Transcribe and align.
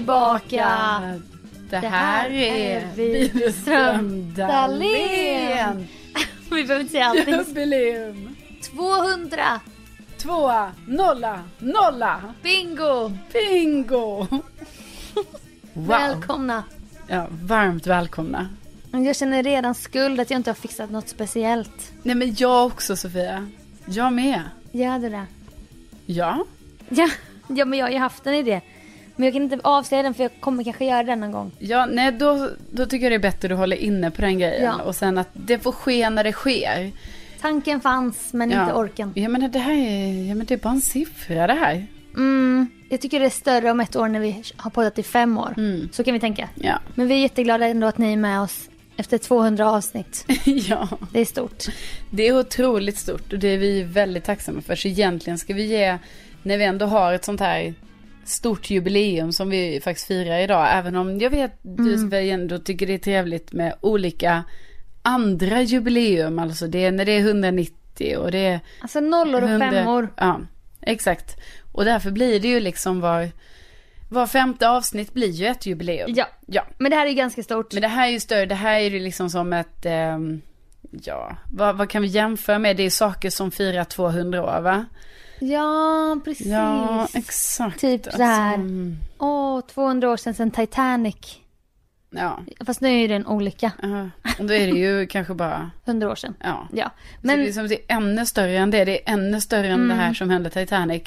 tillbaka. 0.00 1.20
Det 1.70 1.76
här 1.76 2.30
är 2.30 2.94
Widerström 2.94 4.34
Dahlén. 4.34 5.88
Vi 6.50 6.64
behöver 6.64 6.80
inte 6.80 6.92
säga 6.92 7.06
allting. 7.06 7.34
Jubileum. 7.34 8.36
200! 8.70 9.60
Tvåa, 10.18 10.72
nolla, 10.86 11.42
nolla. 11.58 12.34
Bingo! 12.42 13.12
Bingo. 13.32 14.26
Wow. 15.72 15.86
Välkomna. 15.86 16.64
Ja, 17.06 17.26
varmt 17.30 17.86
välkomna. 17.86 18.48
Jag 18.92 19.16
känner 19.16 19.42
redan 19.42 19.74
skuld 19.74 20.20
att 20.20 20.30
jag 20.30 20.38
inte 20.38 20.50
har 20.50 20.54
fixat 20.54 20.90
något 20.90 21.08
speciellt. 21.08 21.92
Nej 22.02 22.14
men 22.14 22.34
jag 22.38 22.66
också 22.66 22.96
Sofia. 22.96 23.48
Jag 23.86 24.12
med. 24.12 24.42
Gör 24.72 24.98
du 24.98 25.08
det? 25.08 25.26
Ja. 26.06 26.44
Ja, 26.88 27.08
ja 27.48 27.64
men 27.64 27.78
jag 27.78 27.86
har 27.86 27.92
ju 27.92 27.98
haft 27.98 28.26
en 28.26 28.34
idé. 28.34 28.60
Men 29.20 29.26
jag 29.26 29.32
kan 29.34 29.42
inte 29.42 29.58
avslöja 29.62 30.02
den 30.02 30.14
för 30.14 30.22
jag 30.24 30.32
kommer 30.40 30.64
kanske 30.64 30.84
göra 30.84 31.02
den 31.02 31.20
någon 31.20 31.32
gång. 31.32 31.52
Ja, 31.58 31.86
nej 31.86 32.12
då, 32.12 32.48
då 32.70 32.86
tycker 32.86 33.04
jag 33.04 33.12
det 33.12 33.16
är 33.16 33.30
bättre 33.30 33.46
att 33.46 33.50
du 33.50 33.54
håller 33.54 33.76
inne 33.76 34.10
på 34.10 34.22
den 34.22 34.38
grejen. 34.38 34.62
Ja. 34.64 34.82
Och 34.82 34.96
sen 34.96 35.18
att 35.18 35.28
det 35.32 35.58
får 35.58 35.72
ske 35.72 36.10
när 36.10 36.24
det 36.24 36.32
sker. 36.32 36.90
Tanken 37.40 37.80
fanns 37.80 38.32
men 38.32 38.50
Ja. 38.50 38.62
inte 38.62 38.74
orken. 38.74 39.12
Ja 39.16 39.28
men 39.28 39.50
det 39.50 39.58
här 39.58 39.72
är, 39.72 40.28
ja 40.28 40.34
men 40.34 40.46
det 40.46 40.54
är 40.54 40.58
bara 40.58 40.70
en 40.74 40.80
siffra 40.80 41.46
det 41.46 41.52
här. 41.52 41.86
Mm, 42.16 42.66
jag 42.88 43.00
tycker 43.00 43.20
det 43.20 43.26
är 43.26 43.30
större 43.30 43.70
om 43.70 43.80
ett 43.80 43.96
år 43.96 44.08
när 44.08 44.20
vi 44.20 44.42
har 44.56 44.70
poddat 44.70 44.98
i 44.98 45.02
fem 45.02 45.38
år. 45.38 45.54
Mm. 45.56 45.88
Så 45.92 46.04
kan 46.04 46.14
vi 46.14 46.20
tänka. 46.20 46.48
Ja. 46.54 46.80
Men 46.94 47.08
vi 47.08 47.14
är 47.14 47.18
jätteglada 47.18 47.66
ändå 47.66 47.86
att 47.86 47.98
ni 47.98 48.12
är 48.12 48.16
med 48.16 48.40
oss 48.40 48.68
efter 48.96 49.18
200 49.18 49.70
avsnitt. 49.70 50.24
ja. 50.44 50.88
Det 51.12 51.20
är 51.20 51.24
stort. 51.24 51.64
Det 52.10 52.28
är 52.28 52.38
otroligt 52.38 52.98
stort 52.98 53.32
och 53.32 53.38
det 53.38 53.48
är 53.48 53.58
vi 53.58 53.82
väldigt 53.82 54.24
tacksamma 54.24 54.60
för. 54.60 54.74
Så 54.76 54.88
egentligen 54.88 55.38
ska 55.38 55.54
vi 55.54 55.64
ge, 55.64 55.98
när 56.42 56.58
vi 56.58 56.64
ändå 56.64 56.86
har 56.86 57.12
ett 57.12 57.24
sånt 57.24 57.40
här 57.40 57.74
stort 58.30 58.70
jubileum 58.70 59.32
som 59.32 59.50
vi 59.50 59.80
faktiskt 59.84 60.06
firar 60.06 60.38
idag. 60.38 60.68
Även 60.72 60.96
om 60.96 61.18
jag 61.18 61.30
vet 61.30 61.52
du 61.62 61.98
Sofia, 61.98 62.20
ändå 62.34 62.58
tycker 62.58 62.86
det 62.86 62.94
är 62.94 62.98
trevligt 62.98 63.52
med 63.52 63.74
olika 63.80 64.44
andra 65.02 65.62
jubileum. 65.62 66.38
Alltså 66.38 66.66
det 66.66 66.84
är 66.84 66.92
när 66.92 67.04
det 67.04 67.12
är 67.12 67.20
190 67.20 68.16
och 68.18 68.30
det 68.30 68.38
är 68.38 68.60
Alltså 68.80 69.00
nollor 69.00 69.42
och 69.42 69.48
100 69.48 69.70
femmor. 69.70 70.08
Ja, 70.16 70.40
exakt. 70.80 71.36
Och 71.72 71.84
därför 71.84 72.10
blir 72.10 72.40
det 72.40 72.48
ju 72.48 72.60
liksom 72.60 73.00
var, 73.00 73.28
var 74.10 74.26
femte 74.26 74.68
avsnitt 74.68 75.14
blir 75.14 75.30
ju 75.30 75.46
ett 75.46 75.66
jubileum. 75.66 76.12
Ja, 76.16 76.26
Ja. 76.46 76.66
men 76.78 76.90
det 76.90 76.96
här 76.96 77.04
är 77.06 77.10
ju 77.10 77.16
ganska 77.16 77.42
stort. 77.42 77.72
Men 77.72 77.82
det 77.82 77.88
här 77.88 78.06
är 78.08 78.12
ju 78.12 78.20
större, 78.20 78.46
det 78.46 78.54
här 78.54 78.74
är 78.80 78.90
ju 78.90 79.00
liksom 79.00 79.30
som 79.30 79.52
ett, 79.52 79.86
ehm, 79.86 80.40
ja, 81.02 81.36
vad, 81.52 81.76
vad 81.78 81.90
kan 81.90 82.02
vi 82.02 82.08
jämföra 82.08 82.58
med? 82.58 82.76
Det 82.76 82.82
är 82.82 82.90
saker 82.90 83.30
som 83.30 83.50
firar 83.50 83.84
200 83.84 84.42
år 84.42 84.60
va? 84.60 84.86
Ja, 85.40 86.20
precis. 86.24 86.46
Ja, 86.46 87.08
exakt. 87.14 87.80
Typ 87.80 88.04
så 88.04 88.22
här. 88.22 88.46
Alltså, 88.52 88.60
mm, 88.60 88.96
Åh, 89.18 89.60
200 89.60 90.10
år 90.10 90.16
sedan 90.16 90.34
sedan 90.34 90.50
Titanic. 90.50 91.16
ja, 92.10 92.40
Fast 92.66 92.80
nu 92.80 93.00
är 93.00 93.08
det 93.08 93.14
en 93.14 93.26
olycka. 93.26 93.72
ja. 93.82 94.10
och 94.38 94.44
då 94.46 94.54
är 94.54 94.66
det 94.72 94.78
ju 94.78 95.06
kanske 95.06 95.34
bara, 95.34 95.70
100 95.84 96.10
år 96.10 96.14
sedan. 96.14 96.34
ja. 96.40 96.68
Ja, 96.72 96.90
Men... 97.22 97.36
Så 97.36 97.42
det, 97.42 97.48
är 97.48 97.52
som, 97.52 97.68
det 97.68 97.74
är 97.74 97.96
ännu 97.96 98.26
större 98.26 98.58
än 98.58 98.70
det, 98.70 98.84
det 98.84 99.08
är 99.08 99.12
ännu 99.12 99.40
större 99.40 99.68
än 99.68 99.88
det 99.88 99.94
här 99.94 100.14
som 100.14 100.30
hände 100.30 100.50
Titanic. 100.50 101.02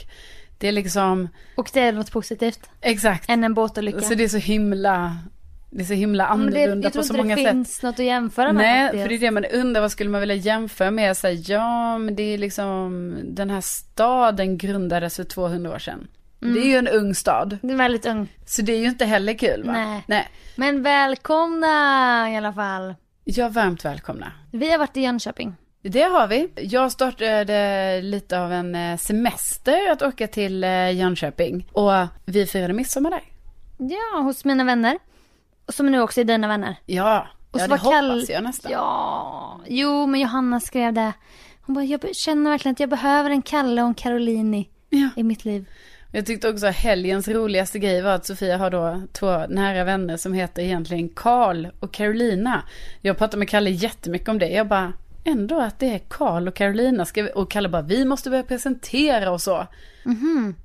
Det 0.58 0.68
är 0.68 0.72
liksom, 0.72 1.30
och 1.56 1.70
det 1.74 1.80
är 1.80 1.92
något 1.92 2.12
positivt. 2.12 2.70
exakt. 2.82 3.30
Än 3.30 3.44
en 3.44 3.54
båtolycka. 3.54 4.02
Så 4.02 4.14
det 4.14 4.24
är 4.24 4.28
så 4.28 4.38
himla, 4.38 5.18
det 5.76 5.82
är 5.84 5.86
så 5.86 5.94
himla 5.94 6.36
men 6.36 6.52
det, 6.52 6.64
annorlunda 6.64 6.86
jag 6.86 6.94
tror 6.94 7.02
på 7.02 7.08
så 7.08 7.14
inte 7.14 7.24
många 7.24 7.36
det 7.36 7.44
sätt. 7.44 7.52
finns 7.52 7.84
något 7.84 8.00
att 8.00 8.06
jämföra 8.06 8.54
med 8.54 8.56
Nej, 8.64 8.84
faktiskt. 8.88 9.04
för 9.04 9.10
det 9.10 9.16
är 9.16 9.20
det 9.20 9.32
man 9.32 9.46
undrar, 9.46 9.82
vad 9.82 9.92
skulle 9.92 10.10
man 10.10 10.20
vilja 10.20 10.36
jämföra 10.36 10.92
med? 10.92 11.18
Så 11.18 11.28
här, 11.28 11.52
ja, 11.52 11.98
men 11.98 12.16
det 12.16 12.24
är 12.24 12.38
liksom, 12.38 13.16
den 13.24 13.50
här 13.50 13.62
staden 13.62 14.58
grundades 14.58 15.16
för 15.16 15.24
200 15.24 15.72
år 15.72 15.80
sedan. 15.80 16.08
Mm. 16.42 16.54
Det 16.56 16.62
är 16.62 16.66
ju 16.66 16.78
en 16.78 16.88
ung 16.88 17.16
stad. 17.16 17.58
Det 17.62 17.74
är 17.74 17.78
väldigt 17.78 18.06
ung. 18.06 18.28
Så 18.46 18.62
det 18.62 18.74
är 18.74 18.78
ju 18.80 18.88
inte 18.88 19.06
heller 19.06 19.34
kul 19.34 19.64
va? 19.64 19.72
Nej. 19.72 20.04
Nej. 20.08 20.28
Men 20.56 20.84
välkomna 20.84 22.32
i 22.32 22.38
alla 22.38 22.54
fall. 22.54 22.96
Ja, 23.24 23.50
varmt 23.50 23.86
välkomna. 23.86 24.32
Vi 24.52 24.72
har 24.72 24.78
varit 24.78 24.98
i 24.98 25.02
Jönköping. 25.02 25.56
Det 25.82 26.02
har 26.04 26.28
vi. 26.28 26.50
Jag 26.56 26.92
startade 26.92 28.02
lite 28.02 28.40
av 28.40 28.54
en 28.54 28.76
eh, 28.76 28.98
semester 28.98 29.92
att 29.92 30.02
åka 30.02 30.28
till 30.28 30.64
eh, 30.64 30.92
Jönköping. 30.92 31.68
Och 31.72 31.92
vi 32.26 32.46
firade 32.46 32.74
midsommar 32.74 33.10
där. 33.10 33.22
Ja, 33.78 34.20
hos 34.20 34.46
mina 34.46 34.64
vänner. 34.64 34.98
Och 35.66 35.74
som 35.74 35.86
nu 35.92 36.02
också 36.02 36.20
är 36.22 36.26
dina 36.26 36.48
vänner. 36.48 36.76
Ja, 36.86 37.28
Och 37.52 37.60
ja 37.60 37.64
så 37.64 37.66
det 37.66 37.70
var 37.72 37.78
hoppas 37.78 37.94
Kall- 38.00 38.26
jag 38.34 38.44
nästan. 38.44 38.72
Ja, 38.72 39.62
jo 39.68 40.06
men 40.08 40.20
Johanna 40.22 40.60
skrev 40.60 40.94
det. 40.94 41.14
Hon 41.62 41.74
bara, 41.76 41.86
jag 41.86 42.16
känner 42.16 42.50
verkligen 42.52 42.74
att 42.74 42.80
jag 42.80 42.90
behöver 42.90 43.30
en 43.30 43.42
Kalle 43.42 43.82
och 43.82 43.88
en 43.88 43.94
Carolini 43.94 44.70
Ja. 44.90 45.10
i 45.16 45.24
mitt 45.24 45.46
liv. 45.46 45.66
Jag 46.12 46.26
tyckte 46.26 46.50
också 46.50 46.68
att 46.68 46.76
helgens 46.76 47.28
roligaste 47.28 47.80
grej 47.80 48.02
var 48.02 48.12
att 48.12 48.26
Sofia 48.26 48.58
har 48.58 48.70
då 48.70 49.02
två 49.14 49.46
nära 49.50 49.84
vänner 49.84 50.18
som 50.18 50.34
heter 50.34 50.62
egentligen 50.62 51.10
Karl 51.10 51.68
och 51.80 51.94
Carolina. 51.94 52.64
Jag 53.02 53.18
pratade 53.18 53.38
med 53.38 53.50
Kalle 53.50 53.70
jättemycket 53.70 54.30
om 54.30 54.40
det. 54.40 54.50
Jag 54.50 54.68
bara, 54.68 54.94
ändå 55.24 55.60
att 55.62 55.80
det 55.80 55.94
är 55.94 56.00
Karl 56.00 56.48
och 56.48 56.56
Carolina. 56.56 57.06
Ska 57.06 57.24
vi... 57.24 57.32
Och 57.36 57.52
Kalle 57.52 57.70
bara, 57.70 57.82
vi 57.82 58.06
måste 58.06 58.30
börja 58.30 58.44
presentera 58.44 59.32
och 59.32 59.42
så. 59.42 59.68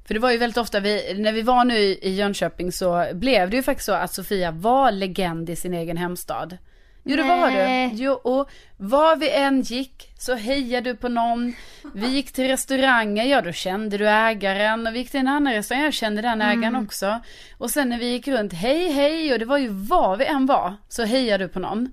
För 0.07 0.15
det 0.15 0.21
var 0.21 0.31
ju 0.31 0.39
väldigt 0.39 0.57
ofta, 0.57 0.81
vi, 0.81 1.15
när 1.19 1.33
vi 1.33 1.43
var 1.43 1.65
nu 1.65 1.79
i 1.79 2.15
Jönköping 2.15 2.73
så 2.73 3.07
blev 3.15 3.51
det 3.51 3.57
ju 3.57 3.63
faktiskt 3.63 3.87
så 3.87 3.93
att 3.93 4.15
Sofia 4.15 4.51
var 4.51 4.91
legend 4.93 5.51
i 5.51 5.57
sin 5.57 5.75
egen 5.75 5.97
hemstad. 5.97 6.59
Jo 7.05 7.17
det 7.17 7.23
var 7.23 7.51
du. 7.51 7.97
Jo, 7.97 8.13
och 8.13 8.51
var 8.77 9.17
vi 9.17 9.31
än 9.31 9.63
gick 9.63 10.13
så 10.19 10.35
hejade 10.35 10.91
du 10.91 10.97
på 10.97 11.09
någon. 11.09 11.55
Vi 11.95 12.09
gick 12.09 12.33
till 12.33 12.47
restauranger, 12.47 13.25
ja 13.25 13.41
då 13.41 13.53
kände 13.53 13.99
du 13.99 14.09
ägaren. 14.09 14.87
Och 14.87 14.95
vi 14.95 14.99
gick 14.99 15.11
till 15.11 15.21
en 15.21 15.29
annan 15.29 15.53
restaurang, 15.53 15.85
jag 15.85 15.95
kände 15.95 16.23
den 16.23 16.43
ägaren 16.43 16.77
också. 16.77 17.21
Och 17.59 17.71
sen 17.71 17.89
när 17.89 17.99
vi 17.99 18.11
gick 18.11 18.29
runt, 18.29 18.53
hej 18.53 18.93
hej, 18.93 19.33
och 19.33 19.39
det 19.39 19.45
var 19.45 19.59
ju 19.59 19.69
var 19.69 20.17
vi 20.17 20.25
än 20.25 20.47
var 20.47 20.75
så 20.89 21.05
hejade 21.05 21.45
du 21.45 21.49
på 21.49 21.59
någon. 21.61 21.93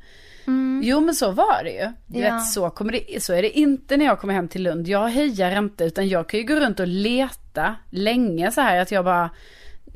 Jo 0.84 1.00
men 1.00 1.16
så 1.16 1.32
var 1.32 1.64
det 1.64 1.72
ju. 1.72 1.92
Du 2.08 2.20
Ja. 2.20 2.34
vet 2.36 2.46
så, 2.48 2.70
kommer 2.70 2.92
det, 2.92 3.24
så 3.24 3.34
är 3.34 3.42
det 3.42 3.58
inte 3.60 3.98
när 3.98 4.06
jag 4.06 4.20
kommer 4.20 4.34
hem 4.34 4.48
till 4.48 4.64
Lund. 4.64 4.88
Jag 4.88 5.08
hejar 5.10 5.58
inte 5.58 5.84
utan 5.84 6.08
jag 6.10 6.30
kan 6.30 6.40
ju 6.40 6.46
gå 6.46 6.56
runt 6.56 6.80
och 6.80 6.88
leta 6.88 7.76
länge 7.90 8.52
så 8.52 8.62
här 8.62 8.78
att 8.80 8.92
jag 8.92 9.06
bara, 9.06 9.30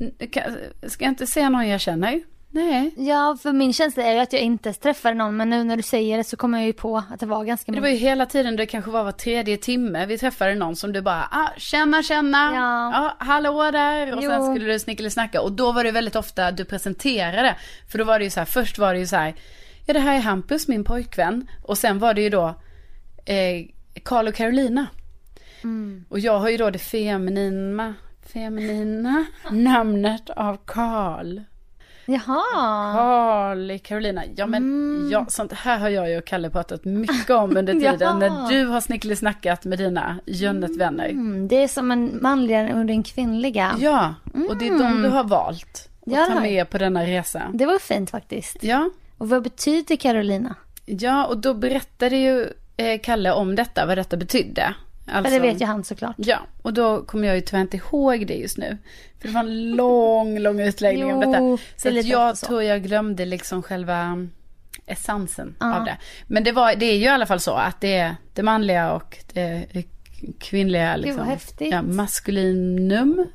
"N- 0.00 0.12
kan- 0.30 0.56
ska 0.90 1.04
jag 1.04 1.10
inte 1.12 1.26
se 1.26 1.48
någon 1.48 1.68
jag 1.68 1.80
känner? 1.80 2.20
Nej. 2.52 2.94
Ja, 2.96 3.36
för 3.42 3.52
min 3.52 3.72
känsla 3.72 4.02
är 4.02 4.12
ju 4.14 4.18
att 4.20 4.32
jag 4.32 4.42
inte 4.42 4.72
träffade 4.72 5.14
någon. 5.14 5.36
Men 5.36 5.50
nu 5.50 5.64
när 5.64 5.76
du 5.76 5.82
säger 5.82 6.16
det 6.16 6.24
så 6.24 6.36
kommer 6.36 6.58
jag 6.58 6.66
ju 6.66 6.72
på 6.72 6.96
att 7.10 7.20
det 7.20 7.26
var 7.26 7.44
ganska 7.44 7.72
Det 7.72 7.76
många. 7.76 7.80
var 7.82 7.88
ju 7.88 7.96
hela 7.96 8.26
tiden, 8.26 8.56
det 8.56 8.66
kanske 8.66 8.90
var 8.90 9.04
var 9.04 9.12
tredje 9.12 9.56
timme 9.56 10.06
vi 10.06 10.18
träffade 10.18 10.54
någon 10.54 10.76
som 10.76 10.92
du 10.92 11.00
bara, 11.00 11.28
ah, 11.30 11.48
känna, 11.56 12.02
känna, 12.02 12.38
Ja. 12.54 12.90
ja. 13.18 13.24
hallå 13.26 13.70
där. 13.70 14.16
Och 14.16 14.22
sen 14.22 14.32
Jo. 14.46 14.54
skulle 14.54 14.72
du 14.72 14.78
snickelisnacka. 14.78 15.40
Och 15.40 15.52
då 15.52 15.72
var 15.72 15.84
det 15.84 15.90
väldigt 15.90 16.16
ofta 16.16 16.50
du 16.50 16.64
presenterade. 16.64 17.54
För 17.92 17.98
då 17.98 18.04
var 18.04 18.18
det 18.18 18.24
ju 18.24 18.30
så 18.30 18.40
här, 18.40 18.44
först 18.46 18.78
var 18.78 18.92
det 18.94 19.00
ju 19.00 19.06
så 19.06 19.16
här, 19.16 19.34
ja 19.90 19.94
det 19.94 20.00
här 20.00 20.16
är 20.16 20.20
Hampus, 20.20 20.68
min 20.68 20.84
pojkvän. 20.84 21.46
Och 21.62 21.78
sen 21.78 21.98
var 21.98 22.14
det 22.14 22.22
ju 22.22 22.30
då 22.30 22.54
eh, 23.24 23.66
och 24.28 24.34
Carolina. 24.34 24.86
Mm. 25.62 26.04
Och 26.08 26.18
jag 26.18 26.38
har 26.38 26.48
ju 26.50 26.56
då 26.56 26.70
det 26.70 26.78
feminina, 26.78 27.94
feminina 28.32 29.24
namnet 29.50 30.30
av 30.30 30.56
Karl. 30.64 31.40
Jaha. 32.06 32.92
Karl 32.94 33.70
i 33.70 33.78
Carolina. 33.78 34.22
Ja 34.36 34.46
men 34.46 34.62
Mm. 34.62 35.10
ja, 35.12 35.26
sånt 35.28 35.52
här 35.52 35.78
har 35.78 35.88
jag 35.88 36.10
ju 36.10 36.18
och 36.18 36.24
Kalle 36.24 36.50
pratat 36.50 36.84
mycket 36.84 37.30
om 37.30 37.56
under 37.56 37.72
tiden. 37.92 38.18
När 38.18 38.48
du 38.50 38.66
har 38.66 38.80
snickelisnackat 38.80 39.64
med 39.64 39.78
dina 39.78 40.20
Jönnet-vänner. 40.26 41.08
Mm, 41.08 41.48
det 41.48 41.62
är 41.62 41.68
som 41.68 41.90
en 41.90 42.18
manligare 42.22 42.74
och 42.74 42.80
en 42.80 43.02
kvinnliga. 43.02 43.76
Ja, 43.78 44.14
och 44.48 44.56
det 44.56 44.68
är 44.68 44.78
de 44.78 45.02
du 45.02 45.08
har 45.08 45.24
valt 45.24 45.88
att 46.06 46.12
Ja, 46.12 46.26
ta 46.26 46.40
med 46.40 46.70
på 46.70 46.78
denna 46.78 47.06
resa. 47.06 47.42
Det 47.54 47.66
var 47.66 47.78
fint 47.78 48.10
faktiskt. 48.10 48.56
Ja, 48.60 48.90
Och 49.20 49.28
vad 49.28 49.42
betyder 49.42 49.96
Carolina? 49.96 50.54
ja 50.86 51.26
och 51.26 51.38
då 51.38 51.54
berättade 51.54 52.16
ju 52.16 52.46
eh, 52.76 53.00
Kalle 53.02 53.32
om 53.32 53.54
detta, 53.54 53.86
vad 53.86 53.98
detta 53.98 54.16
betydde. 54.16 54.74
Alltså, 55.06 55.30
För 55.32 55.40
det 55.40 55.46
vet 55.52 55.60
ju 55.60 55.64
han 55.66 55.84
såklart. 55.84 56.14
Ja, 56.18 56.38
och 56.62 56.72
då 56.72 57.02
kommer 57.02 57.26
jag 57.28 57.36
ju 57.36 57.42
tyvärr 57.42 57.60
inte 57.60 57.76
ihåg 57.76 58.26
det 58.26 58.34
just 58.34 58.58
nu. 58.58 58.78
För 59.20 59.28
det 59.28 59.34
var 59.34 59.40
en 59.40 59.70
lång, 59.70 60.38
lång 60.38 60.60
utläggning 60.60 61.04
om 61.14 61.22
Jo, 61.22 61.32
detta. 61.32 61.44
det 61.44 61.58
Så 61.76 61.88
att 61.88 61.94
lite 61.94 62.08
jag 62.08 62.38
så. 62.38 62.46
tror 62.46 62.62
jag 62.62 62.82
glömde 62.82 63.24
liksom 63.26 63.62
själva 63.62 64.26
essensen 64.86 65.54
Ja. 65.60 65.76
av 65.78 65.84
det. 65.84 65.96
Men 66.26 66.44
det, 66.44 66.52
var, 66.52 66.74
det 66.74 66.86
är 66.86 66.96
ju 66.96 67.04
i 67.04 67.08
alla 67.08 67.26
fall 67.26 67.40
så 67.40 67.52
att 67.54 67.80
det 67.80 67.94
är 67.94 68.16
det 68.34 68.42
manliga 68.42 68.92
och 68.92 69.16
det 69.32 69.66
kvinnliga. 70.40 70.96
Liksom, 70.96 71.16
vad 71.18 71.26
häftigt. 71.26 71.72
Ja, 71.72 71.82
maskulinum. 71.82 73.26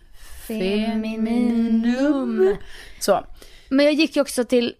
Femininum. 0.47 2.55
Så. 2.99 3.25
Men 3.69 3.85
jag 3.85 3.93
gick 3.93 4.15
ju 4.15 4.21
också 4.21 4.43
till 4.45 4.73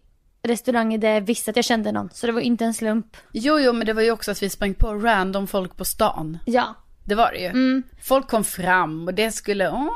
restauranger 0.48 0.98
där 0.98 1.10
jag 1.14 1.22
visste 1.22 1.52
att 1.52 1.56
jag 1.56 1.66
kände 1.66 1.92
någon. 1.92 2.10
Så 2.14 2.26
det 2.26 2.32
var 2.34 2.42
inte 2.42 2.66
en 2.66 2.74
slump. 2.74 3.18
Jo, 3.32 3.60
jo, 3.60 3.74
men 3.74 3.88
det 3.88 3.94
var 3.94 4.02
ju 4.02 4.12
också 4.12 4.32
att 4.32 4.44
vi 4.44 4.50
sprang 4.50 4.74
på 4.74 4.94
random 4.94 5.48
folk 5.48 5.78
på 5.78 5.86
stan. 5.86 6.38
Ja. 6.46 6.76
Det 7.08 7.16
var 7.16 7.32
det 7.32 7.38
ju. 7.40 7.46
Mm. 7.46 7.84
Folk 8.04 8.28
kom 8.28 8.44
fram 8.44 9.08
och 9.08 9.14
det 9.14 9.32
skulle, 9.32 9.70
åh 9.72 9.90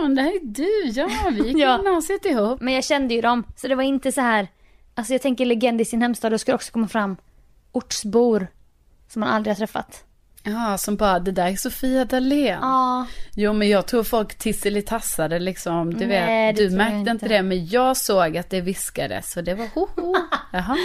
ja, 0.00 0.08
det 0.08 0.22
här 0.22 0.30
är 0.30 0.44
du, 0.44 1.00
ja, 1.00 1.08
vi 1.32 1.42
gick 1.48 1.56
Ja. 1.56 1.76
gymnasiet 1.76 2.24
ihop. 2.24 2.60
Men 2.60 2.74
jag 2.74 2.84
kände 2.84 3.14
ju 3.14 3.20
dem. 3.20 3.44
Så 3.56 3.68
det 3.68 3.74
var 3.74 3.82
inte 3.82 4.12
så 4.12 4.20
här. 4.20 4.48
Alltså 4.94 5.12
jag 5.14 5.22
tänker 5.22 5.46
legend 5.46 5.80
i 5.80 5.84
sin 5.84 6.02
hemstad. 6.02 6.32
Då 6.32 6.38
det 6.46 6.54
också 6.54 6.72
komma 6.72 6.88
fram 6.88 7.16
ortsbor. 7.72 8.46
Som 9.08 9.20
man 9.20 9.28
aldrig 9.28 9.50
har 9.50 9.58
träffat. 9.58 10.04
Ja, 10.44 10.78
som 10.78 10.96
bara, 10.96 11.18
det 11.18 11.32
där 11.32 11.46
är 11.46 11.56
Sofia 11.56 12.04
Dalén. 12.04 12.58
Ja, 12.62 13.06
Jo, 13.34 13.52
men 13.52 13.68
jag 13.68 13.86
tror 13.86 14.02
folk 14.04 14.34
tisselitassade 14.34 15.38
liksom. 15.38 15.94
Du 15.94 16.06
Nej, 16.06 16.46
vet, 16.52 16.56
du 16.56 16.76
märkte 16.76 16.96
inte 16.96 17.10
inte. 17.10 17.28
det, 17.28 17.42
men 17.42 17.66
jag 17.66 17.96
såg 17.96 18.36
att 18.36 18.50
det 18.50 18.60
viskades. 18.60 19.36
Och 19.36 19.44
det 19.44 19.54
var 19.54 19.66
hoho. 19.74 20.14
Jaha, 20.52 20.76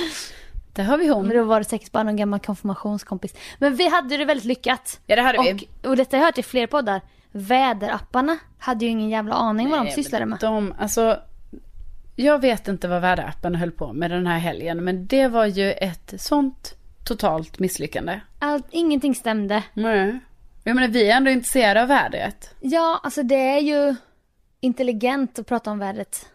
där 0.73 0.83
har 0.83 0.97
vi 0.97 1.07
hon. 1.07 1.27
men 1.27 1.37
då 1.37 1.43
var 1.43 1.59
det 1.59 1.65
säkert 1.65 1.91
bara 1.91 2.03
någon 2.03 2.15
gammal 2.15 2.39
konfirmationskompis. 2.39 3.33
Men 3.57 3.75
vi 3.75 3.89
hade 3.89 4.17
det 4.17 4.25
väldigt 4.25 4.45
lyckat. 4.45 4.99
Ja, 5.05 5.15
det 5.15 5.21
hade 5.21 5.37
vi. 5.53 5.67
Och, 5.89 5.97
detta 5.97 6.17
har 6.17 6.21
jag 6.21 6.25
hört 6.27 6.37
i 6.37 6.43
fler 6.43 6.67
poddar. 6.67 7.01
Väderapparna 7.31 8.37
hade 8.59 8.85
ju 8.85 8.91
ingen 8.91 9.09
jävla 9.09 9.35
aning 9.35 9.69
vad 9.69 9.79
de 9.79 9.83
Nej, 9.83 9.93
sysslade 9.93 10.25
med. 10.25 10.39
De, 10.39 10.73
alltså, 10.79 11.19
jag 12.15 12.41
vet 12.41 12.67
inte 12.67 12.87
vad 12.87 13.01
väderappen 13.01 13.55
höll 13.55 13.71
på 13.71 13.93
med 13.93 14.11
den 14.11 14.27
här 14.27 14.39
helgen, 14.39 14.83
men 14.83 15.07
det 15.07 15.27
var 15.27 15.45
ju 15.45 15.71
ett 15.71 16.13
sånt 16.17 16.73
totalt 17.07 17.59
misslyckande. 17.59 18.19
Allt, 18.39 18.65
ingenting 18.71 19.15
stämde. 19.15 19.63
Nej. 19.73 20.19
Jag 20.63 20.75
menar, 20.75 20.87
vi 20.87 21.09
är 21.11 21.15
ändå 21.17 21.31
intresserade 21.31 21.81
av 21.81 21.87
vädret. 21.87 22.55
Ja, 22.61 22.99
alltså 23.03 23.23
det 23.23 23.35
är 23.35 23.59
ju 23.59 23.95
intelligent 24.59 25.39
att 25.39 25.47
prata 25.47 25.71
om 25.71 25.79
vädret. 25.79 26.25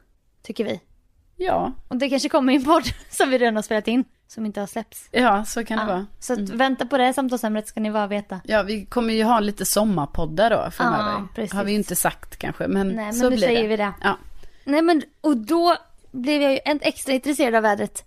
Tycker 0.43 0.65
vi. 0.65 0.81
Ja, 1.37 1.73
Och 1.89 1.97
det 1.97 2.09
kanske 2.09 2.29
kommer 2.29 2.53
i 2.53 2.57
en 2.57 2.65
podd 2.65 2.83
som 3.11 3.31
vi 3.31 3.39
redan 3.39 3.57
har 3.57 3.63
spelat 3.63 3.89
in. 3.89 4.05
Som 4.27 4.47
inte 4.47 4.61
har 4.61 4.67
släppts. 4.67 5.09
ja 5.11 5.45
så 5.45 5.65
kan 5.65 5.77
det 5.79 5.83
Ja, 5.83 5.89
vara. 5.89 6.07
så 6.21 6.33
att 6.33 6.39
vänta 6.39 6.87
på 6.87 6.99
det 6.99 7.13
samtalsämnet 7.13 7.69
ska 7.69 7.81
ni 7.81 7.91
bara 7.91 8.07
veta. 8.07 8.41
Ja, 8.45 8.63
vi 8.63 8.85
kommer 8.87 9.15
ju 9.15 9.25
ha 9.25 9.41
lite 9.41 9.65
sommarpoddar 9.65 10.51
då 10.51 10.71
framöver. 10.71 11.11
Ja, 11.11 11.29
precis. 11.35 11.53
Har 11.53 11.65
vi 11.65 11.71
ju 11.73 11.79
inte 11.79 11.97
sagt 11.97 12.37
kanske, 12.37 12.69
men, 12.69 12.87
Nej, 12.89 12.97
men 12.97 13.15
så 13.15 13.23
nu 13.31 13.37
blir 13.37 13.47
säger 13.47 13.63
det. 13.63 13.69
vi 13.69 13.77
det. 13.77 13.93
Ja. 14.03 14.19
Nej 14.65 14.83
men, 14.83 15.03
och 15.21 15.37
då 15.37 15.77
blev 16.13 16.43
jag 16.43 16.53
ju 16.53 16.59
extra 16.65 17.13
intresserad 17.13 17.55
av 17.55 17.63
vädret. 17.63 18.05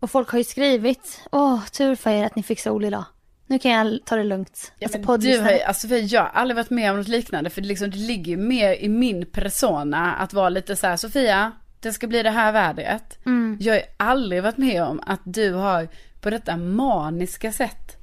Och 0.00 0.10
folk 0.10 0.30
har 0.30 0.38
ju 0.38 0.44
skrivit, 0.44 1.20
åh 1.32 1.66
tur 1.66 1.94
för 1.94 2.10
er 2.10 2.24
att 2.24 2.36
ni 2.36 2.42
fick 2.42 2.60
sol 2.60 2.84
idag. 2.84 3.04
Nu 3.46 3.58
kan 3.58 3.70
jag 3.70 3.98
ta 4.04 4.16
det 4.16 4.24
lugnt. 4.24 4.72
Ja, 4.78 4.88
alltså 4.92 5.16
du 5.16 5.38
har 5.40 5.58
alltså 5.66 5.88
jag 5.88 6.20
har 6.20 6.28
aldrig 6.28 6.56
varit 6.56 6.70
med 6.70 6.90
om 6.90 6.96
något 6.96 7.08
liknande 7.08 7.50
för 7.50 7.60
det, 7.60 7.68
liksom, 7.68 7.90
det 7.90 7.96
ligger 7.96 8.30
ju 8.30 8.36
mer 8.36 8.72
i 8.72 8.88
min 8.88 9.26
persona 9.26 10.14
att 10.14 10.32
vara 10.32 10.48
lite 10.48 10.76
så 10.76 10.86
här 10.86 10.96
Sofia, 10.96 11.52
det 11.80 11.92
ska 11.92 12.06
bli 12.06 12.22
det 12.22 12.30
här 12.30 12.52
vädret. 12.52 13.18
Mm. 13.26 13.56
Jag 13.60 13.74
har 13.74 13.82
aldrig 13.96 14.42
varit 14.42 14.56
med 14.56 14.82
om 14.82 15.00
att 15.06 15.20
du 15.24 15.52
har 15.52 15.88
på 16.20 16.30
detta 16.30 16.56
maniska 16.56 17.52
sätt 17.52 17.96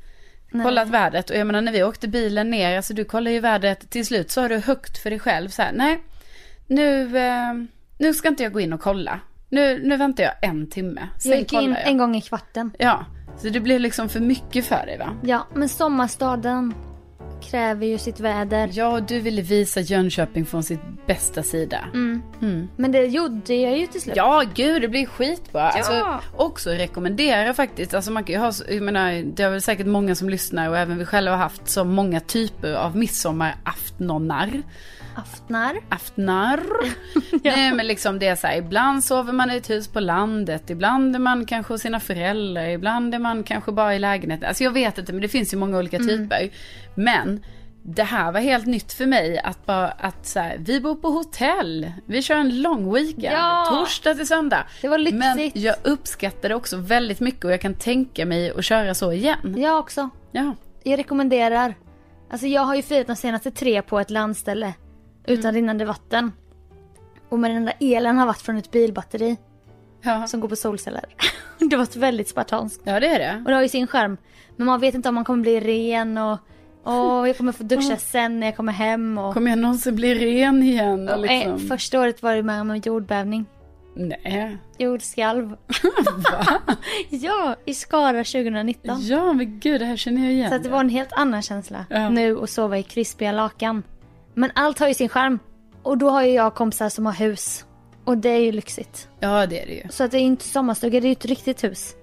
Nej. 0.51 0.63
kollat 0.63 0.87
vädret. 0.87 1.29
Och 1.29 1.35
jag 1.35 1.47
menar 1.47 1.61
när 1.61 1.71
vi 1.71 1.83
åkte 1.83 2.07
bilen 2.07 2.49
ner, 2.49 2.77
alltså 2.77 2.93
du 2.93 3.05
kollar 3.05 3.31
ju 3.31 3.39
vädret, 3.39 3.89
till 3.89 4.05
slut 4.05 4.31
så 4.31 4.41
har 4.41 4.49
du 4.49 4.57
högt 4.57 4.97
för 4.97 5.09
dig 5.09 5.19
själv 5.19 5.49
så 5.49 5.61
här, 5.61 5.71
nej, 5.71 6.03
nu, 6.67 7.17
eh, 7.17 7.53
nu 7.97 8.13
ska 8.13 8.27
inte 8.27 8.43
jag 8.43 8.53
gå 8.53 8.59
in 8.59 8.73
och 8.73 8.81
kolla. 8.81 9.19
Nu, 9.49 9.83
nu 9.83 9.97
väntar 9.97 10.23
jag 10.23 10.33
en 10.41 10.69
timme, 10.69 11.07
sen 11.19 11.31
Jag 11.31 11.39
gick 11.39 11.53
in 11.53 11.69
jag. 11.69 11.87
en 11.87 11.97
gång 11.97 12.15
i 12.15 12.21
kvarten. 12.21 12.71
Ja, 12.79 13.05
så 13.37 13.49
det 13.49 13.59
blir 13.59 13.79
liksom 13.79 14.09
för 14.09 14.19
mycket 14.19 14.65
för 14.65 14.85
dig 14.85 14.97
va? 14.97 15.09
Ja, 15.23 15.47
men 15.53 15.69
sommarstaden 15.69 16.73
kräver 17.41 17.85
ju 17.85 17.97
sitt 17.97 18.19
väder. 18.19 18.69
Ja, 18.73 18.99
du 18.99 19.19
ville 19.19 19.41
visa 19.41 19.79
Jönköping 19.79 20.45
från 20.45 20.63
sitt 20.63 20.79
bästa 21.07 21.43
sida. 21.43 21.79
Mm. 21.93 22.21
Mm. 22.41 22.67
Men 22.75 22.91
det 22.91 23.05
gjorde 23.05 23.53
jag 23.55 23.77
ju 23.77 23.87
till 23.87 24.01
slut. 24.01 24.15
Ja, 24.15 24.43
gud, 24.55 24.81
det 24.81 24.87
blir 24.87 25.05
skitbra. 25.05 25.69
Alltså, 25.69 26.19
också 26.35 26.69
rekommendera 26.69 27.53
faktiskt. 27.53 27.93
Alltså 27.93 28.11
man 28.11 28.23
kan 28.23 28.33
ju 28.33 28.39
ha, 28.41 28.51
jag 28.69 28.81
menar, 28.81 29.23
det 29.35 29.43
är 29.43 29.49
väl 29.49 29.61
säkert 29.61 29.87
många 29.87 30.15
som 30.15 30.29
lyssnar 30.29 30.69
och 30.69 30.77
även 30.77 30.97
vi 30.97 31.05
själva 31.05 31.31
har 31.31 31.37
haft 31.37 31.69
så 31.69 31.83
många 31.83 32.19
typer 32.19 32.73
av 32.73 32.97
midsommaraftonar. 32.97 34.49
Aftnar. 35.17 35.77
Aftnar. 35.89 36.59
Nej 37.43 37.71
men 37.73 37.87
liksom 37.87 38.19
det 38.19 38.27
är 38.27 38.35
så 38.35 38.47
här, 38.47 38.57
ibland 38.57 39.03
sover 39.03 39.33
man 39.33 39.51
i 39.51 39.55
ett 39.57 39.69
hus 39.69 39.87
på 39.87 39.99
landet, 39.99 40.69
ibland 40.69 41.15
är 41.15 41.19
man 41.19 41.45
kanske 41.45 41.73
hos 41.73 41.81
sina 41.81 41.99
föräldrar, 41.99 42.65
ibland 42.67 43.15
är 43.15 43.19
man 43.19 43.43
kanske 43.43 43.71
bara 43.71 43.95
i 43.95 43.99
lägenheten. 43.99 44.47
Alltså 44.47 44.63
jag 44.63 44.71
vet 44.71 44.97
inte 44.97 45.13
men 45.13 45.21
det 45.21 45.27
finns 45.27 45.53
ju 45.53 45.57
många 45.57 45.77
olika 45.77 45.97
typer. 45.99 46.49
Men 46.95 47.43
det 47.83 48.03
här 48.03 48.31
var 48.31 48.39
helt 48.39 48.65
nytt 48.65 48.93
för 48.93 49.05
mig 49.05 49.39
att 49.39 49.65
bara 49.65 49.87
att 49.87 50.25
så 50.25 50.39
här, 50.39 50.57
vi 50.59 50.81
bor 50.81 50.95
på 50.95 51.09
hotell, 51.09 51.91
vi 52.05 52.21
kör 52.21 52.35
en 52.35 52.61
lång 52.61 52.93
weekend, 52.93 53.23
Ja. 53.23 53.65
torsdag 53.69 54.15
till 54.15 54.27
söndag. 54.27 54.65
Det 54.81 54.87
var 54.87 54.97
lyxigt. 54.97 55.19
Men 55.19 55.51
jag 55.53 55.75
uppskattar 55.83 56.49
det 56.49 56.55
också 56.55 56.77
väldigt 56.77 57.19
mycket 57.19 57.45
och 57.45 57.51
jag 57.51 57.61
kan 57.61 57.73
tänka 57.73 58.25
mig 58.25 58.51
att 58.57 58.65
köra 58.65 58.93
så 58.93 59.11
igen. 59.11 59.55
Jag 59.57 59.79
också. 59.79 60.09
Ja. 60.31 60.55
Jag 60.83 60.99
rekommenderar. 60.99 61.75
Alltså 62.31 62.47
jag 62.47 62.61
har 62.61 62.75
ju 62.75 62.81
firat 62.81 63.07
de 63.07 63.15
senaste 63.15 63.51
tre 63.51 63.81
på 63.81 63.99
ett 63.99 64.09
landställe. 64.09 64.73
Utan 65.27 65.49
Mm. 65.49 65.55
rinnande 65.55 65.85
vatten. 65.85 66.31
Och 67.29 67.39
med 67.39 67.51
den 67.51 67.65
där 67.65 67.73
elen 67.79 68.17
har 68.17 68.25
varit 68.25 68.41
från 68.41 68.57
ett 68.57 68.71
bilbatteri. 68.71 69.37
Ja. 70.01 70.27
Som 70.27 70.39
går 70.39 70.49
på 70.49 70.55
solceller. 70.55 71.03
det 71.59 71.75
var 71.75 71.83
ett 71.83 71.95
väldigt 71.95 72.29
spartanskt. 72.29 72.81
ja, 72.83 72.99
det 72.99 73.07
är 73.07 73.19
det. 73.19 73.41
Och 73.45 73.49
det 73.49 73.55
har 73.55 73.61
ju 73.61 73.69
sin 73.69 73.87
skärm. 73.87 74.17
Men 74.55 74.65
man 74.67 74.79
vet 74.79 74.95
inte 74.95 75.09
om 75.09 75.15
man 75.15 75.23
kommer 75.25 75.41
bli 75.41 75.59
ren 75.59 76.17
och... 76.17 76.37
Åh, 76.83 77.27
jag 77.27 77.37
kommer 77.37 77.51
få 77.51 77.63
duscha 77.73 77.97
sen 77.97 78.39
när 78.39 78.47
jag 78.47 78.55
kommer 78.55 78.73
hem 78.73 79.17
och... 79.17 79.33
Kommer 79.33 79.51
jag 79.51 79.59
någonsin 79.59 79.95
bli 79.95 80.15
ren 80.15 80.63
igen? 80.63 81.09
Och 81.09 81.15
eh, 81.15 81.21
liksom... 81.21 81.59
första 81.59 81.99
året 82.01 82.23
var 82.23 82.35
det 82.35 82.43
med 82.43 82.61
om 82.61 82.69
en 82.71 82.81
jordbävning. 82.81 83.45
Nej. 83.95 84.57
Jordskalv. 84.77 85.49
Va? 86.31 86.61
ja, 87.09 87.55
i 87.65 87.73
Skara 87.73 88.23
2019. 88.23 89.01
Ja 89.01 89.33
men 89.33 89.59
gud 89.59 89.81
det 89.81 89.85
här 89.85 89.95
känner 89.97 90.23
jag 90.23 90.31
igen. 90.33 90.51
Så 90.51 90.57
det 90.57 90.69
var 90.69 90.79
en 90.79 90.89
helt 90.89 91.11
annan 91.13 91.41
känsla 91.41 91.85
Ja. 91.89 92.09
nu 92.09 92.43
att 92.43 92.49
sova 92.49 92.77
i 92.77 92.83
krispiga 92.83 93.31
lakan. 93.31 93.83
Men 94.37 94.51
allt 94.55 94.79
har 94.79 94.87
ju 94.87 94.93
sin 94.93 95.09
charm. 95.09 95.39
Och 95.83 95.97
då 95.97 96.09
har 96.09 96.23
ju 96.23 96.33
jag 96.33 96.55
kompisar 96.55 96.89
som 96.89 97.05
har 97.05 97.13
hus. 97.13 97.65
Och 98.03 98.17
det 98.17 98.29
är 98.29 98.39
ju 98.39 98.51
lyxigt. 98.51 99.09
Ja 99.19 99.45
det 99.45 99.61
är 99.61 99.65
det 99.65 99.73
ju. 99.73 99.83
Så 99.89 100.03
att 100.03 100.11
det 100.11 100.17
är 100.17 100.21
inte 100.21 100.45
sommarstuga, 100.45 100.99
det 100.99 101.05
är 101.05 101.09
ju 101.09 101.13
ett 101.13 101.25
riktigt 101.25 101.63
hus. 101.63 101.95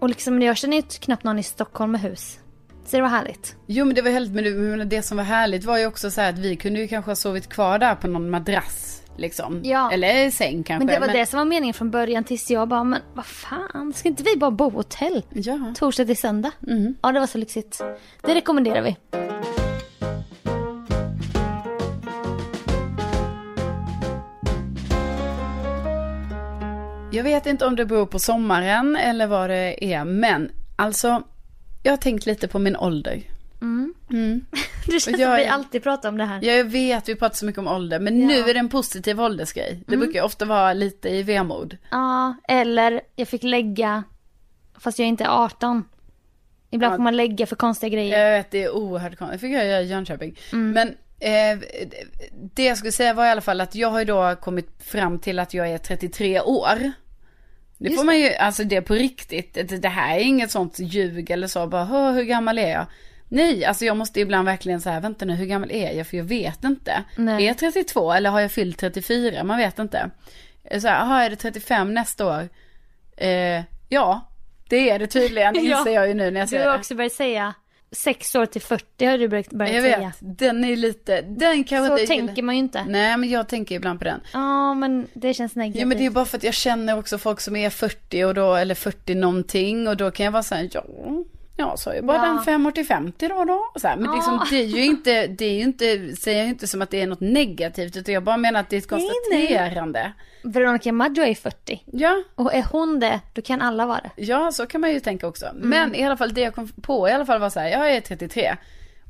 Och 0.00 0.08
liksom 0.08 0.42
jag 0.42 0.56
känner 0.56 0.76
ju 0.76 0.82
knappt 0.82 1.24
någon 1.24 1.38
i 1.38 1.42
Stockholm 1.42 1.92
med 1.92 2.00
hus. 2.00 2.38
Så 2.84 2.96
det 2.96 3.02
var 3.02 3.08
härligt. 3.08 3.56
Jo 3.66 3.84
men 3.84 3.94
det 3.94 4.02
var 4.02 4.10
helt, 4.10 4.30
men 4.30 4.44
det, 4.44 4.50
men 4.50 4.88
det 4.88 5.02
som 5.02 5.16
var 5.16 5.24
härligt 5.24 5.64
var 5.64 5.78
ju 5.78 5.86
också 5.86 6.10
så 6.10 6.20
här 6.20 6.28
att 6.28 6.38
vi 6.38 6.56
kunde 6.56 6.80
ju 6.80 6.88
kanske 6.88 7.10
ha 7.10 7.16
sovit 7.16 7.48
kvar 7.48 7.78
där 7.78 7.94
på 7.94 8.08
någon 8.08 8.30
madrass. 8.30 9.02
Liksom. 9.16 9.60
Ja. 9.64 9.92
Eller 9.92 10.30
säng 10.30 10.62
kanske. 10.62 10.86
Men 10.86 11.00
det 11.00 11.06
var 11.06 11.14
det 11.14 11.26
som 11.26 11.38
var 11.38 11.44
meningen 11.44 11.74
från 11.74 11.90
början 11.90 12.24
tills 12.24 12.50
jag 12.50 12.68
bara, 12.68 12.84
men 12.84 13.00
vad 13.14 13.26
fan, 13.26 13.92
ska 13.92 14.08
inte 14.08 14.22
vi 14.22 14.36
bara 14.36 14.50
bo 14.50 14.70
hotell? 14.70 15.22
Ja. 15.32 15.74
Torsdag 15.76 16.04
till 16.04 16.16
söndag. 16.16 16.50
Mm. 16.66 16.94
Ja, 17.02 17.12
det 17.12 17.20
var 17.20 17.26
så 17.26 17.38
lyxigt. 17.38 17.82
Det 18.22 18.34
rekommenderar 18.34 18.82
vi. 18.82 18.96
Jag 27.14 27.24
vet 27.24 27.46
inte 27.46 27.66
om 27.66 27.76
det 27.76 27.84
beror 27.86 28.06
på 28.06 28.18
sommaren 28.18 28.96
eller 28.96 29.26
vad 29.26 29.50
det 29.50 29.84
är. 29.94 30.04
Men 30.04 30.50
alltså, 30.76 31.22
jag 31.82 31.92
har 31.92 31.96
tänkt 31.96 32.26
lite 32.26 32.48
på 32.48 32.58
min 32.58 32.76
ålder. 32.76 33.22
Mm. 33.60 33.94
Mm. 34.10 34.44
Det 34.86 34.90
känns 34.92 35.04
som 35.04 35.14
jag 35.18 35.36
vi 35.36 35.44
är- 35.44 35.50
alltid 35.50 35.82
pratar 35.82 36.08
om 36.08 36.18
det 36.18 36.24
här. 36.24 36.40
Ja, 36.42 36.52
jag 36.52 36.64
vet, 36.64 37.08
vi 37.08 37.14
pratar 37.14 37.34
så 37.36 37.46
mycket 37.46 37.58
om 37.58 37.68
ålder. 37.68 37.98
Men 38.00 38.20
Ja. 38.20 38.26
nu 38.26 38.38
är 38.50 38.54
det 38.54 38.60
en 38.60 38.68
positiv 38.68 39.20
åldersgrej. 39.20 39.80
Det 39.86 39.96
brukar 39.96 40.12
ju 40.20 40.24
ofta 40.24 40.44
vara 40.44 40.72
lite 40.72 41.08
i 41.08 41.22
vemod. 41.22 41.76
Ja, 41.90 42.34
eller 42.48 43.00
jag 43.16 43.28
fick 43.28 43.42
lägga, 43.42 44.02
fast 44.78 44.98
jag 44.98 45.04
är 45.04 45.08
inte 45.08 45.28
18. 45.28 45.84
Ibland 46.70 46.92
Ja. 46.92 46.96
får 46.96 47.02
man 47.02 47.16
lägga 47.16 47.46
för 47.46 47.56
konstiga 47.56 47.90
grejer. 47.90 48.18
Jag 48.24 48.38
vet, 48.38 48.50
det 48.50 48.62
är 48.64 48.70
oerhört 48.76 49.18
konstigt. 49.18 49.40
Det 49.40 49.46
fick 49.46 49.56
jag 49.56 49.66
göra 49.66 49.80
i 49.80 49.86
Jönköping. 49.86 50.38
Mm. 50.52 50.70
Men 50.70 50.88
eh, 51.20 51.58
det 52.54 52.64
jag 52.64 52.78
skulle 52.78 52.92
säga 52.92 53.14
var 53.14 53.26
i 53.26 53.28
alla 53.28 53.40
fall 53.40 53.60
att 53.60 53.74
jag 53.74 53.88
har 53.90 53.98
ju 53.98 54.04
då 54.04 54.36
kommit 54.40 54.68
fram 54.84 55.18
till 55.18 55.38
att 55.38 55.54
jag 55.54 55.68
är 55.70 55.78
33 55.78 56.40
år. 56.40 56.92
Det 57.84 57.90
Just 57.90 58.00
får 58.00 58.04
man 58.06 58.18
ju, 58.20 58.34
alltså 58.34 58.64
det 58.64 58.76
är 58.76 58.80
på 58.80 58.94
riktigt. 58.94 59.82
Det, 59.82 59.88
här 59.88 60.16
är 60.16 60.20
inget 60.20 60.50
sånt 60.50 60.78
ljug 60.78 61.30
eller 61.30 61.46
så, 61.46 61.66
bara 61.66 61.84
"Hå, 61.84 62.10
hur 62.10 62.22
gammal 62.22 62.58
är 62.58 62.70
jag? 62.70 62.86
Nej, 63.28 63.64
alltså 63.64 63.84
jag 63.84 63.96
måste 63.96 64.20
ibland 64.20 64.46
verkligen 64.46 64.80
säga, 64.80 65.00
vänta 65.00 65.24
nu, 65.24 65.34
hur 65.34 65.46
gammal 65.46 65.70
är 65.70 65.92
jag? 65.92 66.06
För 66.06 66.16
jag 66.16 66.24
vet 66.24 66.64
inte. 66.64 67.04
Nej. 67.16 67.42
Är 67.44 67.46
jag 67.48 67.58
32 67.58 68.12
eller 68.12 68.30
har 68.30 68.40
jag 68.40 68.52
fyllt 68.52 68.78
34? 68.78 69.44
Man 69.44 69.58
vet 69.58 69.78
inte. 69.78 70.10
Så 70.80 70.88
här, 70.88 71.00
aha, 71.00 71.20
är 71.22 71.30
det 71.30 71.36
35 71.36 71.94
nästa 71.94 72.26
år? 72.26 72.48
Eh, 73.16 73.62
ja, 73.88 74.30
det 74.68 74.90
är 74.90 74.98
det 74.98 75.06
tydligen, 75.06 75.54
Ja. 75.64 75.78
inser 75.78 75.94
jag 75.94 76.08
ju 76.08 76.14
nu 76.14 76.30
när 76.30 76.40
jag 76.40 76.46
Du 76.48 76.50
säger 76.50 76.64
har 76.66 76.72
det. 76.72 76.78
också 76.78 76.94
börjat 76.94 77.12
säga 77.12 77.54
6 77.94 78.34
år 78.34 78.46
till 78.46 78.62
40 78.62 79.06
har 79.06 79.18
du 79.18 79.28
börjat, 79.28 79.50
börjat 79.50 79.74
Jag 79.74 79.82
säga. 79.82 79.98
vet, 79.98 80.38
den 80.38 80.64
är 80.64 80.76
lite, 80.76 81.20
den 81.22 81.64
kanske 81.64 81.88
Så 81.88 81.98
inte... 81.98 82.06
tänker 82.06 82.42
man 82.42 82.54
ju 82.54 82.58
inte. 82.60 82.84
Nej 82.88 83.16
men 83.16 83.28
jag 83.30 83.48
tänker 83.48 83.74
ibland 83.74 83.98
på 83.98 84.04
den. 84.04 84.20
Ja, 84.32 84.74
men 84.74 85.06
det 85.14 85.34
känns 85.34 85.56
negativt. 85.56 85.80
Ja 85.80 85.86
men 85.86 85.98
det 85.98 86.06
är 86.06 86.10
bara 86.10 86.24
för 86.24 86.36
att 86.36 86.44
jag 86.44 86.54
känner 86.54 86.98
också 86.98 87.18
folk 87.18 87.40
som 87.40 87.56
är 87.56 87.70
40 87.70 88.24
och 88.24 88.34
då, 88.34 88.54
eller 88.54 88.74
40 88.74 89.14
någonting 89.14 89.88
och 89.88 89.96
då 89.96 90.10
kan 90.10 90.24
jag 90.24 90.32
vara 90.32 90.42
såhär, 90.42 90.68
ja, 90.72 90.84
ja 91.56 91.76
så 91.76 91.90
är 91.90 92.02
bara 92.02 92.16
Ja. 92.16 92.22
den 92.24 92.42
5 92.44 92.66
år 92.66 92.70
till 92.70 92.86
50 92.86 93.28
då 93.28 93.34
och 93.34 93.46
då. 93.46 93.70
Och 93.74 93.80
så 93.80 93.88
här, 93.88 93.96
men 93.96 94.04
Ja. 94.06 94.14
liksom, 94.14 94.40
det 94.50 94.56
är 94.56 94.64
ju 94.66 94.84
inte, 94.84 95.26
det 95.26 95.44
är 95.44 95.52
ju 95.54 95.62
inte, 95.62 96.16
säger 96.16 96.38
jag 96.38 96.48
inte 96.48 96.66
som 96.66 96.82
att 96.82 96.90
det 96.90 97.00
är 97.00 97.06
något 97.06 97.20
negativt 97.20 97.96
utan 97.96 98.14
jag 98.14 98.22
bara 98.24 98.36
menar 98.36 98.60
att 98.60 98.70
det 98.70 98.76
är 98.76 98.78
ett 98.78 98.90
Nej, 98.90 99.00
nej. 99.30 99.46
konstaterande. 99.48 100.12
Veronica 100.42 100.92
Maggio 100.92 101.24
är 101.24 101.34
40. 101.34 101.82
Ja, 101.92 102.22
Och 102.34 102.54
är 102.54 102.64
hon 102.72 103.00
det, 103.00 103.20
då 103.32 103.42
kan 103.42 103.62
alla 103.62 103.86
vara 103.86 104.00
det. 104.00 104.22
ja 104.22 104.52
så 104.52 104.66
kan 104.66 104.80
man 104.80 104.90
ju 104.92 105.00
tänka 105.00 105.26
också. 105.26 105.46
Mm. 105.46 105.68
Men 105.68 105.94
i 105.94 106.04
alla 106.04 106.16
fall 106.16 106.34
det 106.34 106.40
jag 106.40 106.54
kom 106.54 106.68
på 106.68 107.08
i 107.08 107.12
alla 107.12 107.26
fall 107.26 107.40
var 107.40 107.50
så 107.50 107.60
här, 107.60 107.68
jag 107.68 107.90
är 107.92 108.00
33. 108.00 108.56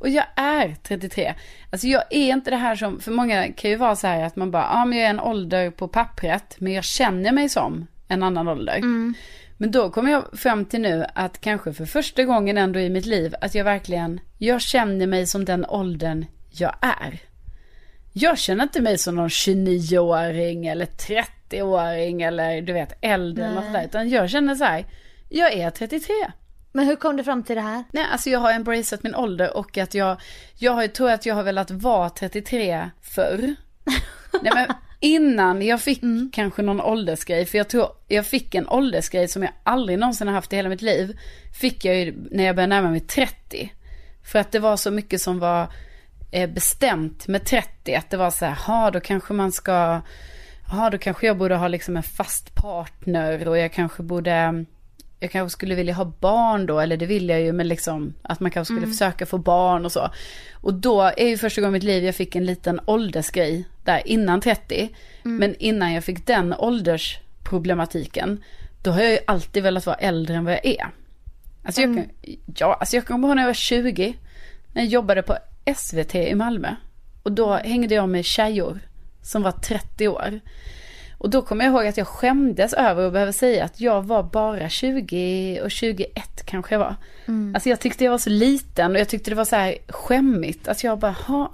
Och 0.01 0.09
jag 0.09 0.25
är 0.37 0.77
33. 0.83 1.35
Alltså 1.73 1.87
jag 1.87 2.03
är 2.11 2.33
inte 2.33 2.51
det 2.51 2.57
här 2.57 2.77
som, 2.77 3.01
för 3.01 3.11
många 3.11 3.53
kan 3.53 3.71
ju 3.71 3.77
vara 3.77 3.97
så 3.97 4.07
här 4.07 4.25
att 4.25 4.37
man 4.37 4.51
bara, 4.51 4.63
ja 4.73 4.85
men 4.85 4.99
jag 4.99 5.07
är 5.07 5.11
en 5.11 5.21
ålder 5.21 5.71
på 5.71 5.89
pappret, 5.89 6.57
men 6.59 6.73
jag 6.73 6.85
känner 6.85 7.33
mig 7.33 7.49
som 7.49 7.87
en 8.09 8.23
annan 8.23 8.49
ålder. 8.49 8.81
Men 9.65 9.71
då 9.71 9.91
kommer 9.91 10.13
jag 10.13 10.39
fram 10.39 10.65
till 10.65 10.81
nu 10.81 11.07
att 11.15 11.41
kanske 11.41 11.73
för 11.73 11.85
första 11.85 12.25
gången 12.25 12.59
ändå 12.59 12.81
i 12.81 12.91
mitt 12.91 13.07
liv 13.07 13.35
att 13.41 13.55
jag 13.55 13.65
verkligen, 13.65 14.21
jag 14.39 14.61
känner 14.61 15.07
mig 15.07 15.27
som 15.27 15.45
den 15.45 15.67
åldern 15.67 16.27
jag 16.51 16.75
är. 16.81 17.19
Jag 18.13 18.39
känner 18.39 18.63
inte 18.63 18.83
mig 18.83 18.99
som 18.99 19.15
någon 19.15 19.29
29-åring 19.29 20.67
eller 20.67 20.87
30-åring 20.87 22.23
eller 22.23 22.63
du 22.63 22.73
vet 22.73 22.99
äldre 23.01 23.45
eller 23.45 23.55
något 23.55 23.73
där. 23.73 23.85
Utan 23.85 24.09
jag 24.09 24.31
känner 24.31 24.55
så 24.55 24.65
här, 24.65 24.87
jag 25.29 25.53
är 25.53 25.71
33. 25.71 26.15
Men 26.73 26.87
hur 26.87 26.97
kom 26.97 27.17
du 27.17 27.25
fram 27.25 27.43
till 27.43 27.57
det 27.57 27.63
här? 27.63 27.85
Nej, 27.93 28.07
alltså 28.13 28.31
jag 28.31 28.41
har 28.41 28.53
embraceat 28.53 29.03
min 29.03 29.15
ålder 29.15 29.57
och 29.57 29.79
att 29.79 29.95
jag, 29.95 30.21
jag 30.55 30.95
tror 30.95 31.11
att 31.11 31.27
jag 31.27 31.35
har 31.35 31.43
velat 31.43 31.71
vara 31.71 32.11
33 32.11 32.91
förr. 33.03 33.55
Nej 34.43 34.53
men 34.55 34.67
innan 35.05 35.63
jag 35.63 35.81
fick 35.81 36.03
mm. 36.03 36.31
kanske 36.33 36.63
någon 36.63 36.81
åldersgrej, 36.81 37.47
för 37.47 37.59
jag 37.59 37.69
tror 37.69 37.89
jag 38.09 38.27
fick 38.27 38.55
en 38.55 38.69
åldersgrej 38.69 39.29
som 39.29 39.43
jag 39.43 39.53
aldrig 39.63 39.99
någonsin 39.99 40.29
har 40.29 40.35
haft 40.35 40.53
i 40.53 40.57
hela 40.57 40.69
mitt 40.69 40.83
liv. 40.83 41.19
Fick 41.61 41.85
jag 41.85 41.97
ju 41.97 42.15
när 42.31 42.45
jag 42.45 42.57
började 42.57 42.75
närma 42.75 42.91
mig 42.91 43.01
30. 43.01 43.73
För 44.25 44.39
att 44.39 44.53
det 44.53 44.59
var 44.59 44.77
så 44.77 44.91
mycket 44.91 45.21
som 45.21 45.39
var 45.39 45.69
eh, 46.33 46.51
bestämt 46.51 47.27
med 47.27 47.45
30, 47.45 47.95
att 47.95 48.11
det 48.11 48.17
var 48.17 48.31
så 48.31 48.45
här, 48.45 48.55
ha 48.55 48.91
då 48.91 49.01
kanske 49.01 49.35
man 49.35 49.53
ska, 49.53 50.01
ja 50.71 50.91
då 50.91 50.99
kanske 50.99 51.27
jag 51.27 51.39
borde 51.39 51.57
ha 51.57 51.69
liksom 51.69 51.97
en 51.97 52.03
fast 52.03 52.55
partner 52.55 53.49
och 53.49 53.59
jag 53.59 53.73
kanske 53.73 54.03
borde 54.03 54.65
jag 55.25 55.31
kanske 55.31 55.53
skulle 55.53 55.75
vilja 55.75 55.95
ha 55.95 56.05
barn 56.05 56.67
då, 56.67 56.81
eller 56.81 56.97
det 56.97 57.07
vill 57.07 57.29
jag 57.29 57.41
ju, 57.41 57.53
men 57.53 57.69
liksom 57.69 58.15
att 58.23 58.41
man 58.41 58.51
kanske 58.51 58.75
skulle 58.75 58.85
mm. 58.85 58.93
försöka 58.93 59.27
få 59.27 59.39
barn 59.39 59.85
och 59.85 59.93
så. 59.93 60.11
Och 60.53 60.75
då 60.75 61.03
är 61.03 61.29
ju 61.29 61.39
första 61.39 61.61
gången 61.61 61.75
i 61.75 61.77
mitt 61.77 61.83
liv 61.83 62.05
jag 62.05 62.15
fick 62.15 62.37
en 62.37 62.47
liten 62.47 62.81
åldersgrej 62.87 63.65
där 63.85 64.09
innan 64.09 64.41
30. 64.41 64.91
Mm. 65.25 65.37
Men 65.37 65.55
innan 65.59 65.93
jag 65.93 66.05
fick 66.05 66.27
den 66.27 66.55
åldersproblematiken, 66.55 68.45
då 68.83 68.91
har 68.91 69.01
jag 69.01 69.11
ju 69.11 69.19
alltid 69.27 69.63
velat 69.63 69.87
vara 69.87 69.97
äldre 69.97 70.37
än 70.37 70.45
vad 70.45 70.53
jag 70.53 70.67
är. 70.67 70.87
Alltså 71.65 71.81
jag, 71.81 71.91
mm. 71.91 72.05
kan, 72.05 72.37
ja, 72.57 72.75
alltså 72.75 72.97
jag 72.97 73.07
kommer 73.07 73.29
ihåg 73.29 73.37
när 73.37 73.43
jag 73.43 73.49
var 73.49 73.55
20, 73.55 74.15
när 74.73 74.83
jag 74.83 74.91
jobbade 74.91 75.23
på 75.23 75.37
SVT 75.77 76.15
i 76.15 76.35
Malmö. 76.35 76.69
Och 77.23 77.33
då 77.33 77.55
hängde 77.55 77.95
jag 77.95 78.09
med 78.09 78.25
tjejor 78.25 78.81
som 79.23 79.43
var 79.43 79.53
30 79.53 80.09
år. 80.09 80.41
Och 81.25 81.31
då 81.31 81.43
kommer 81.43 81.65
jag 81.65 81.73
ihåg 81.75 81.87
att 81.87 81.97
jag 81.97 82.07
skämdes 82.07 82.73
över 82.73 83.07
att 83.07 83.13
behöva 83.13 83.33
säga 83.33 83.65
att 83.65 83.81
jag 83.81 84.03
var 84.03 84.23
bara 84.23 84.69
20 84.69 85.61
och 85.65 85.71
21 85.71 86.47
kanske 86.47 86.75
jag 86.75 86.79
var. 86.79 86.97
Mm. 87.27 87.55
Alltså 87.55 87.69
jag 87.69 87.81
tyckte 87.81 88.05
jag 88.05 88.11
var 88.11 88.19
så 88.19 88.31
liten 88.31 88.93
och 88.93 88.99
jag 88.99 89.09
tyckte 89.09 89.31
det 89.31 89.35
var 89.35 89.45
så 89.45 89.57
här 89.57 89.79
skämmigt. 89.89 90.69
Alltså 90.69 90.87
jag 90.87 90.99
bara, 90.99 91.13
ha, 91.13 91.53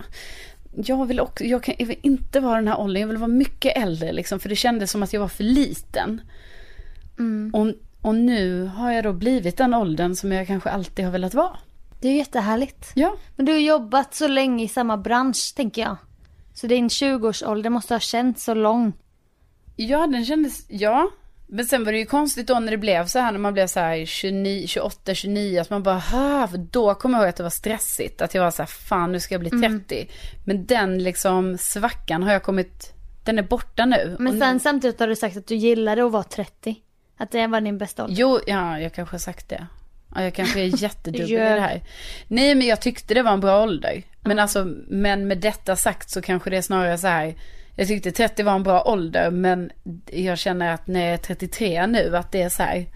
jag 0.75 1.07
vill 1.07 1.21
också, 1.21 1.45
jag, 1.45 1.62
kan, 1.62 1.75
jag 1.79 1.87
vill 1.87 1.99
inte 2.03 2.41
vara 2.41 2.57
den 2.57 2.69
här 2.69 2.81
åldern, 2.81 3.00
jag 3.00 3.09
vill 3.09 3.17
vara 3.17 3.29
mycket 3.29 3.77
äldre 3.77 4.12
liksom. 4.12 4.41
För 4.41 4.49
det 4.49 4.57
kändes 4.57 4.91
som 4.91 5.03
att 5.03 5.12
jag 5.12 5.21
var 5.21 5.29
för 5.29 5.45
liten. 5.45 6.21
Mm. 7.19 7.55
Och, 7.55 7.75
och 8.09 8.15
nu 8.15 8.65
har 8.65 8.93
jag 8.93 9.05
då 9.05 9.12
blivit 9.12 9.57
den 9.57 9.75
åldern 9.75 10.15
som 10.15 10.33
jag 10.33 10.47
kanske 10.47 10.71
alltid 10.71 11.05
har 11.05 11.12
velat 11.12 11.35
vara. 11.35 11.57
Det 12.00 12.09
är 12.09 12.17
jättehärligt. 12.17 12.93
Ja. 12.95 13.17
Men 13.37 13.47
du 13.47 13.53
har 13.53 13.59
jobbat 13.59 14.15
så 14.15 14.29
länge 14.29 14.65
i 14.65 14.69
samma 14.69 14.97
bransch 14.97 15.53
tänker 15.57 15.83
jag. 15.83 15.97
Så 16.55 16.67
din 16.67 16.89
20-årsålder 16.89 17.71
måste 17.71 17.95
ha 17.95 18.00
känts 18.00 18.45
så 18.45 18.55
lång. 18.55 18.93
Ja, 19.83 20.07
den 20.07 20.25
kändes, 20.25 20.67
ja. 20.69 21.11
Men 21.47 21.65
sen 21.65 21.85
var 21.85 21.93
det 21.93 21.99
ju 21.99 22.07
konstigt 22.07 22.47
då 22.47 22.61
när 22.61 22.71
det 22.71 22.79
blev 22.79 23.07
så 23.07 23.19
här, 23.19 23.33
när 23.33 23.39
man 23.39 23.53
blev 23.53 23.67
så 23.67 23.81
här 23.81 24.05
29, 24.07 24.67
28, 24.67 25.15
29, 25.15 25.61
att 25.61 25.71
man 25.71 25.83
bara, 25.83 26.01
för 26.49 26.59
då 26.59 26.95
kommer 26.95 27.19
jag 27.19 27.23
ihåg 27.23 27.29
att 27.29 27.37
det 27.37 27.43
var 27.43 27.51
stressigt. 27.51 28.23
Att 28.23 28.35
jag 28.35 28.43
var 28.43 28.51
så 28.51 28.63
här, 28.63 28.67
fan 28.67 29.13
nu 29.13 29.21
ska 29.21 29.35
jag 29.35 29.41
bli 29.41 29.51
30. 29.51 29.67
Mm. 29.67 30.09
Men 30.45 30.67
den 30.67 31.03
liksom 31.03 31.59
svackan 31.59 32.23
har 32.23 32.33
jag 32.33 32.43
kommit, 32.43 32.93
den 33.25 33.39
är 33.39 33.43
borta 33.43 33.87
nu. 33.87 34.17
Men 34.19 34.41
sen 34.41 34.55
nu... 34.55 34.61
samtidigt 34.61 35.01
har 35.01 35.07
du 35.07 35.17
sagt 35.17 35.37
att 35.37 35.47
du 35.47 35.55
gillade 35.55 36.05
att 36.05 36.13
vara 36.13 36.23
30. 36.23 36.77
Att 37.17 37.31
det 37.31 37.47
var 37.47 37.61
din 37.61 37.79
bästa 37.79 38.05
ålder. 38.05 38.17
Jo, 38.17 38.39
ja, 38.47 38.81
jag 38.81 38.95
kanske 38.95 39.15
har 39.15 39.19
sagt 39.19 39.49
det. 39.49 39.67
Ja, 40.15 40.23
jag 40.23 40.35
kanske 40.35 40.61
är 40.61 40.65
jättedum 40.83 41.27
i 41.27 41.37
det 41.37 41.61
här. 41.61 41.83
Nej, 42.29 42.55
men 42.55 42.67
jag 42.67 42.81
tyckte 42.81 43.15
det 43.15 43.23
var 43.23 43.33
en 43.33 43.41
bra 43.41 43.63
ålder. 43.63 44.03
Men 44.21 44.33
mm. 44.33 44.43
alltså, 44.43 44.65
men 44.89 45.29
med 45.29 45.39
detta 45.39 45.77
sagt 45.77 46.11
så 46.11 46.23
kanske 46.23 46.51
det 46.51 46.57
är 46.57 46.63
snarare 46.63 46.99
så 46.99 47.07
här, 47.07 47.35
jag 47.81 47.89
tyckte 47.89 48.13
30 48.13 48.43
var 48.43 48.53
en 48.53 48.63
bra 48.63 48.83
ålder 48.83 49.31
men 49.31 49.71
jag 50.07 50.39
känner 50.39 50.75
att 50.75 50.87
när 50.87 51.01
jag 51.01 51.13
är 51.13 51.17
33 51.17 51.87
nu 51.87 52.17
att 52.17 52.33
det 52.33 52.43
är 52.43 52.49
så 52.49 52.63
här, 52.63 52.87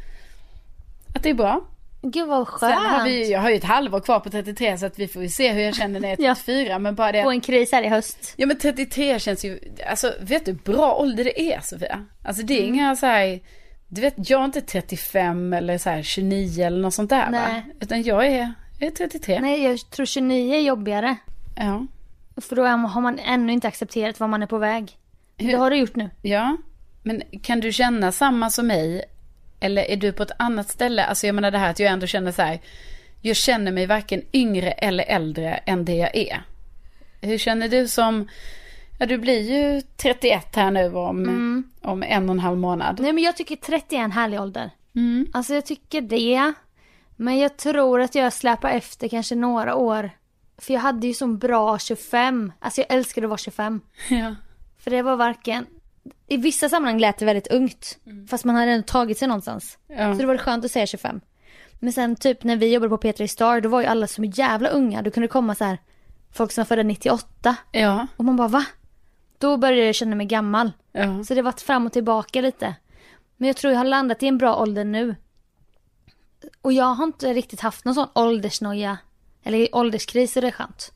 att 1.14 1.22
det 1.22 1.30
är 1.30 1.34
bra. 1.34 1.64
Gud 2.02 2.28
vad 2.28 2.48
skönt. 2.48 2.74
Sen 2.74 2.82
har 2.82 3.04
vi, 3.04 3.32
jag 3.32 3.40
har 3.40 3.50
ju 3.50 3.56
ett 3.56 3.64
halvår 3.64 4.00
kvar 4.00 4.20
på 4.20 4.30
33 4.30 4.78
så 4.78 4.86
att 4.86 4.98
vi 4.98 5.08
får 5.08 5.22
ju 5.22 5.28
se 5.28 5.52
hur 5.52 5.62
jag 5.62 5.74
känner 5.74 6.00
när 6.00 6.08
jag 6.08 6.20
är 6.20 6.34
34. 6.34 6.68
ja. 6.68 6.78
men 6.78 6.94
bara 6.94 7.12
det. 7.12 7.22
Få 7.22 7.30
en 7.30 7.40
kris 7.40 7.72
här 7.72 7.82
i 7.82 7.88
höst. 7.88 8.34
Ja 8.36 8.46
men 8.46 8.58
33 8.58 9.18
känns 9.18 9.44
ju, 9.44 9.60
alltså 9.86 10.12
vet 10.20 10.44
du 10.44 10.52
hur 10.52 10.58
bra 10.58 10.94
ålder 10.94 11.24
det 11.24 11.40
är 11.40 11.60
Sofia? 11.60 12.04
Alltså 12.24 12.42
det 12.42 12.54
är 12.54 12.62
mm. 12.62 12.74
inga 12.74 12.96
så 12.96 13.06
här, 13.06 13.40
du 13.88 14.00
vet 14.00 14.14
jag 14.16 14.40
är 14.40 14.44
inte 14.44 14.60
35 14.60 15.52
eller 15.52 15.78
så 15.78 15.90
här 15.90 16.02
29 16.02 16.64
eller 16.64 16.78
något 16.78 16.94
sånt 16.94 17.10
där 17.10 17.30
Nej. 17.30 17.54
va? 17.54 17.62
Utan 17.80 18.02
jag 18.02 18.26
är, 18.26 18.52
jag 18.78 18.86
är 18.86 18.90
33. 18.90 19.40
Nej 19.40 19.62
jag 19.62 19.90
tror 19.90 20.06
29 20.06 20.54
är 20.54 20.60
jobbigare. 20.60 21.16
Ja. 21.56 21.86
För 22.36 22.56
då 22.56 22.62
har 22.66 23.00
man 23.00 23.18
ännu 23.18 23.52
inte 23.52 23.68
accepterat 23.68 24.20
var 24.20 24.28
man 24.28 24.42
är 24.42 24.46
på 24.46 24.58
väg. 24.58 24.98
Hur? 25.36 25.52
Det 25.52 25.58
har 25.58 25.70
du 25.70 25.76
gjort 25.76 25.96
nu. 25.96 26.10
Ja, 26.22 26.56
men 27.02 27.22
kan 27.42 27.60
du 27.60 27.72
känna 27.72 28.12
samma 28.12 28.50
som 28.50 28.66
mig? 28.66 29.04
Eller 29.60 29.82
är 29.82 29.96
du 29.96 30.12
på 30.12 30.22
ett 30.22 30.30
annat 30.38 30.68
ställe? 30.68 31.04
Alltså 31.04 31.26
jag 31.26 31.34
menar 31.34 31.50
det 31.50 31.58
här 31.58 31.70
att 31.70 31.78
jag 31.78 31.92
ändå 31.92 32.06
känner 32.06 32.32
så 32.32 32.42
här. 32.42 32.60
Jag 33.22 33.36
känner 33.36 33.72
mig 33.72 33.86
varken 33.86 34.22
yngre 34.32 34.70
eller 34.70 35.04
äldre 35.04 35.54
än 35.54 35.84
det 35.84 35.94
jag 35.94 36.16
är. 36.16 36.42
Hur 37.20 37.38
känner 37.38 37.68
du 37.68 37.88
som, 37.88 38.28
ja 38.98 39.06
du 39.06 39.18
blir 39.18 39.40
ju 39.40 39.82
31 39.96 40.56
här 40.56 40.70
nu 40.70 40.94
om, 40.94 41.22
mm. 41.22 41.72
om 41.82 42.02
en 42.02 42.28
och 42.28 42.34
en 42.34 42.40
halv 42.40 42.58
månad. 42.58 43.00
Nej 43.00 43.12
men 43.12 43.24
jag 43.24 43.36
tycker 43.36 43.56
30 43.56 43.96
är 43.96 44.00
en 44.00 44.12
härlig 44.12 44.40
ålder. 44.40 44.70
Mm. 44.94 45.26
Alltså 45.32 45.54
jag 45.54 45.66
tycker 45.66 46.00
det. 46.00 46.52
Men 47.16 47.38
jag 47.38 47.56
tror 47.56 48.00
att 48.00 48.14
jag 48.14 48.32
släpar 48.32 48.70
efter 48.70 49.08
kanske 49.08 49.34
några 49.34 49.74
år 49.74 50.10
för 50.58 50.74
jag 50.74 50.80
hade 50.80 51.06
ju 51.06 51.14
så 51.14 51.26
bra 51.26 51.78
25. 51.78 52.52
Alltså 52.58 52.80
jag 52.80 52.92
älskade 52.92 53.26
att 53.26 53.28
vara 53.28 53.38
25. 53.38 53.80
Ja. 54.10 54.34
För 54.78 54.90
det 54.90 55.02
var 55.02 55.16
varken... 55.16 55.66
I 56.26 56.36
vissa 56.36 56.68
sammanhang 56.68 56.98
lät 56.98 57.18
det 57.18 57.24
väldigt 57.24 57.46
ungt. 57.46 57.98
Mm. 58.06 58.28
Fast 58.28 58.44
man 58.44 58.56
hade 58.56 58.70
ändå 58.70 58.86
tagit 58.86 59.18
sig 59.18 59.28
någonstans. 59.28 59.78
Ja. 59.86 60.14
Så 60.14 60.20
det 60.20 60.26
var 60.26 60.36
skönt 60.36 60.64
att 60.64 60.70
säga 60.70 60.86
25. 60.86 61.20
Men 61.80 61.92
sen 61.92 62.16
typ 62.16 62.44
när 62.44 62.56
vi 62.56 62.72
jobbade 62.72 62.90
på 62.90 62.96
P3 62.96 63.26
Star 63.26 63.60
då 63.60 63.68
var 63.68 63.80
ju 63.80 63.86
alla 63.86 64.06
så 64.06 64.24
jävla 64.24 64.68
unga. 64.68 65.02
Då 65.02 65.10
kunde 65.10 65.26
det 65.26 65.32
komma 65.32 65.54
så 65.54 65.64
här 65.64 65.78
folk 66.32 66.52
som 66.52 66.62
var 66.62 66.66
födda 66.66 66.82
98. 66.82 67.56
Ja. 67.72 68.06
Och 68.16 68.24
man 68.24 68.36
bara 68.36 68.48
va? 68.48 68.64
Då 69.38 69.56
började 69.56 69.86
jag 69.86 69.94
känna 69.94 70.16
mig 70.16 70.26
gammal. 70.26 70.72
Ja. 70.92 71.24
Så 71.24 71.34
det 71.34 71.42
var 71.42 71.52
fram 71.52 71.86
och 71.86 71.92
tillbaka 71.92 72.40
lite. 72.40 72.74
Men 73.36 73.46
jag 73.46 73.56
tror 73.56 73.72
jag 73.72 73.80
har 73.80 73.84
landat 73.84 74.22
i 74.22 74.26
en 74.26 74.38
bra 74.38 74.56
ålder 74.56 74.84
nu. 74.84 75.16
Och 76.62 76.72
jag 76.72 76.84
har 76.84 77.04
inte 77.04 77.32
riktigt 77.32 77.60
haft 77.60 77.84
någon 77.84 77.94
sån 77.94 78.08
åldersnoja 78.14 78.98
eller 79.44 79.58
i 79.58 79.68
ålderskris 79.72 80.36
är 80.36 80.42
det 80.42 80.52
skönt. 80.52 80.92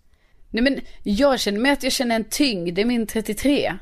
Nej 0.50 0.62
men 0.62 0.80
jag 1.02 1.40
känner 1.40 1.60
mig 1.60 1.72
att 1.72 1.82
jag 1.82 1.92
känner 1.92 2.16
en 2.16 2.24
tyngd 2.24 2.78
i 2.78 2.84
min 2.84 3.06
33. 3.06 3.74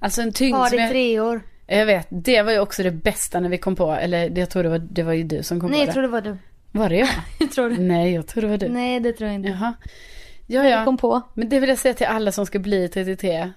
Alltså 0.00 0.22
en 0.22 0.32
tyngd 0.32 0.56
Har 0.56 0.74
i 0.74 0.88
tre 0.88 1.20
år. 1.20 1.40
Jag 1.66 1.86
vet, 1.86 2.06
det 2.10 2.42
var 2.42 2.52
ju 2.52 2.58
också 2.58 2.82
det 2.82 2.90
bästa 2.90 3.40
när 3.40 3.48
vi 3.48 3.58
kom 3.58 3.76
på, 3.76 3.92
eller 3.92 4.38
jag 4.38 4.50
tror 4.50 4.62
det 4.62 4.68
var, 4.68 4.78
det 4.78 5.02
var 5.02 5.12
ju 5.12 5.22
du 5.22 5.42
som 5.42 5.60
kom 5.60 5.70
Nej, 5.70 5.78
på 5.78 5.78
det. 5.78 5.78
Nej 5.78 5.86
jag 5.86 5.94
tror 5.94 6.02
det 6.02 6.08
var 6.08 6.20
du. 6.20 6.36
Var 6.72 6.88
det 6.88 6.96
jag? 6.96 7.08
jag 7.40 7.52
tror 7.52 7.70
det. 7.70 7.78
Nej 7.78 8.12
jag 8.12 8.26
tror 8.26 8.42
det 8.42 8.48
var 8.48 8.58
du. 8.58 8.68
Nej 8.68 9.00
det 9.00 9.12
tror 9.12 9.28
jag 9.28 9.34
inte. 9.34 9.48
Jaha. 9.48 9.74
Ja 10.46 10.68
ja. 10.68 10.84
kom 10.84 10.96
på. 10.96 11.22
Men 11.34 11.48
det 11.48 11.60
vill 11.60 11.68
jag 11.68 11.78
säga 11.78 11.94
till 11.94 12.06
alla 12.06 12.32
som 12.32 12.46
ska 12.46 12.58
bli 12.58 12.88
33. 12.88 13.52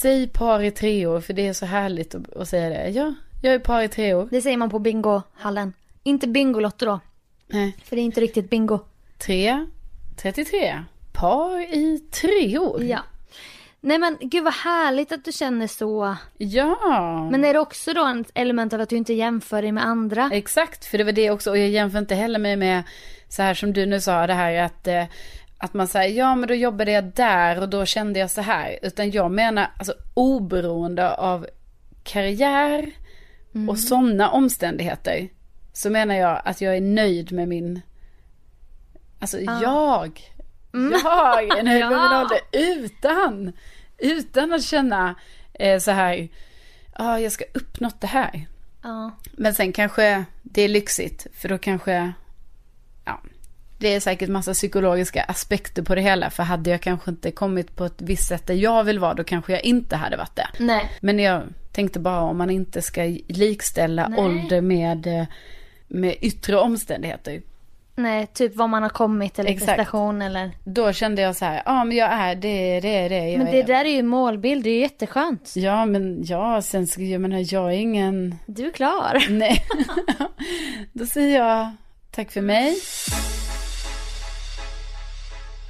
Säg 0.00 0.28
par 0.28 0.62
i 0.62 0.70
tre 0.70 1.06
år 1.06 1.20
för 1.20 1.32
det 1.32 1.46
är 1.46 1.52
så 1.52 1.66
härligt 1.66 2.14
att, 2.14 2.36
att 2.36 2.48
säga 2.48 2.68
det. 2.68 2.88
Ja, 2.88 3.14
jag 3.42 3.54
är 3.54 3.58
par 3.58 3.82
i 3.82 3.88
tre 3.88 4.14
år. 4.14 4.28
Det 4.30 4.42
säger 4.42 4.56
man 4.56 4.70
på 4.70 4.78
bingohallen. 4.78 5.72
Inte 6.02 6.28
Bingolotto 6.28 6.86
då. 6.86 7.00
Nej. 7.46 7.76
För 7.84 7.96
det 7.96 8.02
är 8.02 8.04
inte 8.04 8.20
riktigt 8.20 8.50
bingo. 8.50 8.78
Tre, 9.18 9.66
33. 10.16 10.84
Par 11.12 11.74
i 11.74 11.98
tre 12.10 12.58
år. 12.58 12.82
Ja. 12.82 13.00
Nej 13.80 13.98
men 13.98 14.16
gud 14.20 14.44
vad 14.44 14.54
härligt 14.54 15.12
att 15.12 15.24
du 15.24 15.32
känner 15.32 15.66
så. 15.66 16.16
Ja. 16.38 17.28
Men 17.30 17.44
är 17.44 17.52
det 17.52 17.58
också 17.58 17.92
då 17.92 18.06
ett 18.06 18.30
element 18.34 18.72
av 18.72 18.80
att 18.80 18.88
du 18.88 18.96
inte 18.96 19.12
jämför 19.12 19.62
dig 19.62 19.72
med 19.72 19.86
andra? 19.86 20.30
Exakt, 20.32 20.84
för 20.84 20.98
det 20.98 21.04
var 21.04 21.12
det 21.12 21.30
också. 21.30 21.50
Och 21.50 21.58
jag 21.58 21.68
jämför 21.68 21.98
inte 21.98 22.14
heller 22.14 22.38
mig 22.38 22.56
med 22.56 22.82
så 23.28 23.42
här 23.42 23.54
som 23.54 23.72
du 23.72 23.86
nu 23.86 24.00
sa 24.00 24.26
det 24.26 24.34
här 24.34 24.54
att 24.54 24.86
eh, 24.86 25.04
att 25.58 25.74
man 25.74 25.88
säger 25.88 26.18
ja 26.18 26.34
men 26.34 26.48
då 26.48 26.54
jobbade 26.54 26.92
jag 26.92 27.04
där 27.04 27.60
och 27.60 27.68
då 27.68 27.84
kände 27.84 28.18
jag 28.18 28.30
så 28.30 28.40
här. 28.40 28.78
Utan 28.82 29.10
jag 29.10 29.30
menar 29.30 29.70
alltså 29.78 29.94
oberoende 30.14 31.14
av 31.14 31.46
karriär 32.04 32.90
mm. 33.54 33.68
och 33.68 33.78
sådana 33.78 34.30
omständigheter. 34.30 35.28
Så 35.72 35.90
menar 35.90 36.14
jag 36.14 36.42
att 36.44 36.60
jag 36.60 36.76
är 36.76 36.80
nöjd 36.80 37.32
med 37.32 37.48
min 37.48 37.80
Alltså 39.18 39.38
ah. 39.46 39.62
jag, 39.62 40.20
mm. 40.74 41.00
jag 41.04 41.58
är 41.58 41.62
nöjd 41.62 41.80
ja. 41.82 41.90
med 41.90 42.00
min 42.00 42.18
ålder 42.18 42.38
utan, 42.52 43.52
utan 43.98 44.52
att 44.52 44.62
känna 44.62 45.14
eh, 45.54 45.78
så 45.78 45.90
här, 45.90 46.28
ja 46.98 47.04
ah, 47.04 47.18
jag 47.18 47.32
ska 47.32 47.44
uppnått 47.54 48.00
det 48.00 48.06
här. 48.06 48.46
Ah. 48.82 49.10
Men 49.32 49.54
sen 49.54 49.72
kanske 49.72 50.24
det 50.42 50.62
är 50.62 50.68
lyxigt 50.68 51.26
för 51.34 51.48
då 51.48 51.58
kanske, 51.58 52.12
ja, 53.04 53.20
det 53.78 53.94
är 53.94 54.00
säkert 54.00 54.28
massa 54.28 54.52
psykologiska 54.52 55.22
aspekter 55.22 55.82
på 55.82 55.94
det 55.94 56.00
hela. 56.00 56.30
För 56.30 56.42
hade 56.42 56.70
jag 56.70 56.80
kanske 56.80 57.10
inte 57.10 57.30
kommit 57.30 57.76
på 57.76 57.84
ett 57.84 58.02
visst 58.02 58.28
sätt 58.28 58.46
där 58.46 58.54
jag 58.54 58.84
vill 58.84 58.98
vara, 58.98 59.14
då 59.14 59.24
kanske 59.24 59.52
jag 59.52 59.64
inte 59.64 59.96
hade 59.96 60.16
varit 60.16 60.36
det. 60.36 60.48
Nej. 60.58 60.90
Men 61.00 61.18
jag 61.18 61.42
tänkte 61.72 62.00
bara 62.00 62.20
om 62.20 62.38
man 62.38 62.50
inte 62.50 62.82
ska 62.82 63.02
likställa 63.28 64.08
Nej. 64.08 64.20
ålder 64.20 64.60
med, 64.60 65.06
eh, 65.06 65.26
med 65.86 66.16
yttre 66.20 66.56
omständigheter. 66.56 67.42
Nej, 67.98 68.26
typ 68.26 68.56
var 68.56 68.68
man 68.68 68.82
har 68.82 68.90
kommit 68.90 69.38
eller 69.38 69.50
Exakt. 69.50 69.76
prestation 69.76 70.22
eller. 70.22 70.50
Då 70.64 70.92
kände 70.92 71.22
jag 71.22 71.36
så 71.36 71.44
här, 71.44 71.62
ja 71.64 71.84
men 71.84 71.96
jag 71.96 72.12
är 72.12 72.34
det, 72.34 72.80
det 72.80 73.08
det. 73.08 73.28
Jag 73.30 73.38
men 73.38 73.52
det 73.52 73.60
är. 73.60 73.66
där 73.66 73.84
är 73.84 73.90
ju 73.90 74.02
målbild, 74.02 74.64
det 74.64 74.70
är 74.70 74.74
ju 74.74 74.80
jätteskönt. 74.80 75.52
Ja 75.56 75.86
men 75.86 76.24
ja, 76.24 76.62
sen 76.62 76.86
ska 76.86 77.02
jag 77.02 77.20
menar 77.20 77.54
jag 77.54 77.72
är 77.72 77.78
ingen. 77.78 78.34
Du 78.46 78.66
är 78.66 78.70
klar. 78.70 79.26
Nej. 79.30 79.62
Då 80.92 81.06
säger 81.06 81.38
jag 81.38 81.70
tack 82.10 82.30
för 82.30 82.40
mig. 82.40 82.76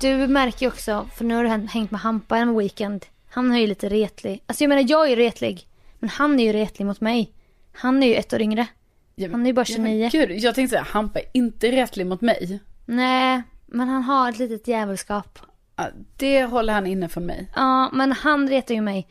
Du 0.01 0.27
märker 0.27 0.67
ju 0.67 0.69
också, 0.69 1.09
för 1.17 1.25
nu 1.25 1.35
har 1.35 1.45
du 1.45 1.49
hängt 1.49 1.91
med 1.91 2.01
Hampa 2.01 2.37
en 2.37 2.59
weekend. 2.59 3.07
Han 3.31 3.53
är 3.53 3.59
ju 3.59 3.67
lite 3.67 3.89
retlig. 3.89 4.43
Alltså 4.47 4.65
jag 4.65 4.69
menar 4.69 4.85
jag 4.89 5.05
är 5.05 5.11
ju 5.11 5.17
retlig. 5.17 5.67
Men 5.99 6.11
han 6.11 6.41
är 6.41 6.45
ju 6.45 6.53
retlig 6.53 6.87
mot 6.87 7.01
mig. 7.01 7.33
Han 7.73 8.03
är 8.03 8.07
ju 8.07 8.15
ett 8.15 8.33
år 8.33 8.41
yngre. 8.41 8.67
Ja, 9.19 9.29
han 9.31 9.43
är 9.43 9.47
ju 9.47 9.53
bara 9.53 9.65
29. 9.65 10.11
Ja, 10.13 10.27
gud, 10.27 10.39
jag 10.39 10.55
tänkte 10.55 10.71
säga, 10.71 10.87
Hampa 10.91 11.19
är 11.19 11.25
inte 11.33 11.71
retlig 11.71 12.07
mot 12.07 12.21
mig. 12.21 12.61
Nej, 12.87 13.43
men 13.67 13.89
han 13.89 14.03
har 14.03 14.31
ett 14.31 14.39
litet 14.39 14.69
djävulskap. 14.69 15.39
Ja, 15.77 15.89
det 16.17 16.45
håller 16.45 16.73
han 16.73 16.87
inne 16.87 17.09
från 17.09 17.27
mig. 17.27 17.51
Ja, 17.55 17.91
men 17.93 18.13
han 18.13 18.49
retar 18.49 18.75
ju 18.75 18.81
mig. 18.81 19.09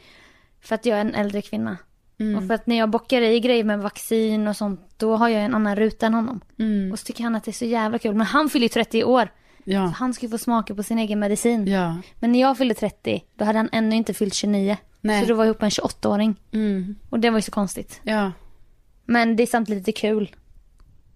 För 0.61 0.75
att 0.75 0.85
jag 0.85 0.97
är 0.97 1.01
en 1.01 1.15
äldre 1.15 1.41
kvinna. 1.41 1.77
Mm. 2.19 2.37
Och 2.37 2.47
för 2.47 2.53
att 2.53 2.67
när 2.67 2.77
jag 2.77 2.89
bockar 2.89 3.21
i 3.21 3.39
grejer 3.39 3.63
med 3.63 3.79
vaccin 3.79 4.47
och 4.47 4.55
sånt, 4.55 4.81
då 4.97 5.15
har 5.15 5.29
jag 5.29 5.43
en 5.43 5.55
annan 5.55 5.75
ruta 5.75 6.05
än 6.05 6.13
honom. 6.13 6.41
Mm. 6.59 6.91
Och 6.91 6.99
så 6.99 7.05
tycker 7.05 7.23
han 7.23 7.35
att 7.35 7.43
det 7.43 7.51
är 7.51 7.53
så 7.53 7.65
jävla 7.65 7.99
kul. 7.99 8.15
Men 8.15 8.27
han 8.27 8.49
fyller 8.49 8.63
ju 8.63 8.69
30 8.69 9.03
år. 9.03 9.29
Ja. 9.63 9.87
Så 9.87 9.93
han 9.93 10.13
ska 10.13 10.25
ju 10.25 10.29
få 10.29 10.37
smaka 10.37 10.75
på 10.75 10.83
sin 10.83 10.99
egen 10.99 11.19
medicin. 11.19 11.67
Ja. 11.67 11.97
Men 12.19 12.31
när 12.31 12.41
jag 12.41 12.57
fyllde 12.57 12.73
30, 12.73 13.23
då 13.35 13.45
hade 13.45 13.59
han 13.59 13.69
ännu 13.71 13.95
inte 13.95 14.13
fyllt 14.13 14.33
29. 14.33 14.77
Nej. 15.01 15.21
Så 15.21 15.27
då 15.27 15.35
var 15.35 15.43
jag 15.43 15.49
ihop 15.49 15.61
med 15.61 15.65
en 15.65 15.85
28-åring. 15.85 16.35
Mm. 16.51 16.95
Och 17.09 17.19
det 17.19 17.29
var 17.29 17.37
ju 17.37 17.41
så 17.41 17.51
konstigt. 17.51 18.01
Ja. 18.03 18.31
Men 19.05 19.35
det 19.35 19.43
är 19.43 19.47
samtidigt 19.47 19.87
lite 19.87 19.99
kul. 19.99 20.35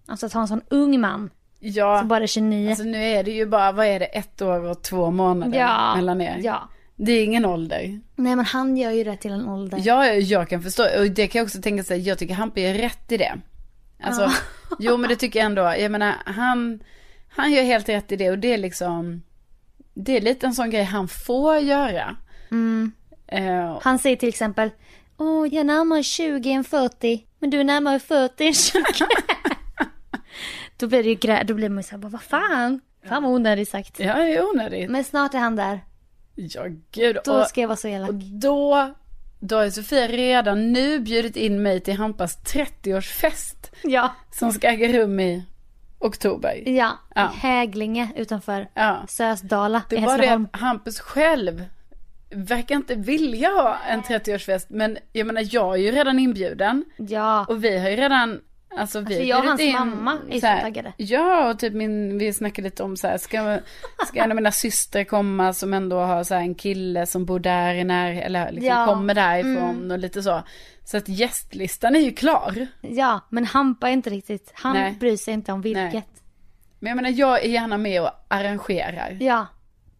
Alltså 0.08 0.26
att 0.26 0.34
ha 0.34 0.42
en 0.42 0.48
sån 0.48 0.62
ung 0.70 1.00
man. 1.00 1.30
Ja. 1.60 2.00
Som 2.00 2.08
bara 2.08 2.24
är 2.24 2.28
29. 2.28 2.70
Alltså 2.70 2.84
nu 2.84 3.04
är 3.04 3.24
det 3.24 3.32
ju 3.32 3.46
bara, 3.46 3.72
vad 3.72 3.86
är 3.86 4.00
det, 4.00 4.06
ett 4.06 4.42
år 4.42 4.64
och 4.64 4.82
två 4.82 5.12
månader 5.12 5.60
ja. 5.60 5.96
mellan 5.96 6.22
er. 6.22 6.40
Ja. 6.44 6.70
Det 6.96 7.12
är 7.12 7.24
ingen 7.24 7.46
ålder. 7.46 8.00
Nej 8.16 8.36
men 8.36 8.46
han 8.46 8.78
gör 8.78 8.92
ju 8.92 9.04
det 9.04 9.18
till 9.18 9.32
en 9.32 9.48
ålder. 9.48 9.82
Ja, 9.84 10.06
jag 10.06 10.50
kan 10.50 10.64
förstå. 10.64 10.84
Och 11.00 11.12
det 11.12 11.28
kan 11.28 11.40
jag 11.40 11.46
också 11.46 11.62
tänka 11.62 11.84
sig, 11.84 12.00
jag 12.00 12.18
tycker 12.18 12.34
Hampe 12.34 12.62
är 12.62 12.74
rätt 12.74 13.12
i 13.12 13.18
det. 13.18 13.36
Alltså, 14.04 14.22
ja. 14.22 14.32
jo 14.80 14.98
men 14.98 15.10
det 15.10 15.16
tycker 15.16 15.40
jag 15.40 15.46
ändå. 15.46 15.62
Jag 15.62 15.92
menar, 15.92 16.14
han, 16.26 16.84
han 17.30 17.52
gör 17.52 17.64
helt 17.64 17.90
rätt 17.90 18.12
i 18.12 18.16
det 18.16 18.32
och 18.32 18.40
det 18.40 18.54
är 18.54 18.58
liksom, 18.58 19.22
det 19.94 20.18
är 20.18 20.22
lite 20.22 20.48
en 20.48 20.54
sån 20.54 20.70
grej 20.70 20.84
han 20.84 21.08
får 21.08 21.58
göra. 21.58 22.16
Mm. 22.52 22.92
Uh, 23.34 23.80
han 23.82 24.00
säger 24.00 24.16
till 24.16 24.30
exempel, 24.30 24.70
åh 25.20 25.48
jag 25.48 25.60
är 25.60 25.64
närmare 25.64 26.04
20 26.04 26.52
än 26.52 26.64
40, 26.64 27.26
men 27.40 27.50
du 27.50 27.60
är 27.60 27.64
närmare 27.64 28.00
40 28.00 28.48
än 28.48 28.54
20. 28.54 28.84
då 30.78 30.88
blir 30.88 31.04
det 31.04 31.10
ju 31.10 31.16
grä, 31.16 31.44
då 31.44 31.54
blir 31.54 31.70
man 31.70 31.78
ju 31.78 31.84
såhär, 31.84 31.98
vad 31.98 32.22
fan? 32.22 32.82
Fan 33.08 33.24
vad 33.24 33.32
onödigt 33.32 33.70
sagt. 33.70 34.00
Ja, 34.00 34.16
det 34.16 34.36
är 34.36 34.50
onödigt. 34.50 34.90
Men 34.90 35.04
snart 35.04 35.34
är 35.34 35.40
han 35.40 35.56
där. 35.56 35.80
Ja, 36.36 36.64
gud. 36.92 37.18
Då 37.26 37.46
ska 37.46 37.62
jag 37.62 37.68
vara 37.68 37.78
så 37.78 37.88
elak. 37.88 38.10
Och 38.10 38.16
då, 38.16 38.94
då 39.40 39.56
har 39.56 39.70
Sofia 39.70 40.08
redan 40.08 40.74
nu 40.74 41.00
bjudit 41.00 41.36
in 41.36 41.64
mig 41.64 41.80
till 41.80 41.94
Hampas 41.94 42.38
30-årsfest. 42.38 43.72
Ja. 43.84 44.16
Som 44.32 44.52
ska 44.52 44.68
äga 44.68 44.88
rum 44.88 45.20
i 45.20 45.44
oktober. 46.00 46.64
Ja, 46.66 46.92
ja. 47.16 47.32
Häglinge 47.36 48.10
utanför 48.16 48.70
ja. 48.74 49.06
Sösdala 49.08 49.82
Det 49.90 50.00
var 50.00 50.18
det 50.18 50.46
Hampus 50.54 51.00
själv 51.00 51.66
verkar 52.30 52.76
inte 52.76 52.96
vilja 52.96 53.50
ha 53.50 53.78
en 53.90 54.02
30-årsfest. 54.02 54.66
Men 54.70 54.98
jag 55.14 55.28
menar 55.28 55.48
jag 55.52 55.74
är 55.74 55.80
ju 55.80 55.92
redan 55.92 56.20
inbjuden. 56.20 56.86
Ja. 56.98 57.46
Och 57.50 57.64
vi 57.64 57.80
har 57.80 57.90
ju 57.90 57.96
redan 57.96 58.40
Alltså, 58.78 59.00
vi 59.00 59.06
alltså 59.06 59.28
jag 59.28 59.40
och 59.40 59.46
hans 59.46 59.62
in, 59.62 59.74
mamma 59.74 60.18
är 60.30 60.40
så, 60.40 60.62
taggade. 60.62 60.94
Ja, 60.98 61.50
och 61.50 61.60
typ 61.60 61.74
min, 61.74 62.18
vi 62.18 62.34
snackade 62.34 62.68
lite 62.68 62.84
om 62.84 62.98
så 62.98 63.08
här, 63.08 63.18
ska, 63.18 63.60
ska 64.08 64.24
en 64.24 64.32
av 64.32 64.36
mina 64.36 64.52
systrar 64.52 65.04
komma 65.04 65.54
som 65.54 65.74
ändå 65.74 66.00
har 66.00 66.24
så 66.24 66.34
här, 66.34 66.42
en 66.42 66.56
kille 66.56 67.06
som 67.06 67.26
bor 67.26 67.40
där 67.40 67.74
i 67.74 67.84
när, 67.84 68.22
eller 68.22 68.52
liksom 68.52 68.68
ja. 68.68 68.86
kommer 68.86 69.16
därifrån 69.16 69.76
mm. 69.76 69.92
och 69.92 70.00
lite 70.00 70.24
så. 70.24 70.44
Så 70.84 70.98
att 70.98 71.10
gästlistan 71.10 71.96
är 71.96 72.00
ju 72.00 72.12
klar. 72.12 72.68
Ja, 72.82 73.20
men 73.30 73.46
Hampa 73.46 73.90
är 73.90 73.94
inte 73.94 74.10
riktigt, 74.10 74.52
han 74.54 74.74
Nej. 74.74 74.98
bryr 75.00 75.18
sig 75.18 75.34
inte 75.34 75.52
om 75.52 75.62
vilket. 75.62 75.94
Nej. 75.94 76.08
Men 76.80 76.90
jag 76.90 76.96
menar 76.96 77.10
jag 77.10 77.46
är 77.46 77.50
gärna 77.50 77.78
med 77.78 78.02
och 78.02 78.12
arrangerar. 78.28 79.18
Ja. 79.20 79.48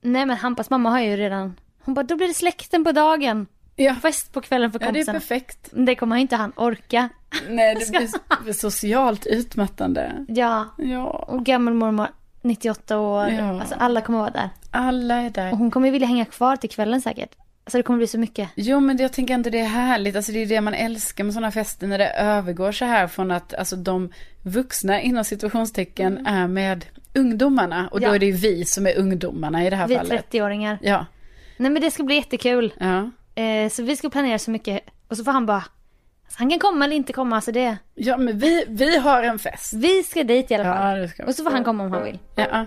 Nej 0.02 0.26
men 0.26 0.38
Hampas 0.38 0.70
mamma 0.70 0.90
har 0.90 1.00
ju 1.00 1.18
redan, 1.18 1.56
hon 1.90 1.94
bara 1.94 2.04
då 2.04 2.16
blir 2.16 2.28
det 2.28 2.34
släkten 2.34 2.84
på 2.84 2.92
dagen. 2.92 3.48
Ja. 3.76 3.96
Fest 3.96 4.34
på 4.34 4.42
kvällen 4.42 4.72
för 4.72 4.80
kompisarna. 4.80 5.00
Ja, 5.00 5.14
det 5.14 5.18
är 5.18 5.20
perfekt. 5.20 5.70
Det 5.72 5.96
kommer 5.96 6.16
inte 6.16 6.36
han 6.36 6.52
orka. 6.56 7.10
Nej, 7.50 7.76
det 7.76 8.12
blir 8.44 8.54
socialt 8.54 9.26
utmattande. 9.26 10.26
Ja. 10.28 10.76
ja. 10.78 11.06
Och 11.06 11.46
gammelmormor 11.46 12.08
98 12.42 12.98
år. 12.98 13.30
Ja. 13.30 13.60
Alltså 13.60 13.76
alla 13.76 14.02
kommer 14.02 14.20
vara 14.20 14.30
där. 14.30 14.50
Alla 14.72 15.16
är 15.16 15.30
där. 15.30 15.52
Och 15.52 15.58
hon 15.58 15.72
kommer 15.72 15.92
vilja 15.92 16.08
hänga 16.08 16.26
kvar 16.26 16.56
till 16.56 16.70
kvällen 16.70 17.02
säkert. 17.02 17.36
Alltså 17.64 17.78
det 17.78 17.84
kommer 17.84 17.98
bli 17.98 18.08
så 18.08 18.20
mycket. 18.20 18.50
Jo 18.56 18.80
men 18.80 18.98
jag 18.98 19.14
tänker 19.14 19.34
inte 19.34 19.50
det 19.50 19.60
är 19.60 19.66
härligt. 19.66 20.16
Alltså 20.16 20.32
det 20.32 20.40
är 20.40 20.46
det 20.46 20.62
man 20.62 20.74
älskar 20.74 21.24
med 21.24 21.34
sådana 21.34 21.52
fester. 21.52 21.88
När 21.88 21.98
det 21.98 22.10
övergår 22.10 22.72
så 22.72 22.86
här 22.86 23.08
från 23.08 23.32
att 23.32 23.54
alltså 23.54 23.76
de 23.76 24.14
vuxna 24.44 25.02
inom 25.02 25.24
situationstecken 25.24 26.18
mm. 26.18 26.34
är 26.36 26.48
med 26.48 26.86
ungdomarna. 27.14 27.90
Och 27.92 28.02
ja. 28.02 28.08
då 28.08 28.16
är 28.16 28.20
det 28.20 28.26
ju 28.26 28.32
vi 28.32 28.66
som 28.66 28.88
är 28.88 28.98
ungdomarna 28.98 29.66
i 29.66 29.70
det 29.70 29.76
här 29.76 29.88
vi 29.88 29.96
fallet. 29.96 30.26
Vi 30.32 30.40
30-åringar. 30.40 30.78
Ja. 30.82 31.06
Nej 31.60 31.72
men 31.72 31.82
det 31.82 31.92
ska 31.92 32.04
bli 32.04 32.16
jättekul. 32.16 32.74
Ja. 32.80 33.10
Eh, 33.44 33.70
så 33.70 33.84
vi 33.84 33.96
ska 33.96 34.10
planera 34.10 34.40
så 34.40 34.52
mycket. 34.52 34.82
Och 35.08 35.18
så 35.18 35.24
får 35.24 35.32
han 35.32 35.46
bara 35.46 35.64
Alltså, 36.26 36.40
han 36.40 36.50
kan 36.50 36.60
komma 36.60 36.86
eller 36.86 36.96
inte 36.96 37.14
komma, 37.14 37.36
alltså 37.36 37.52
det... 37.52 37.78
Ja, 37.96 38.18
men 38.18 38.40
vi, 38.40 38.66
vi 38.68 38.98
har 38.98 39.24
en 39.24 39.40
fest. 39.40 39.74
Vi 39.74 40.04
ska 40.04 40.24
dit 40.24 40.52
i 40.52 40.56
alla 40.56 40.64
fall. 40.64 41.10
Ja, 41.18 41.26
och 41.26 41.36
så 41.36 41.44
får 41.44 41.52
han 41.52 41.64
komma 41.64 41.84
om 41.84 41.92
han 41.92 42.04
vill. 42.04 42.20
Ja. 42.36 42.66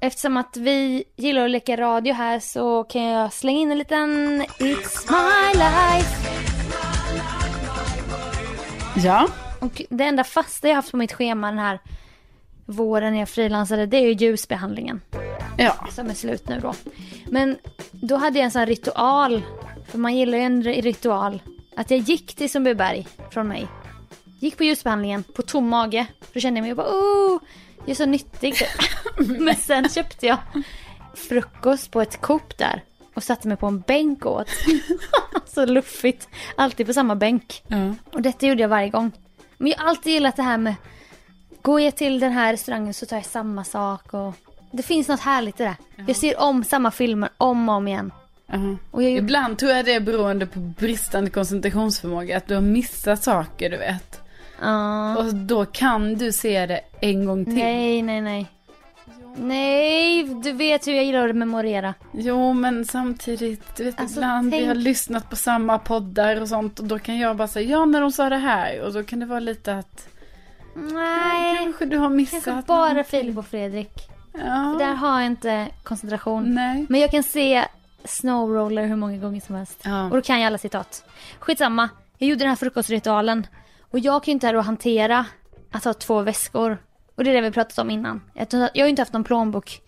Eftersom 0.00 0.36
att 0.36 0.56
vi 0.56 1.04
gillar 1.16 1.44
att 1.44 1.50
leka 1.50 1.76
radio 1.76 2.14
här 2.14 2.40
så 2.40 2.84
kan 2.84 3.02
jag 3.02 3.32
slänga 3.32 3.60
in 3.60 3.70
en 3.70 3.78
liten 3.78 4.42
It's 4.42 5.10
my 5.10 5.58
life. 5.58 6.32
Ja. 8.96 9.28
Och 9.62 9.82
det 9.88 10.04
enda 10.04 10.24
fasta 10.24 10.68
jag 10.68 10.74
haft 10.74 10.90
på 10.90 10.96
mitt 10.96 11.12
schema 11.12 11.46
den 11.46 11.58
här 11.58 11.78
våren 12.66 13.12
när 13.12 13.20
jag 13.20 13.28
frilansade, 13.28 13.86
det 13.86 13.96
är 13.96 14.00
ju 14.00 14.12
ljusbehandlingen. 14.12 15.00
Ja. 15.58 15.86
Som 15.90 16.10
är 16.10 16.14
slut 16.14 16.48
nu 16.48 16.60
då. 16.60 16.74
Men 17.26 17.58
då 17.90 18.16
hade 18.16 18.38
jag 18.38 18.44
en 18.44 18.50
sån 18.50 18.58
här 18.58 18.66
ritual, 18.66 19.42
för 19.88 19.98
man 19.98 20.16
gillar 20.16 20.38
ju 20.38 20.44
en 20.44 20.62
ritual. 20.62 21.42
Att 21.76 21.90
jag 21.90 22.00
gick 22.00 22.34
till 22.34 22.50
Sundbyberg 22.50 23.06
från 23.30 23.48
mig. 23.48 23.66
Gick 24.40 24.56
på 24.56 24.64
ljusbehandlingen 24.64 25.22
på 25.22 25.42
tom 25.42 25.68
mage. 25.68 26.06
Då 26.32 26.40
kände 26.40 26.60
jag 26.60 26.66
mig 26.66 26.74
bara 26.74 26.90
oh, 26.90 27.40
jag 27.78 27.90
är 27.90 27.94
så 27.94 28.06
nyttig. 28.06 28.54
Men 29.16 29.54
sen 29.54 29.88
köpte 29.88 30.26
jag 30.26 30.38
frukost 31.14 31.90
på 31.90 32.00
ett 32.00 32.20
Coop 32.20 32.58
där. 32.58 32.84
Och 33.14 33.22
satte 33.22 33.48
mig 33.48 33.56
på 33.56 33.66
en 33.66 33.80
bänk 33.80 34.26
åt. 34.26 34.48
så 35.46 35.66
luffigt. 35.66 36.28
Alltid 36.56 36.86
på 36.86 36.92
samma 36.92 37.16
bänk. 37.16 37.62
Mm. 37.68 37.96
Och 38.12 38.22
detta 38.22 38.46
gjorde 38.46 38.62
jag 38.62 38.68
varje 38.68 38.88
gång. 38.88 39.12
Men 39.62 39.70
jag 39.70 39.78
har 39.78 39.88
alltid 39.88 40.12
gillat 40.12 40.36
det 40.36 40.42
här 40.42 40.58
med 40.58 40.74
Går 41.62 41.80
jag 41.80 41.96
till 41.96 42.20
den 42.20 42.32
här 42.32 42.52
restaurangen 42.52 42.94
så 42.94 43.06
tar 43.06 43.16
jag 43.16 43.24
samma 43.24 43.64
sak 43.64 44.14
och 44.14 44.34
det 44.70 44.82
finns 44.82 45.08
något 45.08 45.20
härligt 45.20 45.60
i 45.60 45.62
det. 45.62 45.76
Uh-huh. 45.96 46.04
Jag 46.06 46.16
ser 46.16 46.40
om 46.40 46.64
samma 46.64 46.90
filmer 46.90 47.28
om 47.38 47.68
och 47.68 47.74
om 47.74 47.88
igen. 47.88 48.12
Uh-huh. 48.48 48.76
Och 48.90 49.02
jag... 49.02 49.12
Ibland 49.12 49.58
tror 49.58 49.72
jag 49.72 49.84
det 49.84 49.94
är 49.94 50.00
beroende 50.00 50.46
på 50.46 50.58
bristande 50.58 51.30
koncentrationsförmåga. 51.30 52.36
Att 52.36 52.46
du 52.46 52.54
har 52.54 52.62
missat 52.62 53.22
saker 53.22 53.70
du 53.70 53.76
vet. 53.76 54.20
Uh. 54.62 55.16
Och 55.16 55.34
då 55.34 55.64
kan 55.64 56.14
du 56.14 56.32
se 56.32 56.66
det 56.66 56.80
en 57.00 57.26
gång 57.26 57.44
till. 57.44 57.54
Nej, 57.54 58.02
nej, 58.02 58.20
nej. 58.20 58.46
Nej, 59.36 60.24
du 60.24 60.52
vet 60.52 60.86
hur 60.86 60.92
jag 60.92 61.04
gillar 61.04 61.28
att 61.28 61.36
memorera. 61.36 61.94
Jo, 62.12 62.52
men 62.52 62.84
samtidigt, 62.84 63.76
du 63.76 63.84
vet 63.84 64.00
alltså, 64.00 64.20
ibland 64.20 64.50
tänk... 64.50 64.62
vi 64.62 64.66
har 64.66 64.74
lyssnat 64.74 65.30
på 65.30 65.36
samma 65.36 65.78
poddar 65.78 66.40
och 66.40 66.48
sånt 66.48 66.78
och 66.78 66.84
då 66.84 66.98
kan 66.98 67.18
jag 67.18 67.36
bara 67.36 67.48
säga 67.48 67.70
ja 67.70 67.84
när 67.84 68.00
de 68.00 68.12
sa 68.12 68.28
det 68.28 68.36
här 68.36 68.82
och 68.82 68.92
då 68.92 69.02
kan 69.02 69.20
det 69.20 69.26
vara 69.26 69.40
lite 69.40 69.74
att 69.74 70.08
Nej. 70.74 71.56
Kanske 71.56 71.84
du 71.84 71.96
har 71.96 72.08
missat 72.08 72.44
Kanske 72.44 72.66
bara 72.66 72.88
någonting. 72.88 73.04
Filip 73.04 73.38
och 73.38 73.46
Fredrik. 73.46 73.92
Ja. 74.32 74.38
För 74.38 74.78
där 74.78 74.94
har 74.94 75.20
jag 75.20 75.26
inte 75.26 75.68
koncentration. 75.82 76.54
Nej. 76.54 76.86
Men 76.88 77.00
jag 77.00 77.10
kan 77.10 77.22
se 77.22 77.64
Snowroller 78.04 78.86
hur 78.86 78.96
många 78.96 79.16
gånger 79.18 79.40
som 79.40 79.54
helst. 79.54 79.80
Ja. 79.82 80.04
Och 80.04 80.10
då 80.10 80.22
kan 80.22 80.40
jag 80.40 80.46
alla 80.46 80.58
citat. 80.58 81.04
Skitsamma. 81.38 81.88
Jag 82.18 82.28
gjorde 82.28 82.38
den 82.38 82.48
här 82.48 82.56
frukostritualen. 82.56 83.46
Och 83.90 83.98
jag 83.98 84.24
kan 84.24 84.32
ju 84.32 84.32
inte 84.32 84.46
här 84.46 84.54
hantera 84.54 85.26
att 85.70 85.84
ha 85.84 85.94
två 85.94 86.20
väskor. 86.20 86.78
Och 87.14 87.24
det 87.24 87.30
är 87.30 87.34
det 87.34 87.40
vi 87.40 87.50
pratat 87.50 87.78
om 87.78 87.90
innan. 87.90 88.20
Jag 88.34 88.52
har 88.52 88.70
ju 88.74 88.88
inte 88.88 89.02
haft 89.02 89.12
någon 89.12 89.24
plånbok 89.24 89.80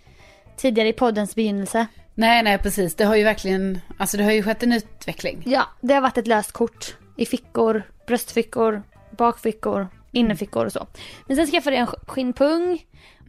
tidigare 0.56 0.88
i 0.88 0.92
poddens 0.92 1.34
begynnelse. 1.34 1.86
Nej, 2.14 2.42
nej 2.42 2.58
precis. 2.58 2.94
Det 2.94 3.04
har 3.04 3.16
ju 3.16 3.24
verkligen, 3.24 3.80
alltså 3.98 4.16
det 4.16 4.24
har 4.24 4.32
ju 4.32 4.42
skett 4.42 4.62
en 4.62 4.72
utveckling. 4.72 5.42
Ja, 5.46 5.68
det 5.80 5.94
har 5.94 6.00
varit 6.00 6.18
ett 6.18 6.26
löst 6.26 6.52
kort. 6.52 6.96
I 7.16 7.26
fickor, 7.26 7.82
bröstfickor, 8.06 8.82
bakfickor, 9.10 9.88
innerfickor 10.12 10.66
och 10.66 10.72
så. 10.72 10.86
Men 11.26 11.36
sen 11.36 11.46
skaffade 11.46 11.76
jag 11.76 11.80
en 11.80 11.86
skinnpung 12.06 12.80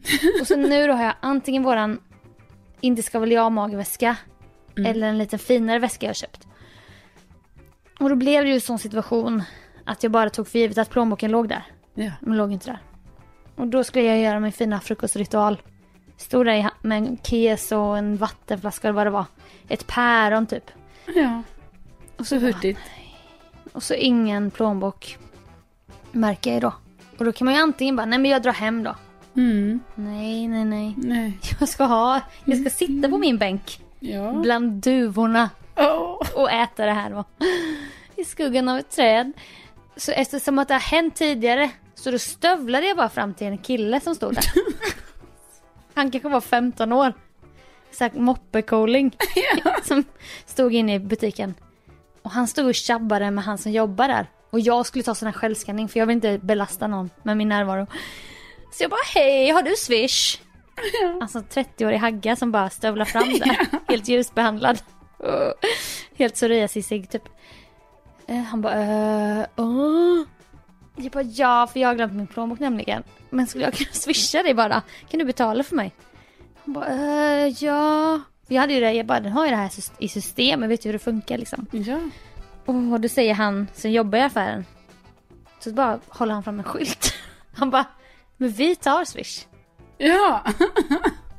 Och 0.40 0.46
så 0.46 0.56
nu 0.56 0.86
då 0.86 0.92
har 0.92 1.04
jag 1.04 1.14
antingen 1.20 1.62
våran 1.62 2.00
inte 2.80 3.02
ska 3.02 3.18
väl 3.18 3.32
jag 3.32 3.52
magväska 3.52 4.16
mm. 4.76 4.90
eller 4.90 5.08
en 5.08 5.18
lite 5.18 5.38
finare 5.38 5.78
väska 5.78 6.06
jag 6.06 6.16
köpt. 6.16 6.46
Och 8.00 8.08
då 8.08 8.16
blev 8.16 8.44
det 8.44 8.48
ju 8.48 8.54
en 8.54 8.60
sån 8.60 8.78
situation 8.78 9.42
att 9.84 10.02
jag 10.02 10.12
bara 10.12 10.30
tog 10.30 10.48
för 10.48 10.58
givet 10.58 10.78
att 10.78 10.90
plånboken 10.90 11.30
låg 11.30 11.48
där. 11.48 11.64
Ja. 11.94 12.12
Men 12.20 12.36
låg 12.36 12.52
inte 12.52 12.66
där. 12.66 12.78
Och 13.56 13.66
då 13.66 13.84
skulle 13.84 14.04
jag 14.04 14.18
göra 14.18 14.40
min 14.40 14.52
fina 14.52 14.80
frukostritual. 14.80 15.62
Stod 16.16 16.46
där 16.46 16.70
med 16.82 16.98
en 16.98 17.16
kes 17.16 17.72
och 17.72 17.98
en 17.98 18.16
vattenflaska 18.16 18.88
eller 18.88 18.96
vad 18.96 19.06
det 19.06 19.10
var. 19.10 19.24
Ett 19.68 19.86
päron 19.86 20.46
typ. 20.46 20.70
Ja. 21.14 21.42
Och 22.16 22.26
så 22.26 22.36
hurtigt. 22.36 22.78
Och 23.72 23.82
så 23.82 23.94
ingen 23.94 24.50
plånbok. 24.50 25.18
Märker 26.12 26.52
jag 26.52 26.62
då. 26.62 26.72
Och 27.18 27.24
då 27.24 27.32
kan 27.32 27.44
man 27.44 27.54
ju 27.54 27.60
antingen 27.60 27.96
bara, 27.96 28.06
nej 28.06 28.18
men 28.18 28.30
jag 28.30 28.42
drar 28.42 28.52
hem 28.52 28.82
då. 28.82 28.94
Mm. 29.36 29.80
Nej, 29.94 30.48
nej, 30.48 30.64
nej. 30.64 30.94
Nej. 30.96 31.38
Jag 31.60 31.68
ska 31.68 31.84
ha, 31.84 32.20
jag 32.44 32.60
ska 32.60 32.70
sitta 32.70 33.08
på 33.08 33.18
min 33.18 33.38
bänk. 33.38 33.80
Ja. 34.00 34.32
Bland 34.32 34.72
duvorna. 34.72 35.50
Oh. 35.76 36.22
Och 36.34 36.50
äta 36.50 36.86
det 36.86 36.92
här 36.92 37.10
då. 37.10 37.24
I 38.16 38.24
skuggan 38.24 38.68
av 38.68 38.78
ett 38.78 38.90
träd. 38.90 39.32
Så 39.96 40.12
eftersom 40.12 40.58
att 40.58 40.68
det 40.68 40.74
har 40.74 40.80
hänt 40.80 41.14
tidigare 41.14 41.70
så 41.96 42.10
då 42.10 42.18
stövlade 42.18 42.86
jag 42.86 42.96
bara 42.96 43.08
fram 43.08 43.34
till 43.34 43.46
en 43.46 43.58
kille 43.58 44.00
som 44.00 44.14
stod 44.14 44.34
där. 44.34 44.44
Han 45.94 46.10
kanske 46.10 46.28
var 46.28 46.40
15 46.40 46.92
år. 46.92 47.12
Såhär 47.90 48.12
moppecooling. 48.14 49.16
som 49.84 50.04
stod 50.46 50.74
inne 50.74 50.94
i 50.94 50.98
butiken. 50.98 51.54
Och 52.22 52.30
han 52.30 52.48
stod 52.48 52.66
och 52.66 52.74
tjabbade 52.74 53.30
med 53.30 53.44
han 53.44 53.58
som 53.58 53.72
jobbar 53.72 54.08
där. 54.08 54.26
Och 54.50 54.60
jag 54.60 54.86
skulle 54.86 55.04
ta 55.04 55.14
sån 55.14 55.26
här 55.26 55.32
självskanning 55.32 55.88
för 55.88 55.98
jag 55.98 56.06
vill 56.06 56.14
inte 56.14 56.38
belasta 56.38 56.86
någon 56.86 57.10
med 57.22 57.36
min 57.36 57.48
närvaro. 57.48 57.86
Så 58.72 58.82
jag 58.82 58.90
bara 58.90 59.00
hej, 59.14 59.50
har 59.50 59.62
du 59.62 59.76
swish? 59.76 60.40
Ja. 61.02 61.18
Alltså 61.20 61.38
30-årig 61.38 61.98
hagga 61.98 62.36
som 62.36 62.52
bara 62.52 62.70
stövlar 62.70 63.04
fram 63.04 63.38
där. 63.38 63.66
Helt 63.88 64.08
ljusbehandlad. 64.08 64.78
Helt 66.18 66.34
psoriasisig 66.34 67.10
typ. 67.10 67.22
Eh, 68.28 68.36
han 68.36 68.60
bara 68.60 68.78
uh, 68.78 69.44
uh. 69.60 70.26
Jag 70.96 71.12
bara 71.12 71.22
ja, 71.22 71.66
för 71.72 71.80
jag 71.80 71.88
har 71.88 71.94
glömt 71.94 72.12
min 72.12 72.26
plånbok 72.26 72.58
nämligen. 72.58 73.02
Men 73.30 73.46
skulle 73.46 73.64
jag 73.64 73.74
kunna 73.74 73.90
swisha 73.92 74.42
dig 74.42 74.54
bara? 74.54 74.82
Kan 75.08 75.18
du 75.18 75.24
betala 75.24 75.62
för 75.62 75.76
mig? 75.76 75.92
Han 76.64 76.72
bara 76.72 76.92
uh, 76.92 77.48
ja. 77.48 78.20
Jag 78.48 78.60
hade 78.60 78.72
ju 78.72 78.80
det, 78.80 78.92
jag 78.92 79.06
bara 79.06 79.20
den 79.20 79.32
har 79.32 79.44
ju 79.44 79.50
det 79.50 79.56
här 79.56 79.70
i 79.98 80.08
systemet, 80.08 80.70
vet 80.70 80.84
ju 80.84 80.88
hur 80.88 80.92
det 80.92 80.98
funkar 80.98 81.38
liksom. 81.38 81.66
Ja. 81.70 82.00
Och 82.66 83.00
då 83.00 83.08
säger 83.08 83.34
han 83.34 83.66
som 83.74 83.90
jobbar 83.90 84.18
i 84.18 84.22
affären. 84.22 84.64
Så 85.58 85.72
bara 85.72 86.00
håller 86.08 86.34
han 86.34 86.42
fram 86.42 86.58
en 86.58 86.64
skylt. 86.64 87.14
Han 87.54 87.70
bara, 87.70 87.84
men 88.36 88.50
vi 88.50 88.76
tar 88.76 89.04
swish. 89.04 89.46
Ja. 89.98 90.42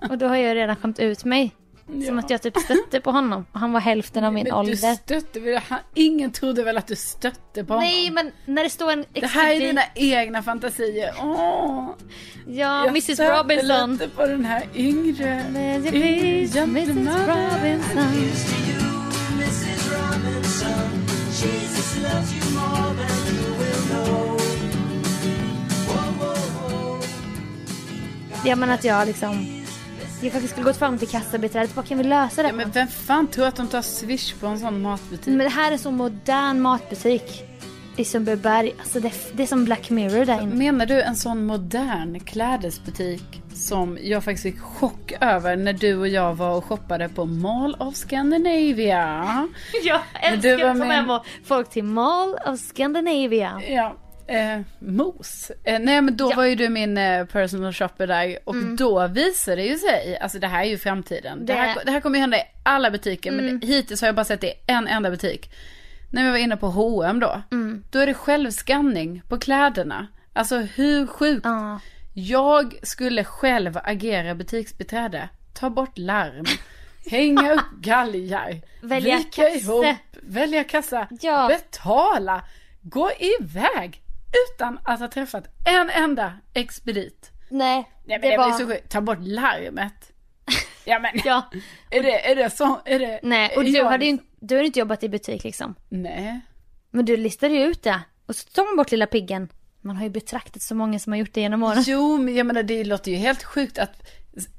och 0.10 0.18
då 0.18 0.28
har 0.28 0.36
jag 0.36 0.56
redan 0.56 0.76
skämt 0.76 1.00
ut 1.00 1.26
mig. 1.26 1.56
Ja. 1.94 2.06
Som 2.06 2.20
att 2.20 2.30
jag 2.30 2.42
typ 2.42 2.58
stötte 2.58 3.00
på 3.00 3.12
honom. 3.12 3.46
Han 3.52 3.72
var 3.72 3.80
hälften 3.80 4.24
av 4.24 4.34
min 4.34 4.44
men 4.44 4.54
ålder. 4.54 4.72
Du 4.72 4.96
stötte 4.96 5.40
väl? 5.40 5.62
Ingen 5.94 6.32
trodde 6.32 6.64
väl 6.64 6.78
att 6.78 6.88
du 6.88 6.96
stötte 6.96 7.64
på 7.64 7.74
honom? 7.74 7.90
Nej 7.90 8.12
men 8.12 8.32
när 8.46 8.64
det 8.64 8.70
står 8.70 8.92
en 8.92 9.00
expedit... 9.00 9.22
Det 9.22 9.28
här 9.28 9.54
är 9.54 9.60
dina 9.60 9.82
egna 9.96 10.44
fantasier. 10.44 11.14
Åh. 11.22 11.90
Ja, 12.48 12.86
jag 12.86 12.88
Mrs 12.88 13.20
Robinson. 13.20 13.70
Jag 13.70 13.90
lite 13.90 14.10
på 14.10 14.26
den 14.26 14.46
här 14.46 14.64
yngre... 14.76 15.30
Mrs 15.30 16.56
Robinson. 16.56 16.88
Know. 23.90 24.38
Ja 28.46 28.56
men 28.56 28.70
att 28.70 28.84
jag 28.84 29.08
liksom 29.08 29.57
jag 30.22 30.32
faktiskt 30.32 30.54
skulle 30.54 30.66
gått 30.66 30.78
fram 30.78 30.98
till 30.98 31.08
kassabiträdet 31.08 31.76
bara 31.76 31.86
kan 31.86 31.98
vi 31.98 32.04
lösa 32.04 32.44
det? 32.44 32.50
Ja, 32.50 32.56
men 32.56 32.72
vem 32.72 32.88
fan 32.88 33.28
tror 33.28 33.48
att 33.48 33.56
de 33.56 33.68
tar 33.68 33.82
swish 33.82 34.34
på 34.40 34.48
en 34.48 34.60
sån 34.60 34.82
matbutik? 34.82 35.28
Men 35.28 35.38
det 35.38 35.50
här 35.50 35.72
är 35.72 35.78
så 35.78 35.92
modern 35.92 36.62
matbutik. 36.62 37.44
I 37.96 38.06
Sundbyberg. 38.06 38.74
Alltså 38.80 39.00
det, 39.00 39.14
det 39.34 39.44
är 39.44 39.48
som 39.48 39.66
Black 39.66 39.90
Mirror 39.90 40.26
där 40.26 40.42
inne. 40.42 40.56
Menar 40.56 40.86
du 40.86 41.02
en 41.02 41.16
sån 41.16 41.46
modern 41.46 42.20
klädesbutik 42.20 43.42
som 43.54 43.98
jag 44.02 44.24
faktiskt 44.24 44.44
fick 44.44 44.60
chock 44.60 45.14
över 45.22 45.56
när 45.56 45.74
du 45.74 45.98
och 45.98 46.08
jag 46.08 46.36
var 46.36 46.58
och 46.58 46.66
shoppade 46.66 47.10
på 47.10 47.26
Mall 47.26 47.76
of 47.80 47.96
Scandinavia? 47.96 49.48
jag 49.84 50.02
älskar 50.22 50.54
att 50.54 50.80
ta 50.80 50.86
med 50.86 51.20
folk 51.46 51.70
till 51.70 51.84
Mall 51.84 52.38
of 52.46 52.60
Scandinavia. 52.60 53.62
Ja, 53.68 53.96
Eh, 54.28 54.62
mos. 54.80 55.52
Eh, 55.64 55.80
nej 55.80 56.02
men 56.02 56.18
då 56.18 56.32
ja. 56.32 56.36
var 56.36 56.46
ju 56.46 56.56
du 56.56 56.70
min 56.70 56.98
eh, 56.98 57.26
personal 57.26 57.74
shopper 57.74 58.08
där 58.08 58.40
och 58.44 58.56
mm. 58.56 58.76
då 58.76 59.08
visade 59.08 59.58
det 59.58 59.68
ju 59.68 59.78
sig, 59.78 60.18
alltså 60.22 60.40
det 60.40 60.48
här 60.48 60.64
är 60.64 60.70
ju 60.70 60.78
framtiden. 60.78 61.46
Det, 61.46 61.54
det, 61.54 61.60
här, 61.60 61.86
det 61.86 61.92
här, 61.92 62.00
kommer 62.00 62.16
ju 62.16 62.22
hända 62.22 62.38
i 62.38 62.42
alla 62.64 62.92
butiker 62.92 63.32
mm. 63.32 63.46
men 63.46 63.62
hittills 63.62 64.02
har 64.02 64.08
jag 64.08 64.16
bara 64.16 64.26
sett 64.26 64.42
det 64.42 64.48
i 64.48 64.56
en 64.68 64.88
enda 64.88 65.10
butik. 65.10 65.52
När 66.12 66.24
vi 66.24 66.30
var 66.30 66.38
inne 66.38 66.58
på 66.58 66.68
H&M 66.68 67.20
då, 67.20 67.42
mm. 67.52 67.84
då 67.92 68.00
är 68.00 68.08
det 68.08 68.14
självskanning 68.14 69.22
på 69.28 69.40
kläderna. 69.40 70.08
Alltså 70.34 70.58
hur 70.58 71.08
sjukt? 71.08 71.46
Uh. 71.46 71.78
Jag 72.14 72.80
skulle 72.84 73.24
själv 73.24 73.80
agera 73.84 74.36
butiksbiträde, 74.36 75.30
ta 75.54 75.70
bort 75.70 75.98
larm. 75.98 76.46
Hänga 77.12 77.54
upp 77.54 77.72
galgar, 77.82 78.62
välja 78.82 79.18
vika 79.18 79.50
ihop, 79.50 79.86
välja 80.22 80.64
kassa, 80.64 81.08
ja. 81.22 81.48
betala, 81.48 82.44
gå 82.82 83.12
iväg 83.40 84.02
utan 84.54 84.80
att 84.84 85.00
ha 85.00 85.08
träffat 85.08 85.48
en 85.66 85.90
enda 85.90 86.34
expedit. 86.54 87.32
Nej, 87.50 87.92
Nej 88.06 88.20
men 88.20 88.30
det, 88.30 88.38
var... 88.38 88.52
så 88.52 88.68
sjukt. 88.68 88.92
Ta 88.92 89.02
bort 89.02 89.22
larmet. 89.22 90.12
Ja 90.86 91.00
men, 91.00 91.12
ja. 91.26 91.50
är, 91.92 92.04
det, 92.04 92.32
är 92.32 92.36
det 92.36 92.50
så? 92.50 92.82
Är 92.86 93.00
det, 93.00 93.20
Nej, 93.24 93.56
och 93.56 93.64
du 93.64 93.70
jag... 93.70 93.86
hade 93.86 94.06
ju 94.06 94.18
du 94.40 94.56
hade 94.56 94.66
inte 94.66 94.80
jobbat 94.80 95.04
i 95.04 95.10
butik 95.10 95.44
liksom. 95.44 95.76
Nej. 95.90 96.42
Men 96.92 97.06
du 97.06 97.18
listade 97.18 97.54
ju 97.54 97.64
ut 97.64 97.84
det. 97.84 98.02
Och 98.26 98.36
så 98.36 98.50
tar 98.50 98.66
man 98.66 98.78
bort 98.78 98.92
lilla 98.92 99.06
piggen. 99.06 99.50
Man 99.88 99.96
har 99.96 100.04
ju 100.04 100.10
betraktat 100.10 100.62
så 100.62 100.76
många 100.76 101.00
som 101.00 101.14
har 101.14 101.18
gjort 101.18 101.34
det 101.34 101.42
genom 101.42 101.64
åren. 101.64 101.84
Jo, 101.86 102.18
men 102.18 102.36
jag 102.36 102.46
menar 102.46 102.64
det 102.64 102.84
låter 102.84 103.12
ju 103.12 103.18
helt 103.18 103.44
sjukt 103.44 103.78
att 103.78 104.10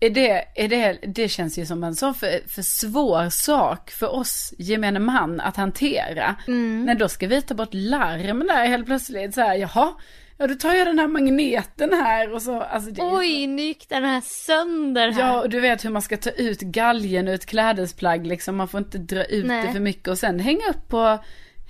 är 0.00 0.10
det, 0.10 0.44
är 0.54 0.68
det, 0.68 0.98
det 1.02 1.28
känns 1.28 1.58
ju 1.58 1.66
som 1.66 1.84
en 1.84 1.96
sån 1.96 2.14
för, 2.14 2.48
för 2.48 2.62
svår 2.62 3.30
sak 3.30 3.90
för 3.90 4.14
oss 4.14 4.54
gemene 4.58 4.98
man 4.98 5.40
att 5.40 5.56
hantera. 5.56 6.36
Mm. 6.46 6.84
Men 6.84 6.98
då 6.98 7.08
ska 7.08 7.26
vi 7.26 7.42
ta 7.42 7.54
bort 7.54 7.74
larm 7.74 8.46
där 8.46 8.66
helt 8.66 8.86
plötsligt 8.86 9.34
så 9.34 9.40
här, 9.40 9.54
jaha, 9.54 9.94
ja 10.36 10.46
då 10.46 10.54
tar 10.54 10.74
jag 10.74 10.86
den 10.86 10.98
här 10.98 11.08
magneten 11.08 11.92
här 11.92 12.32
och 12.32 12.42
så. 12.42 12.60
Alltså 12.60 12.90
det 12.90 13.02
Oj, 13.02 13.46
nu 13.46 13.62
gick 13.62 13.88
den 13.88 14.04
här 14.04 14.20
sönder 14.20 15.10
här. 15.10 15.20
Ja, 15.20 15.40
och 15.40 15.50
du 15.50 15.60
vet 15.60 15.84
hur 15.84 15.90
man 15.90 16.02
ska 16.02 16.16
ta 16.16 16.30
ut 16.30 16.60
galgen 16.60 17.28
ur 17.28 17.34
ett 17.34 17.46
klädesplagg 17.46 18.26
liksom, 18.26 18.56
man 18.56 18.68
får 18.68 18.78
inte 18.78 18.98
dra 18.98 19.24
ut 19.24 19.46
Nej. 19.46 19.66
det 19.66 19.72
för 19.72 19.80
mycket 19.80 20.08
och 20.08 20.18
sen 20.18 20.40
hänga 20.40 20.68
upp 20.70 20.88
på 20.88 21.18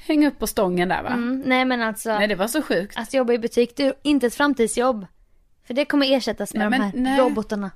Hänga 0.06 0.28
upp 0.28 0.38
på 0.38 0.46
stången 0.46 0.88
där 0.88 1.02
va? 1.02 1.08
Mm, 1.08 1.42
nej 1.46 1.64
men 1.64 1.82
alltså. 1.82 2.18
Nej 2.18 2.28
det 2.28 2.34
var 2.34 2.48
så 2.48 2.62
sjukt. 2.62 2.98
Att 2.98 3.14
jobba 3.14 3.32
i 3.32 3.38
butik, 3.38 3.76
det 3.76 3.86
är 3.86 3.94
inte 4.02 4.26
ett 4.26 4.34
framtidsjobb. 4.34 5.06
För 5.66 5.74
det 5.74 5.84
kommer 5.84 6.16
ersättas 6.16 6.54
med 6.54 6.70
nej, 6.70 6.78
de 6.78 6.84
här 6.84 6.92
nej. 6.94 7.20
robotarna. 7.20 7.70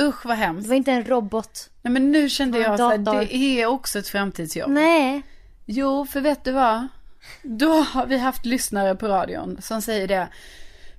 Usch 0.00 0.26
vad 0.26 0.36
hemskt. 0.36 0.64
Det 0.64 0.68
var 0.68 0.76
inte 0.76 0.92
en 0.92 1.04
robot. 1.04 1.70
Nej 1.82 1.92
men 1.92 2.12
nu 2.12 2.28
kände 2.28 2.58
jag 2.58 2.80
att 2.80 3.04
det 3.04 3.34
är 3.34 3.66
också 3.66 3.98
ett 3.98 4.08
framtidsjobb. 4.08 4.70
Nej. 4.70 5.22
Jo, 5.66 6.06
för 6.06 6.20
vet 6.20 6.44
du 6.44 6.52
vad? 6.52 6.88
Då 7.42 7.72
har 7.72 8.06
vi 8.06 8.18
haft 8.18 8.46
lyssnare 8.46 8.94
på 8.94 9.08
radion 9.08 9.58
som 9.60 9.82
säger 9.82 10.08
det. 10.08 10.28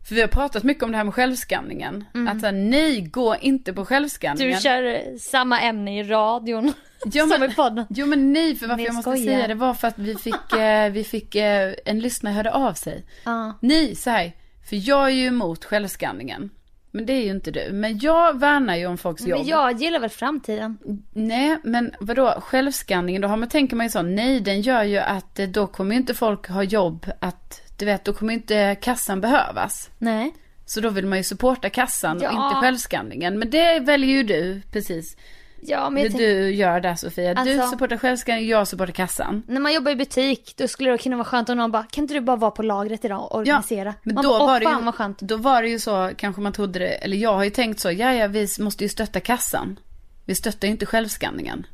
För 0.08 0.16
vi 0.16 0.22
har 0.22 0.28
pratat 0.28 0.64
mycket 0.64 0.84
om 0.84 0.92
det 0.92 0.98
här 0.98 1.04
med 1.04 1.14
självskanningen. 1.14 2.06
Mm. 2.14 2.28
Att 2.28 2.42
så 2.42 2.52
nej, 2.52 3.02
gå 3.02 3.36
inte 3.42 3.74
på 3.74 3.86
självskanningen. 3.86 4.56
Du 4.56 4.62
kör 4.62 5.18
samma 5.18 5.62
ämne 5.62 6.00
i 6.00 6.04
radion. 6.04 6.74
Jo 7.06 7.26
men, 7.26 7.40
som 7.40 7.50
i 7.50 7.56
podden. 7.56 7.86
Jo 7.90 8.06
men 8.06 8.34
nej, 8.34 8.56
för 8.56 8.68
varför 8.68 8.84
jag 8.84 8.96
måste 8.96 9.12
skojar. 9.12 9.34
säga 9.34 9.48
det 9.48 9.54
var 9.54 9.74
för 9.74 9.88
att 9.88 10.00
vi 10.00 10.16
fick, 10.16 10.54
eh, 10.54 10.92
vi 10.92 11.04
fick 11.04 11.36
eh, 11.36 11.74
en 11.86 12.00
lyssnare 12.00 12.34
hörde 12.34 12.52
av 12.52 12.74
sig. 12.74 13.06
Uh. 13.28 13.52
Nej, 13.60 13.96
så 13.96 14.10
här, 14.10 14.32
för 14.70 14.90
jag 14.90 15.06
är 15.06 15.14
ju 15.14 15.26
emot 15.26 15.66
självskanningen. 15.66 16.50
Men 16.92 17.06
det 17.06 17.14
är 17.14 17.24
ju 17.24 17.32
inte 17.32 17.52
du. 17.52 17.70
Men 17.72 18.00
jag 18.00 18.40
värnar 18.40 18.76
ju 18.76 18.86
om 18.86 18.98
folks 18.98 19.28
jobb. 19.28 19.40
Men 19.40 19.48
jag 19.48 19.82
gillar 19.82 20.00
väl 20.00 20.10
framtiden. 20.10 20.78
Nej, 21.14 21.58
men 21.64 21.92
vadå, 22.00 22.42
självskanningen, 22.42 23.22
då 23.22 23.28
har 23.28 23.38
man, 23.38 23.50
tänker 23.50 23.76
man 23.76 23.86
ju 23.86 23.90
så, 23.90 24.02
nej 24.02 24.40
den 24.40 24.62
gör 24.62 24.84
ju 24.84 24.98
att 24.98 25.40
eh, 25.40 25.48
då 25.48 25.68
kommer 25.68 25.92
ju 25.92 25.98
inte 25.98 26.14
folk 26.14 26.48
ha 26.48 26.64
jobb 26.64 27.06
att, 27.20 27.62
du 27.78 27.86
vet, 27.86 28.06
då 28.06 28.14
kommer 28.14 28.34
inte 28.34 28.76
kassan 28.82 29.22
behövas. 29.22 29.90
Nej. 29.98 30.34
Så 30.66 30.82
då 30.82 30.90
vill 30.90 31.06
man 31.06 31.18
ju 31.18 31.24
supporta 31.24 31.70
kassan 31.70 32.20
ja. 32.22 32.30
och 32.30 32.34
inte 32.34 32.62
självskanningen. 32.62 33.40
Men 33.40 33.50
det 33.50 33.80
väljer 33.80 34.10
ju 34.10 34.24
du, 34.24 34.62
precis. 34.72 35.18
Ja, 35.62 35.90
men 35.90 36.04
det 36.04 36.10
du 36.10 36.52
gör 36.54 36.80
där 36.80 36.96
Sofia. 36.96 37.36
Alltså, 37.36 37.56
du 37.56 37.68
supportar 37.68 37.98
självskanning, 37.98 38.48
jag 38.48 38.68
supportar 38.68 38.94
kassan. 38.94 39.44
När 39.48 39.60
man 39.60 39.74
jobbar 39.74 39.92
i 39.92 39.96
butik, 39.96 40.54
då 40.58 40.68
skulle 40.68 40.92
det 40.92 40.98
kunna 40.98 41.16
vara 41.16 41.26
skönt 41.26 41.50
om 41.50 41.58
någon 41.58 41.72
bara, 41.72 41.84
kan 41.84 42.04
inte 42.04 42.14
du 42.14 42.22
bara 42.22 42.38
vara 42.38 42.52
på 42.52 42.64
lagret 42.64 43.06
idag 43.06 43.22
och 43.22 43.36
organisera? 43.36 43.90
Ja, 43.90 43.96
men 44.04 44.16
man 44.16 44.24
då 44.24 44.30
bara, 44.30 44.46
var 44.46 44.60
det 44.60 44.86
ju, 44.86 44.92
skönt. 44.92 45.20
Då 45.20 45.38
var 45.38 45.62
det 45.62 45.70
ju 45.70 45.80
så, 45.80 46.12
kanske 46.18 46.42
man 46.42 46.54
trodde 46.54 46.80
det, 46.80 46.90
eller 46.90 47.18
jag 47.18 47.34
har 47.34 47.44
ju 47.44 47.50
tänkt 47.50 47.80
så, 47.80 47.92
ja 47.92 48.14
ja 48.14 48.28
vi 48.28 48.48
måste 48.60 48.84
ju 48.84 48.90
stötta 48.90 49.20
kassan. 49.20 49.80
Vi 50.26 50.36
stöttar 50.36 50.68
ju 50.68 50.72
inte 50.72 50.86
självskanningen. 50.86 51.66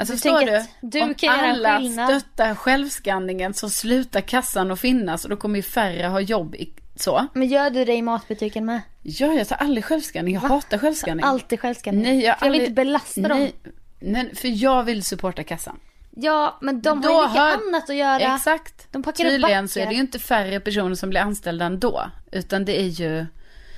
Alltså 0.00 0.14
du 0.14 0.18
förstår 0.18 0.40
du? 0.40 0.64
du 0.88 1.02
om 1.02 1.14
alla 1.28 1.80
stöttar 1.80 2.54
självskanningen 2.54 3.54
så 3.54 3.70
slutar 3.70 4.20
kassan 4.20 4.70
att 4.70 4.80
finnas 4.80 5.24
och 5.24 5.30
då 5.30 5.36
kommer 5.36 5.56
ju 5.56 5.62
färre 5.62 6.06
ha 6.06 6.20
jobb 6.20 6.54
i 6.54 6.72
Så. 6.96 7.26
Men 7.34 7.48
gör 7.48 7.70
du 7.70 7.84
det 7.84 7.94
i 7.94 8.02
matbutiken 8.02 8.64
med? 8.64 8.80
Ja, 9.02 9.26
jag 9.26 9.48
tar 9.48 9.56
aldrig 9.56 9.84
självskanning. 9.84 10.34
Jag 10.34 10.40
hatar 10.40 10.78
självskanning. 10.78 11.24
Alltid 11.24 11.60
självskanning. 11.60 12.02
Nej, 12.02 12.20
jag, 12.24 12.38
För 12.38 12.46
jag 12.46 12.52
vill 12.52 12.60
aldrig... 12.60 12.68
inte 12.70 12.74
belasta 12.84 13.20
dem. 13.28 13.38
Nej, 13.38 13.52
nej, 14.00 14.34
för 14.34 14.62
jag 14.62 14.82
vill 14.84 15.02
supporta 15.04 15.42
kassan. 15.44 15.80
Ja, 16.10 16.58
men 16.60 16.80
de 16.80 17.00
Då 17.00 17.08
har 17.08 17.22
ju 17.22 17.28
mycket 17.28 17.40
hör- 17.42 17.68
annat 17.68 17.90
att 17.90 17.96
göra. 17.96 18.34
Exakt. 18.34 18.92
De 18.92 19.02
packar 19.02 19.24
upp 19.24 19.30
Tydligen 19.30 19.68
så 19.68 19.80
är 19.80 19.86
det 19.86 19.94
ju 19.94 20.00
inte 20.00 20.18
färre 20.18 20.60
personer 20.60 20.94
som 20.94 21.10
blir 21.10 21.20
anställda 21.20 21.64
ändå. 21.64 22.10
Utan 22.32 22.64
det 22.64 22.80
är 22.80 22.86
ju, 22.86 23.26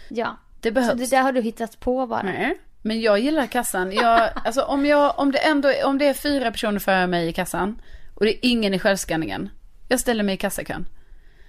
Ja. 0.09 0.37
det 0.61 0.69
Så 0.69 0.73
behövs. 0.75 0.99
det 1.01 1.11
där 1.17 1.23
har 1.23 1.33
du 1.33 1.41
hittat 1.41 1.81
på 1.81 2.07
bara. 2.07 2.23
Nej. 2.23 2.59
Men 2.83 3.01
jag 3.01 3.19
gillar 3.19 3.47
kassan. 3.47 3.93
Jag, 3.93 4.31
alltså 4.45 4.63
om, 4.63 4.87
jag, 4.87 5.19
om 5.19 5.33
det 5.33 5.39
ändå 5.39 5.73
om 5.85 5.99
det 5.99 6.07
är 6.07 6.15
fyra 6.15 6.51
personer 6.51 6.79
före 6.79 7.07
mig 7.07 7.29
i 7.29 7.33
kassan 7.33 7.81
och 8.15 8.25
det 8.25 8.31
är 8.35 8.39
ingen 8.51 8.75
i 8.75 8.79
självskanningen. 8.79 9.51
Jag 9.89 10.01
ställer 10.01 10.25
mig 10.25 10.35
i 10.35 10.39
kassakön. 10.39 10.87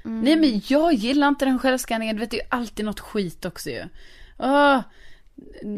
Mm. 0.06 0.22
Nej 0.22 0.36
men 0.36 0.62
jag 0.68 0.94
gillar 0.94 1.28
inte 1.28 1.46
den 1.46 1.60
självskanningen. 1.60 2.16
Du 2.16 2.20
vet 2.20 2.32
det 2.32 2.38
är 2.40 2.44
ju 2.44 2.48
alltid 2.50 2.86
något 2.86 3.00
skit 3.00 3.46
också 3.46 3.70
ju. 3.70 3.84
Åh, 4.40 4.80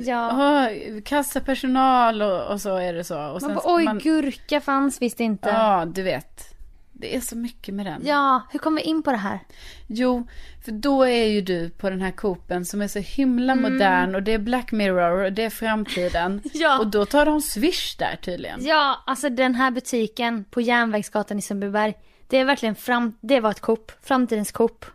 Ja. 0.04 0.32
åh, 0.34 1.02
kassapersonal 1.06 2.22
och, 2.22 2.42
och 2.52 2.62
så 2.62 2.76
är 2.78 2.94
det 2.94 3.04
så. 3.04 3.20
Och 3.30 3.42
Man 3.42 3.56
bara, 3.56 3.76
oj, 3.76 3.84
man- 3.86 4.00
gurka 4.00 4.62
fanns 4.62 5.02
visst 5.02 5.20
inte. 5.20 5.50
Ja, 5.50 5.86
du 5.86 6.02
vet. 6.04 6.56
Det 6.92 7.16
är 7.16 7.22
så 7.22 7.38
mycket 7.38 7.74
med 7.76 7.86
den. 7.86 8.02
Ja, 8.06 8.42
hur 8.52 8.60
kom 8.60 8.76
vi 8.76 8.82
in 8.82 9.04
på 9.04 9.12
det 9.12 9.18
här? 9.18 9.40
Jo, 9.88 10.28
för 10.66 10.72
då 10.72 11.04
är 11.04 11.26
ju 11.26 11.42
du 11.42 11.70
på 11.70 11.90
den 11.90 12.02
här 12.02 12.12
Coopen 12.12 12.66
som 12.66 12.82
är 12.82 12.88
så 12.88 13.00
himla 13.00 13.54
Mm. 13.54 13.74
modern 13.74 14.16
och 14.16 14.24
det 14.24 14.34
är 14.34 14.38
Black 14.40 14.72
Mirror 14.72 15.24
och 15.26 15.34
det 15.34 15.44
är 15.44 15.50
framtiden. 15.50 16.42
Ja. 16.54 16.80
Och 16.80 16.88
då 16.88 17.06
tar 17.06 17.26
de 17.26 17.42
Swish 17.42 17.96
där 17.98 18.16
tydligen. 18.16 18.66
Ja, 18.66 19.04
alltså 19.06 19.30
den 19.30 19.56
här 19.56 19.72
butiken 19.72 20.44
på 20.44 20.62
Järnvägsgatan 20.62 21.40
i 21.40 21.42
Sundbyberg. 21.42 21.94
Det 22.28 22.38
är 22.38 22.46
verkligen 22.46 22.76
fram, 22.76 23.18
det 23.22 23.40
var 23.40 23.52
ett 23.52 23.60
Coop, 23.62 23.92
framtidens 24.04 24.52
Coop. 24.52 24.86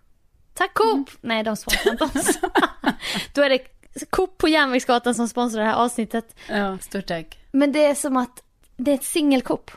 Tack 0.54 0.74
Coop! 0.74 0.94
Mm. 0.94 1.04
Nej, 1.20 1.42
de 1.42 1.56
sponsrar 1.56 1.92
inte 1.92 2.04
oss. 2.04 2.38
Då 3.34 3.42
är 3.42 3.48
det 3.50 3.58
Coop 4.10 4.38
på 4.38 4.48
Järnvägsgatan 4.48 5.14
som 5.14 5.28
sponsrar 5.28 5.60
det 5.60 5.66
här 5.66 5.74
avsnittet. 5.76 6.36
Ja, 6.48 6.78
stort 6.78 7.06
tack. 7.06 7.38
Men 7.52 7.72
det 7.72 7.84
är 7.84 7.94
som 7.94 8.16
att 8.16 8.42
det 8.76 8.90
är 8.90 8.94
ett 8.94 9.04
singelkopp. 9.04 9.70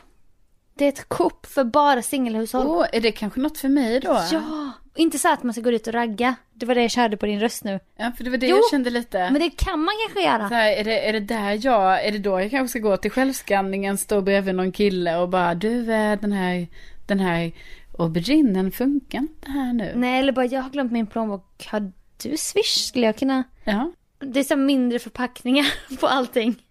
Det 0.82 0.86
är 0.86 0.88
ett 0.88 1.08
Coop 1.08 1.46
för 1.46 1.64
bara 1.64 2.02
singelhushåll. 2.02 2.66
Åh, 2.66 2.86
är 2.92 3.00
det 3.00 3.12
kanske 3.12 3.40
något 3.40 3.58
för 3.58 3.68
mig 3.68 4.00
då? 4.00 4.20
Ja, 4.32 4.72
inte 4.94 5.18
så 5.18 5.32
att 5.32 5.42
man 5.42 5.52
ska 5.52 5.62
gå 5.62 5.70
ut 5.70 5.86
och 5.86 5.92
ragga. 5.92 6.34
Det 6.52 6.66
var 6.66 6.74
det 6.74 6.82
jag 6.82 6.90
körde 6.90 7.16
på 7.16 7.26
din 7.26 7.40
röst 7.40 7.64
nu. 7.64 7.80
Ja, 7.96 8.12
för 8.16 8.24
det 8.24 8.30
var 8.30 8.36
det 8.36 8.46
Jo, 8.46 8.56
jag 8.56 8.70
kände 8.70 8.90
lite. 8.90 9.18
Men 9.18 9.40
det 9.40 9.50
kan 9.50 9.80
man 9.80 9.94
kanske 10.06 10.28
göra. 10.28 10.48
Så 10.48 10.54
här, 10.54 10.72
är, 10.72 10.84
det, 10.84 11.08
är 11.08 11.12
det 11.12 11.20
där 11.20 11.66
jag, 11.66 12.06
är 12.06 12.12
det 12.12 12.18
då 12.18 12.40
jag 12.40 12.50
kanske 12.50 12.68
ska 12.68 12.88
gå 12.88 12.96
till 12.96 13.10
självskanningen, 13.10 13.98
stå 13.98 14.20
bredvid 14.20 14.54
någon 14.54 14.72
kille 14.72 15.16
och 15.16 15.28
bara 15.28 15.54
du 15.54 15.92
eh, 15.92 16.20
den 16.20 16.32
här, 16.32 16.68
den 17.06 17.20
här 17.20 17.52
auberginen 17.98 18.72
funkar 18.72 19.18
inte 19.18 19.50
här 19.50 19.72
nu. 19.72 19.92
Nej, 19.94 20.20
eller 20.20 20.32
bara 20.32 20.46
jag 20.46 20.62
har 20.62 20.70
glömt 20.70 20.92
min 20.92 21.06
plånbok. 21.06 21.66
Har 21.70 21.92
du 22.22 22.36
swish? 22.36 22.88
Skulle 22.88 23.06
jag 23.06 23.16
kunna... 23.16 23.44
Ja. 23.64 23.92
Det 24.18 24.40
är 24.40 24.44
så 24.44 24.56
mindre 24.56 24.98
förpackningar 24.98 25.66
på 26.00 26.06
allting. 26.06 26.62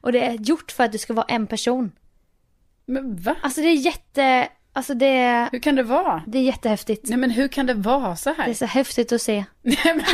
Och 0.00 0.12
det 0.12 0.20
är 0.20 0.32
gjort 0.32 0.72
för 0.72 0.84
att 0.84 0.92
du 0.92 0.98
ska 0.98 1.14
vara 1.14 1.26
en 1.28 1.46
person. 1.46 1.92
Men 2.86 3.16
va? 3.16 3.36
Alltså 3.42 3.60
det 3.60 3.66
är 3.68 3.74
jätte... 3.74 4.48
Alltså 4.72 4.94
det 4.94 5.06
är... 5.06 5.48
Hur 5.52 5.58
kan 5.58 5.74
det 5.74 5.82
vara? 5.82 6.22
Det 6.26 6.38
är 6.38 6.42
jättehäftigt. 6.42 7.08
Nej 7.08 7.18
men 7.18 7.30
hur 7.30 7.48
kan 7.48 7.66
det 7.66 7.74
vara 7.74 8.16
så 8.16 8.30
Det 8.30 8.36
är 8.42 8.44
här? 8.46 8.54
så 8.54 8.66
häftigt 8.66 9.12
att 9.12 9.22
se. 9.22 9.44
Nej, 9.62 9.76
men, 9.84 10.04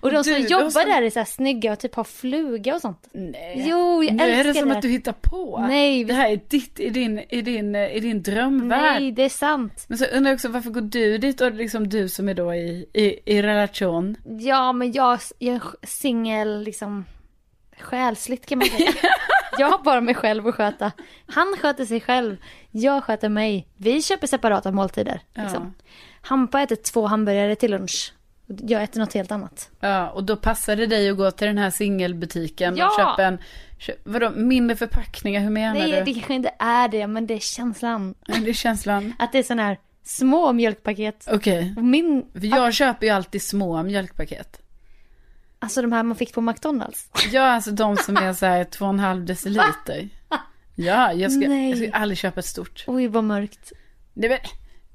Och 0.00 0.12
de 0.12 0.24
som 0.24 0.32
Du, 0.32 0.38
jobbar 0.38 0.70
som- 0.70 0.82
där 0.90 1.02
är 1.02 1.10
så 1.10 1.18
här 1.18 1.24
snygga 1.26 1.72
och 1.72 1.78
typ 1.78 1.94
har 1.94 2.04
fluga 2.04 2.74
och 2.74 2.80
sånt. 2.80 3.08
nej. 3.12 3.64
Jo, 3.68 4.02
jag 4.04 4.14
nu 4.14 4.22
är 4.22 4.28
det 4.28 4.34
älskar 4.34 4.60
som 4.60 4.68
det. 4.68 4.76
att 4.76 4.82
du 4.82 4.88
hittar 4.88 5.12
på. 5.12 5.64
Nej, 5.68 6.04
Det 6.04 6.14
här 6.14 6.30
är 6.30 6.40
ditt, 6.48 6.80
i 6.80 6.90
din, 6.90 7.18
i 7.28 7.42
din, 7.42 7.76
i 7.76 8.00
din 8.00 8.22
drömvärld. 8.22 9.02
Nej, 9.02 9.12
det 9.12 9.22
är 9.22 9.28
sant. 9.28 9.84
Men 9.88 9.98
så 9.98 10.04
undrar 10.04 10.30
jag 10.30 10.36
också 10.36 10.48
varför 10.48 10.70
går 10.70 10.80
du 10.80 11.18
dit 11.18 11.40
och 11.40 11.52
liksom 11.52 11.88
du 11.88 12.08
som 12.08 12.28
är 12.28 12.34
då 12.34 12.54
i, 12.54 12.86
i, 12.92 13.34
i 13.36 13.42
relation. 13.42 14.16
Ja, 14.40 14.72
men 14.72 14.92
jag, 14.92 15.18
jag 15.38 15.54
är 15.54 15.86
singel 15.86 16.62
liksom 16.62 17.04
själsligt 17.82 18.46
kan 18.46 18.58
man 18.58 18.68
säga. 18.68 18.92
jag 19.58 19.70
har 19.70 19.78
bara 19.84 20.00
mig 20.00 20.14
själv 20.14 20.46
att 20.46 20.54
sköta. 20.54 20.92
Han 21.26 21.54
sköter 21.60 21.84
sig 21.84 22.00
själv. 22.00 22.36
Jag 22.70 23.04
sköter 23.04 23.28
mig. 23.28 23.68
Vi 23.76 24.02
köper 24.02 24.26
separata 24.26 24.72
måltider. 24.72 25.20
Liksom. 25.34 25.74
Hampa 26.20 26.60
äter 26.62 26.76
två 26.76 27.06
hamburgare 27.06 27.54
till 27.56 27.70
lunch. 27.70 28.14
Jag 28.46 28.82
äter 28.82 29.00
något 29.00 29.14
helt 29.14 29.32
annat. 29.32 29.70
Ja, 29.80 30.10
och 30.10 30.24
då 30.24 30.36
passar 30.36 30.76
det 30.76 30.86
dig 30.86 31.10
att 31.10 31.16
gå 31.16 31.30
till 31.30 31.46
den 31.46 31.58
här 31.58 31.70
singelbutiken 31.70 32.76
Ja! 32.76 32.86
och 32.86 32.96
köpa 32.96 33.24
en, 33.24 33.38
köp, 33.78 33.96
vadå, 34.04 34.30
mindre 34.30 34.76
förpackningar, 34.76 35.40
hur 35.40 35.50
menar 35.50 35.74
Nej, 35.74 35.92
du? 35.92 36.04
det 36.04 36.12
kanske 36.14 36.34
inte 36.34 36.54
är 36.58 36.88
det, 36.88 37.06
men 37.06 37.26
det 37.26 37.34
är 37.34 37.38
känslan. 37.38 38.14
Ja, 38.26 38.34
Det 38.44 38.50
är 38.50 38.54
känslan. 38.54 39.12
Att 39.18 39.32
det 39.32 39.38
är 39.38 39.42
sådana 39.42 39.62
här 39.62 39.78
små 40.04 40.52
mjölkpaket. 40.52 41.28
Okej. 41.32 41.74
Och 41.76 41.84
min, 41.84 42.26
jag 42.32 42.74
köper 42.74 43.06
ju 43.06 43.12
alltid 43.12 43.42
små 43.42 43.82
mjölkpaket. 43.82 44.61
Alltså 45.62 45.82
de 45.82 45.92
här 45.92 46.02
man 46.02 46.16
fick 46.16 46.34
på 46.34 46.40
McDonalds. 46.40 47.08
Ja, 47.32 47.42
alltså 47.42 47.70
de 47.70 47.96
som 47.96 48.16
är 48.16 48.32
så 48.32 48.46
här 48.46 48.64
två 48.64 48.84
och 48.84 48.90
en 48.90 48.98
halv 48.98 49.24
deciliter. 49.24 50.08
Ja, 50.74 51.12
jag 51.12 51.32
ska, 51.32 51.42
jag 51.46 51.76
ska 51.78 51.90
aldrig 51.92 52.18
köpa 52.18 52.40
ett 52.40 52.46
stort. 52.46 52.84
Oj, 52.86 53.06
vad 53.08 53.24
mörkt. 53.24 53.72
Det 54.14 54.26
är, 54.32 54.40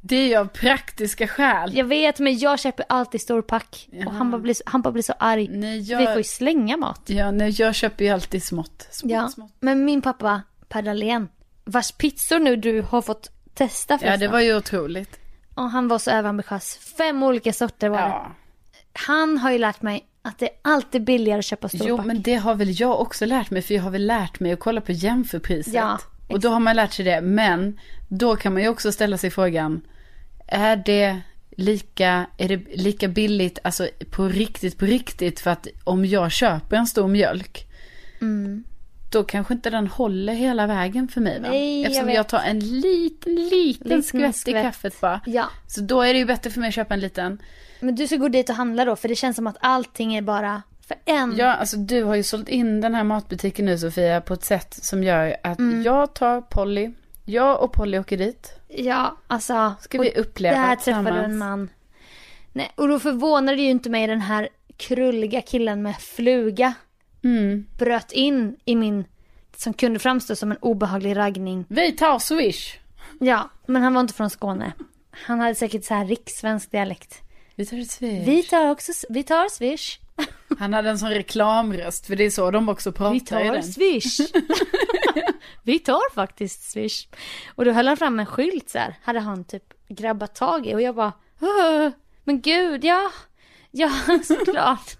det 0.01 0.15
är 0.15 0.27
ju 0.27 0.35
av 0.35 0.45
praktiska 0.45 1.27
skäl. 1.27 1.77
Jag 1.77 1.85
vet, 1.85 2.19
men 2.19 2.37
jag 2.37 2.59
köper 2.59 2.85
alltid 2.89 3.21
stor 3.21 3.41
pack. 3.41 3.87
Jaha. 3.91 4.05
Och 4.07 4.13
han 4.13 4.31
bara, 4.31 4.41
blir, 4.41 4.55
han 4.65 4.81
bara 4.81 4.91
blir 4.91 5.03
så 5.03 5.13
arg. 5.19 5.47
Nej, 5.47 5.79
Vi 5.79 5.85
får 5.95 6.01
ju 6.01 6.03
jag, 6.15 6.25
slänga 6.25 6.77
mat. 6.77 7.01
ja, 7.05 7.31
nej, 7.31 7.49
jag 7.61 7.75
köper 7.75 8.05
ju 8.05 8.11
alltid 8.11 8.43
smått. 8.43 8.87
Smått, 8.91 9.11
Ja, 9.11 9.27
smått. 9.27 9.51
men 9.59 9.85
min 9.85 10.01
pappa 10.01 10.41
Per 10.69 10.81
Dahlén, 10.81 11.29
vars 11.65 11.91
pizzor 11.91 12.39
nu 12.39 12.55
du 12.55 12.81
har 12.81 13.01
fått 13.01 13.31
testa 13.53 13.93
Ja, 13.93 13.97
förresten. 13.97 14.19
det 14.19 14.27
var 14.27 14.39
ju 14.39 14.55
otroligt. 14.57 15.19
Och 15.55 15.69
han 15.71 15.87
var 15.87 15.99
så 15.99 16.11
överambitiös. 16.11 16.77
Fem 16.97 17.23
olika 17.23 17.53
sorter 17.53 17.89
var 17.89 17.97
det. 17.97 18.03
Ja. 18.07 18.31
Han 18.93 19.37
har 19.37 19.51
ju 19.51 19.57
lärt 19.57 19.81
mig 19.81 20.05
att 20.27 20.39
det 20.39 20.45
är 20.45 20.55
alltid 20.61 21.03
billigare 21.03 21.39
att 21.39 21.45
köpa 21.45 21.69
stor 21.69 21.87
Jo, 21.87 22.01
men 22.05 22.21
det 22.21 22.35
har 22.35 22.55
väl 22.55 22.79
jag 22.79 23.01
också 23.01 23.25
lärt 23.25 23.49
mig, 23.49 23.61
för 23.61 23.73
jag 23.73 23.83
har 23.83 23.91
väl 23.91 24.05
lärt 24.07 24.39
mig 24.39 24.51
att 24.51 24.59
kolla 24.59 24.81
på 24.81 24.91
jämförpriset. 24.91 25.73
Ja, 25.73 25.99
och 26.27 26.39
då 26.39 26.49
har 26.49 26.59
man 26.59 26.75
lärt 26.75 26.93
sig 26.93 27.05
det, 27.05 27.21
men 27.21 27.79
då 28.07 28.35
kan 28.35 28.53
man 28.53 28.61
ju 28.61 28.69
också 28.69 28.91
ställa 28.91 29.17
sig 29.17 29.29
frågan, 29.31 29.81
är 30.47 30.75
det 30.75 31.19
lika, 31.57 32.25
är 32.37 32.47
det 32.49 32.57
lika 32.77 33.07
billigt, 33.07 33.59
alltså 33.63 33.87
på 34.11 34.27
riktigt, 34.27 34.77
på 34.77 34.85
riktigt, 34.85 35.39
för 35.39 35.51
att 35.51 35.67
om 35.83 36.05
jag 36.05 36.31
köper 36.31 36.77
en 36.77 36.87
stor 36.87 37.07
mjölk, 37.07 37.63
Mm. 38.21 38.63
då 39.11 39.23
kanske 39.23 39.53
inte 39.53 39.69
den 39.69 39.87
håller 39.87 40.33
hela 40.33 40.67
vägen 40.67 41.07
för 41.07 41.21
mig 41.21 41.41
va? 41.41 41.47
Nej, 41.49 41.77
jag 41.81 41.85
Eftersom 41.85 42.05
vet. 42.07 42.15
jag, 42.15 42.29
tar 42.29 42.39
en 42.39 42.59
liten, 42.59 43.35
liten 43.35 43.87
Liten 43.87 44.03
skvätt 44.03 44.35
i 44.35 44.39
skvätt. 44.39 44.63
kaffet 44.63 45.01
bara. 45.01 45.21
Ja, 45.25 45.45
Så 45.67 45.81
då 45.81 46.01
är 46.01 46.13
det 46.13 46.19
ju 46.19 46.25
bättre 46.25 46.49
för 46.49 46.59
mig 46.59 46.67
att 46.67 46.73
köpa 46.75 46.93
en 46.93 46.99
liten. 46.99 47.41
Men 47.79 47.95
du 47.95 48.07
ska 48.07 48.15
gå 48.17 48.27
dit 48.27 48.49
och 48.49 48.55
handla 48.55 48.85
då 48.85 48.95
för 48.95 49.07
det 49.09 49.15
känns 49.15 49.35
som 49.35 49.47
att 49.47 49.57
allting 49.59 50.15
är 50.15 50.21
bara 50.21 50.61
för 50.87 50.97
en. 51.05 51.35
Ja, 51.37 51.53
alltså 51.53 51.77
du 51.77 52.03
har 52.03 52.15
ju 52.15 52.23
sålt 52.23 52.49
in 52.49 52.81
den 52.81 52.95
här 52.95 53.03
matbutiken 53.03 53.65
nu 53.65 53.77
Sofia 53.77 54.21
på 54.21 54.33
ett 54.33 54.43
sätt 54.43 54.73
som 54.81 55.03
gör 55.03 55.35
att 55.43 55.59
Mm. 55.59 55.83
jag 55.83 56.13
tar 56.15 56.41
Polly, 56.41 56.91
jag 57.25 57.61
och 57.63 57.73
Polly 57.73 57.99
åker 57.99 58.17
dit. 58.17 58.53
Ja, 58.67 59.17
alltså. 59.27 59.75
Ska 59.81 60.01
vi 60.01 60.11
uppleva 60.15 60.55
Där 60.55 60.75
träffade 60.75 61.09
du 61.09 61.15
tillsammans. 61.15 61.25
en 61.31 61.37
man. 61.37 61.69
Nej, 62.53 62.71
och 62.75 62.87
då 62.87 62.99
förvånade 62.99 63.55
det 63.57 63.61
ju 63.63 63.69
inte 63.69 63.89
mig 63.89 64.07
den 64.07 64.21
här 64.21 64.49
krulliga 64.77 65.41
killen 65.41 65.81
med 65.81 65.95
fluga 65.95 66.73
Mm. 67.23 67.65
bröt 67.77 68.11
in 68.11 68.57
i 68.65 68.75
min, 68.75 69.05
som 69.55 69.73
kunde 69.73 69.99
framstå 69.99 70.35
som 70.35 70.51
en 70.51 70.57
obehaglig 70.57 71.17
raggning. 71.17 71.65
Vi 71.69 71.91
tar 71.91 72.19
Swish. 72.19 72.77
Ja, 73.19 73.49
men 73.65 73.81
han 73.83 73.93
var 73.93 74.01
inte 74.01 74.13
från 74.13 74.29
Skåne. 74.29 74.71
Han 75.11 75.39
hade 75.39 75.55
säkert 75.55 75.85
så 75.85 75.93
här 75.93 76.05
rikssvensk 76.05 76.71
dialekt. 76.71 77.21
Vi 77.57 77.65
tar 77.65 77.77
ett 77.77 77.91
Swish. 77.91 78.25
Vi 78.25 78.43
tar 78.43 78.69
också, 78.69 78.91
vi 79.09 79.23
tar 79.23 79.49
swish. 79.49 79.99
Han 80.59 80.73
hade 80.73 80.89
en 80.89 80.99
sån 80.99 81.09
reklamröst, 81.09 82.07
för 82.07 82.15
det 82.15 82.23
är 82.23 82.29
så 82.29 82.51
de 82.51 82.69
också 82.69 82.91
pratar 82.91 83.13
Vi 83.13 83.19
tar 83.19 83.61
swish. 83.61 84.19
vi 85.63 85.79
tar 85.79 86.13
faktiskt 86.13 86.71
swish. 86.71 87.07
Och 87.55 87.65
då 87.65 87.71
höll 87.71 87.87
han 87.87 87.97
fram 87.97 88.19
en 88.19 88.25
skylt 88.25 88.69
så 88.69 88.77
här. 88.77 88.95
Hade 89.03 89.19
han 89.19 89.43
typ 89.43 89.63
grabbat 89.89 90.35
tag 90.35 90.67
i 90.67 90.75
och 90.75 90.81
jag 90.81 90.95
bara, 90.95 91.13
"Åh, 91.41 91.89
men 92.23 92.41
gud, 92.41 92.85
ja. 92.85 93.11
Ja, 93.71 93.91
såklart. 94.23 94.97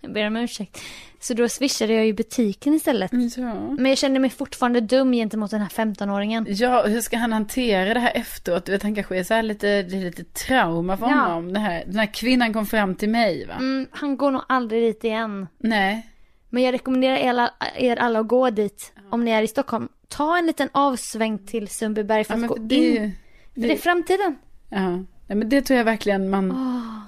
jag 0.00 0.12
ber 0.12 0.26
om 0.26 0.36
ursäkt. 0.36 0.80
Så 1.20 1.34
då 1.34 1.48
swishade 1.48 1.92
jag 1.92 2.06
i 2.08 2.12
butiken 2.12 2.74
istället. 2.74 3.10
Ja. 3.36 3.54
Men 3.78 3.86
jag 3.86 3.98
kände 3.98 4.20
mig 4.20 4.30
fortfarande 4.30 4.80
dum 4.80 5.12
gentemot 5.12 5.50
den 5.50 5.60
här 5.60 5.68
15-åringen. 5.68 6.46
Ja, 6.48 6.86
hur 6.86 7.00
ska 7.00 7.16
han 7.16 7.32
hantera 7.32 7.94
det 7.94 8.00
här 8.00 8.12
efteråt? 8.16 8.64
Du 8.64 8.72
vet, 8.72 8.82
han 8.82 8.94
kanske 8.94 9.18
är 9.18 9.24
så 9.24 9.34
här 9.34 9.42
lite, 9.42 9.82
det 9.82 9.96
är 9.96 10.00
lite 10.04 10.24
trauma 10.24 10.96
för 10.96 11.06
Ja. 11.08 11.14
honom. 11.16 11.52
Det 11.52 11.60
här, 11.60 11.82
den 11.86 11.96
här 11.98 12.14
kvinnan 12.14 12.52
kom 12.52 12.66
fram 12.66 12.94
till 12.94 13.08
mig 13.08 13.46
va? 13.46 13.54
Mm, 13.54 13.86
han 13.90 14.16
går 14.16 14.30
nog 14.30 14.42
aldrig 14.48 14.82
dit 14.82 15.04
igen. 15.04 15.46
Nej. 15.58 16.06
Men 16.50 16.62
jag 16.62 16.72
rekommenderar 16.74 17.16
er 17.16 17.28
alla, 17.28 17.50
er 17.76 17.96
alla 17.96 18.20
att 18.20 18.28
gå 18.28 18.50
dit 18.50 18.92
om 19.10 19.24
ni 19.24 19.30
är 19.30 19.42
i 19.42 19.46
Stockholm. 19.48 19.88
Ta 20.08 20.38
en 20.38 20.46
liten 20.46 20.68
avsväng 20.72 21.38
till 21.46 21.68
Sundbyberg 21.68 22.24
för 22.24 22.34
Ja, 22.36 22.42
att 22.42 22.48
gå 22.48 22.56
för 22.56 22.62
det, 22.62 22.74
in. 22.74 22.82
ju- 23.04 23.10
För 23.54 23.60
det 23.60 23.72
är 23.72 23.76
framtiden. 23.76 24.36
Ja, 24.70 24.88
Nej, 25.26 25.36
men 25.38 25.48
det 25.48 25.62
tror 25.62 25.76
jag 25.78 25.84
verkligen 25.84 26.30
man, 26.30 26.46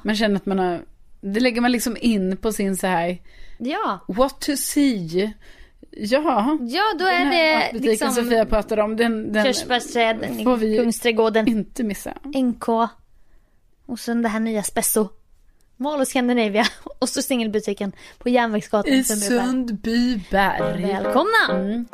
man 0.05 0.17
känner 0.17 0.37
att 0.37 0.47
man 0.47 0.59
har, 0.59 0.81
det 1.21 1.41
lägger 1.41 1.61
man 1.61 1.73
liksom 1.73 1.97
in 2.01 2.37
på 2.37 2.53
sin 2.53 2.77
så 2.77 2.87
här, 2.87 3.19
Ja. 3.63 4.01
what 4.09 4.41
to 4.41 4.53
see. 4.57 5.33
Ja, 5.91 6.59
Ja, 6.61 6.83
då 6.99 7.05
den 7.05 7.15
är 7.15 7.25
här 7.25 7.31
det 7.31 7.59
matbutiken 7.65 7.91
liksom 7.91 8.11
Sofia 8.11 8.47
pratade 8.47 8.83
om, 8.83 8.97
den, 8.97 9.33
den 9.33 9.45
körsbärsträd 9.45 10.41
får 10.45 10.57
vi 10.57 10.77
Kungsträdgården. 10.79 11.49
inte 11.49 11.85
missa. 11.85 12.13
NK. 12.25 12.69
Och 13.87 13.99
sen 13.99 14.23
det 14.23 14.29
här 14.29 14.41
nya 14.41 14.63
Spesso. 14.63 15.09
Mall 15.77 16.01
och 16.01 16.09
Scandinavia. 16.09 16.65
Och 16.99 17.09
så 17.09 17.23
singelbutiken 17.23 17.93
på 18.19 18.29
Järnvägsgatan 18.29 18.93
i 18.93 19.05
Sundbyberg. 19.05 20.83
Välkomna! 20.83 21.51
Mm. 21.51 21.87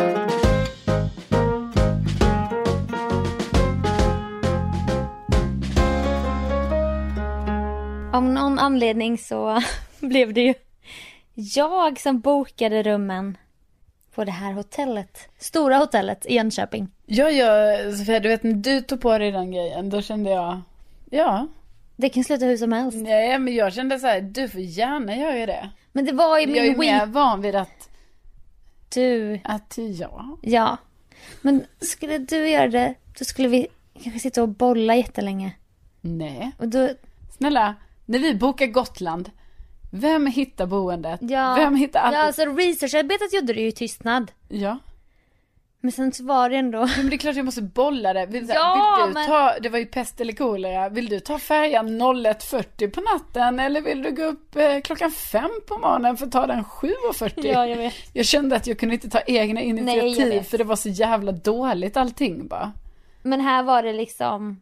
Om 8.13 8.35
någon 8.35 8.59
anledning 8.59 9.19
så 9.19 9.63
blev 10.01 10.33
det 10.35 10.41
ju 10.41 10.55
jag 11.39 12.01
som 12.01 12.21
bokade 12.21 12.83
rummen 12.83 13.39
på 14.15 14.25
det 14.25 14.31
här 14.31 14.53
hotellet. 14.53 15.29
Stora 15.39 15.77
hotellet 15.77 16.27
i 16.27 16.35
Jönköping. 16.35 16.89
Ja, 17.07 17.31
ja, 17.31 17.79
Sofia, 17.93 18.21
du 18.21 18.29
vet 18.29 18.43
när 18.43 18.53
du 18.53 18.81
tog 18.81 19.01
på 19.01 19.19
dig 19.19 19.33
den 19.33 19.53
grejen, 19.53 19.91
då 19.91 20.03
kände 20.03 20.31
jag, 20.31 20.61
ja. 21.11 21.49
Det 21.97 22.09
kan 22.09 22.25
sluta 22.25 22.45
hur 22.45 22.57
som 22.57 22.73
helst. 22.73 22.97
Nej, 22.97 23.39
men 23.39 23.55
jag 23.55 23.73
kände 23.73 23.99
så 23.99 24.07
här, 24.07 24.21
du 24.21 24.49
får 24.49 24.61
gärna 24.61 25.17
göra 25.17 25.47
det. 25.47 25.71
Men 25.93 26.05
det 26.05 26.13
var 26.13 26.39
ju 26.39 26.47
min 26.47 26.57
Jag 26.57 26.67
är 26.67 26.77
mer 26.77 27.07
van 27.07 27.41
vid 27.41 27.55
att... 27.55 27.89
Du... 28.95 29.41
Att 29.45 29.79
ja. 29.79 30.39
Ja. 30.43 30.77
Men 31.43 31.65
skulle 31.81 32.19
du 32.19 32.49
göra 32.49 32.69
det, 32.69 32.95
då 33.19 33.25
skulle 33.25 33.49
vi 33.49 33.67
kanske 34.03 34.21
sitta 34.21 34.43
och 34.43 34.49
bolla 34.49 34.95
jättelänge. 34.95 35.53
Nej. 36.01 36.51
Och 36.59 36.69
då... 36.69 36.89
Snälla, 37.37 37.75
när 38.05 38.19
vi 38.19 38.35
bokar 38.35 38.67
Gotland, 38.67 39.31
vem 40.01 40.27
hittar 40.27 40.67
boendet? 40.67 41.21
Ja. 41.23 41.55
Vem 41.55 41.77
hittar 41.77 42.01
allt? 42.01 42.15
Ja, 42.15 42.23
alltså 42.23 42.45
researcharbetet 42.45 43.33
gjorde 43.33 43.53
du 43.53 43.61
ju 43.61 43.69
i 43.69 43.73
tystnad. 43.73 44.33
Ja. 44.49 44.79
Men 45.81 45.93
sen 45.93 46.13
så 46.13 46.25
var 46.25 46.51
det 46.51 46.57
ändå... 46.57 46.89
Men 46.97 47.11
det 47.11 47.17
är 47.17 47.19
klart 47.19 47.37
jag 47.37 47.45
måste 47.45 47.63
bolla 47.63 48.13
det. 48.13 48.27
Vill, 48.27 48.49
ja, 48.49 48.97
vill 48.99 49.15
du 49.15 49.21
men... 49.21 49.29
ta, 49.29 49.59
det 49.61 49.69
var 49.69 49.79
ju 49.79 49.87
pest 49.87 50.21
eller 50.21 50.33
kolera. 50.33 50.89
Vill 50.89 51.09
du 51.09 51.21
ta 51.21 51.39
färjan 51.39 52.03
01.40 52.03 52.91
på 52.91 53.01
natten 53.01 53.61
eller 53.61 53.81
vill 53.81 54.03
du 54.03 54.13
gå 54.13 54.23
upp 54.23 54.57
eh, 54.57 54.81
klockan 54.81 55.11
fem 55.11 55.51
på 55.69 55.79
morgonen 55.79 56.17
för 56.17 56.27
att 56.27 56.33
ta 56.33 56.47
den 56.47 56.65
7.40? 56.65 57.33
Ja, 57.37 57.67
jag 57.67 57.77
vet. 57.77 57.95
Jag 58.13 58.27
kände 58.27 58.57
att 58.57 58.67
jag 58.67 58.79
kunde 58.79 58.95
inte 58.95 59.11
ta 59.11 59.21
egna 59.21 59.61
initiativ 59.61 60.29
Nej, 60.29 60.45
för 60.45 60.59
det 60.59 60.65
var 60.65 60.77
så 60.77 60.89
jävla 60.89 61.33
dåligt 61.33 61.97
allting 61.97 62.49
bara. 62.49 62.73
Men 63.23 63.41
här 63.41 63.63
var 63.63 63.83
det 63.83 63.93
liksom... 63.93 64.61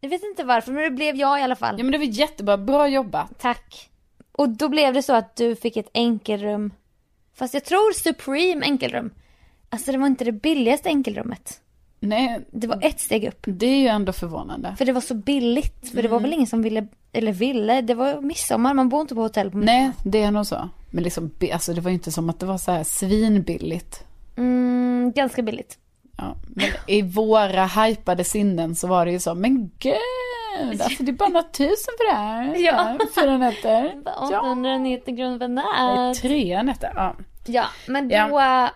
Jag 0.00 0.10
vet 0.10 0.22
inte 0.22 0.44
varför, 0.44 0.72
men 0.72 0.82
det 0.82 0.90
blev 0.90 1.16
jag 1.16 1.40
i 1.40 1.42
alla 1.42 1.56
fall. 1.56 1.74
Ja 1.78 1.84
men 1.84 1.92
det 1.92 1.98
var 1.98 2.04
jättebra, 2.04 2.56
bra 2.56 2.88
jobbat. 2.88 3.38
Tack. 3.38 3.91
Och 4.32 4.48
då 4.48 4.68
blev 4.68 4.94
det 4.94 5.02
så 5.02 5.12
att 5.14 5.36
du 5.36 5.56
fick 5.56 5.76
ett 5.76 5.90
enkelrum. 5.94 6.72
Fast 7.34 7.54
jag 7.54 7.64
tror 7.64 7.92
Supreme 7.92 8.66
enkelrum. 8.66 9.10
Alltså 9.68 9.92
det 9.92 9.98
var 9.98 10.06
inte 10.06 10.24
det 10.24 10.32
billigaste 10.32 10.88
enkelrummet. 10.88 11.60
Nej. 12.00 12.40
Det 12.50 12.66
var 12.66 12.78
ett 12.82 13.00
steg 13.00 13.24
upp. 13.24 13.40
Det 13.44 13.66
är 13.66 13.76
ju 13.76 13.86
ändå 13.86 14.12
förvånande. 14.12 14.74
För 14.78 14.84
det 14.84 14.92
var 14.92 15.00
så 15.00 15.14
billigt. 15.14 15.90
För 15.90 16.02
det 16.02 16.08
var 16.08 16.18
mm. 16.18 16.22
väl 16.22 16.32
ingen 16.32 16.46
som 16.46 16.62
ville, 16.62 16.86
eller 17.12 17.32
ville, 17.32 17.80
det 17.80 17.94
var 17.94 18.20
midsommar, 18.20 18.74
man 18.74 18.88
bor 18.88 19.00
inte 19.00 19.14
på 19.14 19.20
hotell 19.20 19.50
på 19.50 19.56
midsommar. 19.56 19.78
Nej, 19.78 19.92
det 20.04 20.22
är 20.22 20.30
nog 20.30 20.46
så. 20.46 20.68
Men 20.90 21.04
liksom, 21.04 21.30
alltså 21.52 21.72
det 21.72 21.80
var 21.80 21.90
ju 21.90 21.94
inte 21.94 22.12
som 22.12 22.30
att 22.30 22.40
det 22.40 22.46
var 22.46 22.58
så 22.58 22.72
här 22.72 22.84
svinbilligt. 22.84 24.04
Mm, 24.36 25.12
ganska 25.14 25.42
billigt. 25.42 25.78
Ja, 26.16 26.36
men 26.46 26.70
i 26.86 27.02
våra 27.02 27.66
hypade 27.66 28.24
sinnen 28.24 28.74
så 28.74 28.86
var 28.86 29.06
det 29.06 29.12
ju 29.12 29.20
så, 29.20 29.34
men 29.34 29.70
gud, 29.78 29.94
alltså 30.60 31.02
det 31.02 31.10
är 31.10 31.12
bara 31.12 31.28
några 31.28 31.48
tusen 31.48 31.94
för 31.98 32.10
det 32.10 32.16
här. 32.16 32.56
Ja. 32.64 32.98
Fyra 33.14 33.38
nätter. 33.38 33.94
890 34.42 35.16
kronor 35.16 35.38
för 35.38 35.48
natt. 35.48 36.16
Tre 36.16 36.62
nätter, 36.62 36.92
ja. 36.94 37.16
Ja, 37.46 37.64
men 37.88 38.08
då, 38.08 38.14
ja. 38.14 38.70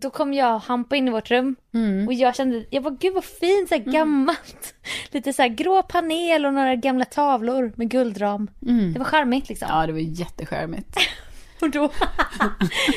då 0.00 0.10
kom 0.10 0.34
jag 0.34 0.54
och 0.54 0.62
Hampa 0.62 0.96
in 0.96 1.08
i 1.08 1.10
vårt 1.10 1.30
rum. 1.30 1.56
Mm. 1.74 2.06
Och 2.08 2.14
jag 2.14 2.36
kände, 2.36 2.64
jag 2.70 2.82
bara 2.82 2.96
gud 3.00 3.14
vad 3.14 3.24
fint, 3.24 3.68
så 3.68 3.74
här 3.74 3.82
mm. 3.82 3.92
gammalt. 3.92 4.74
Lite 5.10 5.32
så 5.32 5.42
här 5.42 5.48
grå 5.48 5.82
panel 5.82 6.46
och 6.46 6.54
några 6.54 6.74
gamla 6.74 7.04
tavlor 7.04 7.72
med 7.76 7.90
guldram. 7.90 8.50
Mm. 8.66 8.92
Det 8.92 8.98
var 8.98 9.06
charmigt 9.06 9.48
liksom. 9.48 9.68
Ja, 9.70 9.86
det 9.86 9.92
var 9.92 10.00
jättecharmigt. 10.00 10.96
Och 11.60 11.70
då, 11.70 11.90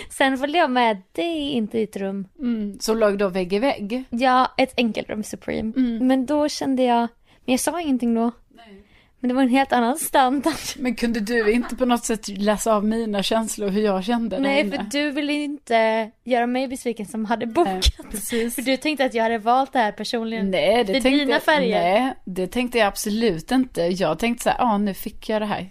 sen 0.10 0.38
följde 0.38 0.58
jag 0.58 0.72
med 0.72 1.02
dig 1.12 1.50
in 1.50 1.68
till 1.68 1.80
ditt 1.80 1.96
rum. 1.96 2.28
Mm, 2.40 2.80
som 2.80 2.98
låg 2.98 3.18
då 3.18 3.30
vägg 3.30 3.54
i 3.54 3.60
vägg? 3.60 4.04
Ja, 4.10 4.54
ett 4.58 4.74
enkelrum 4.78 5.24
Supreme. 5.24 5.74
Mm. 5.78 6.08
Men 6.08 6.26
då 6.26 6.50
kände 6.50 6.84
jag, 6.84 7.08
men 7.48 7.54
jag 7.54 7.60
sa 7.60 7.82
ingenting 7.82 8.16
då. 8.16 8.32
Nej. 8.56 8.84
Men 9.20 9.28
det 9.30 9.36
var 9.36 9.42
en 9.42 9.50
helt 9.50 9.74
annan 9.74 9.98
standard. 9.98 10.54
Men 10.78 10.96
kunde 10.96 11.20
du 11.20 11.52
inte 11.52 11.76
på 11.76 11.86
något 11.86 12.06
sätt 12.06 12.28
läsa 12.28 12.76
av 12.76 12.86
mina 12.86 13.24
känslor 13.24 13.70
hur 13.70 13.82
jag 13.82 14.04
kände 14.04 14.40
Nej, 14.40 14.72
för 14.72 14.78
du 14.92 15.12
ville 15.12 15.34
inte 15.34 16.12
göra 16.24 16.48
mig 16.48 16.68
besviken 16.68 17.06
som 17.06 17.26
hade 17.26 17.46
bokat. 17.46 17.74
Nej, 18.00 18.12
precis. 18.12 18.56
För 18.56 18.62
du 18.62 18.78
tänkte 18.78 19.06
att 19.06 19.14
jag 19.14 19.24
hade 19.24 19.38
valt 19.38 19.74
det 19.74 19.80
här 19.80 19.92
personligen. 19.92 20.52
Nej, 20.52 20.84
det 20.84 20.94
tänkte 20.94 21.10
dina 21.10 21.40
färger. 21.40 21.82
Nej, 21.82 22.14
det 22.26 22.48
tänkte 22.48 22.78
jag 22.78 22.88
absolut 22.88 23.52
inte. 23.52 23.82
Jag 23.82 24.20
tänkte 24.20 24.44
så 24.44 24.50
här, 24.50 24.58
ja 24.58 24.78
nu 24.78 24.94
fick 24.94 25.30
jag 25.30 25.42
det 25.42 25.46
här. 25.46 25.70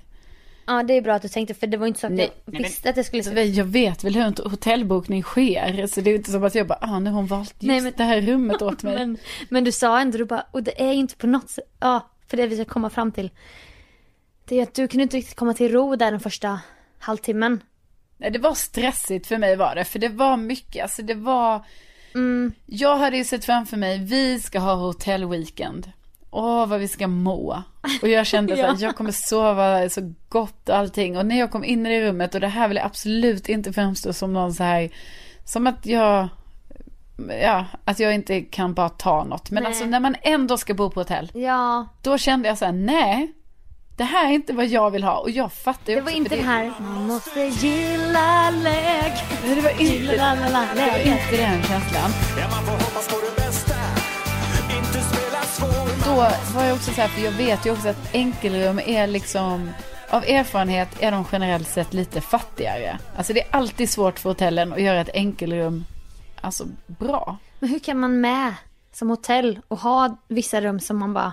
Ja 0.67 0.83
det 0.83 0.95
är 0.95 1.03
bra 1.03 1.15
att 1.15 1.23
du 1.23 1.29
tänkte 1.29 1.55
för 1.55 1.67
det 1.67 1.77
var 1.77 1.87
inte 1.87 2.01
så 2.01 2.07
att 2.07 2.13
nej, 2.13 2.33
jag 2.45 2.59
visste 2.59 2.91
att 2.91 2.95
det 2.95 3.05
skulle 3.05 3.23
se 3.23 3.43
Jag 3.43 3.65
vet 3.65 4.05
väl 4.05 4.15
hur 4.15 4.23
en 4.23 4.35
hotellbokning 4.51 5.23
sker. 5.23 5.87
Så 5.87 6.01
det 6.01 6.11
är 6.11 6.15
inte 6.15 6.31
som 6.31 6.45
att 6.45 6.55
jag 6.55 6.67
bara, 6.67 6.79
ah 6.81 6.99
nu 6.99 7.11
har 7.11 7.17
hon 7.17 7.27
valt 7.27 7.49
just 7.51 7.63
nej, 7.63 7.81
men, 7.81 7.93
det 7.97 8.05
här 8.05 8.21
rummet 8.21 8.63
åt 8.63 8.83
mig. 8.83 8.95
men, 8.95 9.19
men 9.49 9.65
du 9.65 9.73
sa 9.73 10.01
ändå, 10.01 10.19
du 10.19 10.25
bara, 10.25 10.47
och 10.51 10.63
det 10.63 10.83
är 10.83 10.93
inte 10.93 11.17
på 11.17 11.27
något 11.27 11.51
sätt, 11.51 11.65
ja 11.81 12.11
för 12.27 12.37
det 12.37 12.47
vi 12.47 12.57
ska 12.57 12.65
komma 12.65 12.91
fram 12.91 13.13
till. 13.13 13.31
Det 14.45 14.59
är 14.59 14.63
att 14.63 14.75
du 14.75 14.89
kunde 14.89 15.03
inte 15.03 15.17
riktigt 15.17 15.37
komma 15.37 15.55
till 15.55 15.73
ro 15.73 15.97
där 15.97 16.11
den 16.11 16.21
första 16.21 16.61
halvtimmen. 16.99 17.61
Nej 18.17 18.31
det 18.31 18.39
var 18.39 18.55
stressigt 18.55 19.27
för 19.27 19.39
mig 19.39 19.57
var 19.57 19.75
det. 19.75 19.85
För 19.85 19.99
det 19.99 20.09
var 20.09 20.37
mycket, 20.37 20.83
alltså 20.83 21.03
det 21.03 21.15
var 21.15 21.65
mm. 22.15 22.53
Jag 22.67 22.97
hade 22.97 23.17
ju 23.17 23.25
sett 23.25 23.45
framför 23.45 23.77
mig, 23.77 23.99
vi 23.99 24.41
ska 24.41 24.59
ha 24.59 24.75
hotellweekend 24.75 25.93
åh 26.37 26.67
vad 26.67 26.81
vi 26.81 26.89
ska 26.89 27.07
må. 27.07 27.63
Och 28.03 28.09
jag 28.09 28.27
kände 28.27 28.57
ja. 28.59 28.77
så 28.77 28.85
jag 28.85 28.97
kommer 28.97 29.13
sova 29.13 29.89
så 29.89 30.13
gott 30.29 30.69
och 30.69 30.77
allting. 30.77 31.19
Och 31.19 31.27
när 31.27 31.39
jag 31.39 31.51
kom 31.51 31.65
in 31.65 31.87
i 31.87 32.01
rummet, 32.01 32.35
och 32.35 32.41
det 32.41 32.49
här 32.49 32.69
vill 32.69 32.77
jag 32.77 32.87
absolut 32.87 33.49
inte 33.49 33.73
framstå 33.73 34.13
som 34.13 34.33
någon 34.33 34.55
så 34.55 34.63
här, 34.63 34.91
som 35.45 35.67
att 35.67 35.87
jag, 35.87 36.29
ja, 37.43 37.65
att 37.85 37.99
jag 37.99 38.15
inte 38.15 38.41
kan 38.41 38.75
bara 38.75 38.89
ta 38.89 39.25
något. 39.25 39.51
Men 39.51 39.63
nej. 39.63 39.71
alltså 39.71 39.85
när 39.85 40.01
man 40.01 40.17
ändå 40.23 40.57
ska 40.57 40.75
bo 40.75 40.91
på 40.91 41.01
hotell, 41.01 41.31
ja. 41.35 41.87
då 42.03 42.19
kände 42.19 42.49
jag 42.49 42.59
så 42.59 42.65
här, 42.65 42.73
nej, 42.73 43.33
det 43.97 44.05
här 44.05 44.29
är 44.29 44.33
inte 44.33 44.53
vad 44.53 44.67
jag 44.67 44.91
vill 44.91 45.05
ha 45.05 45.19
och 45.19 45.31
jag 45.31 45.53
fattar 45.53 45.93
ju 45.93 45.99
Det 45.99 46.05
var 46.05 46.11
inte 46.11 46.37
det 46.37 46.43
här, 46.43 46.73
man 46.79 47.07
måste 47.07 47.41
gilla 47.41 48.51
läge. 48.51 49.23
Det 49.43 49.61
var 49.61 49.81
inte, 49.81 50.13
det 50.13 50.91
var 50.91 50.99
inte 50.99 51.37
den 51.37 51.63
känslan. 51.63 52.11
Ja, 52.39 53.36
då 56.05 56.15
var 56.55 56.65
jag 56.65 56.75
också 56.75 56.93
så 56.93 57.01
här, 57.01 57.09
för 57.09 57.25
jag 57.25 57.33
vet 57.33 57.67
ju 57.67 57.71
också 57.71 57.89
att 57.89 58.15
enkelrum 58.15 58.81
är 58.87 59.07
liksom 59.07 59.71
av 60.11 60.25
erfarenhet 60.25 60.89
är 61.01 61.11
de 61.11 61.25
generellt 61.33 61.69
sett 61.69 61.95
lite 61.95 62.21
fattigare. 62.21 62.99
Alltså 63.17 63.33
det 63.33 63.41
är 63.41 63.47
alltid 63.51 63.91
svårt 63.91 64.19
för 64.19 64.31
hotellen 64.31 64.73
att 64.73 64.83
göra 64.83 65.01
ett 65.01 65.15
enkelrum 65.15 65.85
alltså 66.41 66.65
bra. 66.87 67.37
Men 67.59 67.71
hur 67.71 67.79
kan 67.79 67.99
man 67.99 68.21
med 68.21 68.55
som 68.93 69.11
hotell 69.11 69.61
och 69.69 69.79
ha 69.79 70.17
vissa 70.29 70.61
rum 70.61 70.81
som 70.81 70.99
man 70.99 71.15
bara 71.15 71.33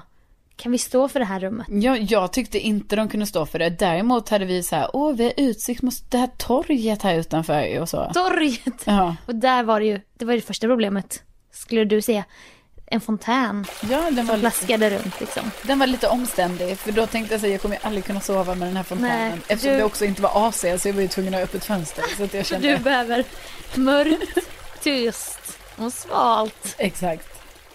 kan 0.55 0.71
vi 0.71 0.77
stå 0.77 1.07
för 1.07 1.19
det 1.19 1.25
här 1.25 1.39
rummet? 1.39 1.67
Ja, 1.69 1.97
jag 1.97 2.33
tyckte 2.33 2.59
inte 2.59 2.95
de 2.95 3.09
kunde 3.09 3.25
stå 3.25 3.45
för 3.45 3.59
det. 3.59 3.69
Däremot 3.69 4.29
hade 4.29 4.45
vi 4.45 4.63
så 4.63 4.75
här, 4.75 4.89
åh 4.93 5.15
vi 5.15 5.23
har 5.23 5.33
utsikt 5.38 5.81
mot 5.81 6.12
det 6.12 6.17
här 6.17 6.29
torget 6.38 7.01
här 7.01 7.15
utanför 7.15 7.79
och 7.79 7.89
så. 7.89 8.12
Torget! 8.13 8.83
Ja. 8.86 9.15
Och 9.25 9.36
där 9.36 9.63
var 9.63 9.79
det 9.79 9.86
ju, 9.86 10.01
det 10.17 10.25
var 10.25 10.33
ju 10.33 10.39
det 10.39 10.45
första 10.45 10.67
problemet. 10.67 11.23
Skulle 11.51 11.86
du 11.86 12.01
säga 12.01 12.23
en 12.93 13.01
fontän 13.01 13.65
ja, 13.89 14.12
den 14.12 14.25
var 14.25 14.38
plaskade 14.38 14.89
lite, 14.89 15.03
runt 15.03 15.19
liksom. 15.19 15.51
Den 15.62 15.79
var 15.79 15.88
lite 15.88 16.08
omständig 16.08 16.77
för 16.77 16.91
då 16.91 17.08
tänkte 17.08 17.34
jag 17.34 17.41
så 17.41 17.47
jag 17.47 17.62
kommer 17.62 17.79
aldrig 17.82 18.06
kunna 18.06 18.21
sova 18.21 18.56
med 18.56 18.67
den 18.67 18.77
här 18.77 18.84
fontänen. 18.84 19.29
Nej, 19.29 19.39
eftersom 19.47 19.71
du... 19.71 19.77
det 19.77 19.84
också 19.84 20.06
inte 20.06 20.21
var 20.21 20.47
AC 20.47 20.60
så 20.60 20.88
jag 20.88 20.93
var 20.93 21.01
ju 21.01 21.08
tvungen 21.08 21.34
att 21.34 21.39
ha 21.39 21.43
öppet 21.43 21.65
fönster. 21.65 22.03
Så 22.17 22.23
att 22.23 22.34
jag 22.34 22.45
kände... 22.45 22.67
Du 22.67 22.77
behöver 22.77 23.23
mörkt, 23.75 24.38
tyst 24.82 25.58
och 25.75 25.93
svalt. 25.93 26.75
Exakt. 26.77 27.27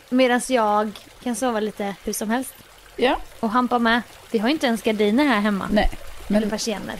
Medan 0.08 0.40
jag 0.48 0.90
kan 1.22 1.36
sova 1.36 1.60
lite 1.60 1.94
hur 2.04 2.12
som 2.12 2.30
helst. 2.30 2.54
Ja. 2.96 3.16
Och 3.40 3.50
hampa 3.50 3.78
med. 3.78 4.02
Vi 4.30 4.38
har 4.38 4.48
ju 4.48 4.52
inte 4.52 4.66
ens 4.66 4.82
gardiner 4.82 5.24
här 5.24 5.40
hemma. 5.40 5.68
Nej. 5.72 5.90
Men... 6.26 6.36
Eller 6.36 6.50
persienner. 6.50 6.96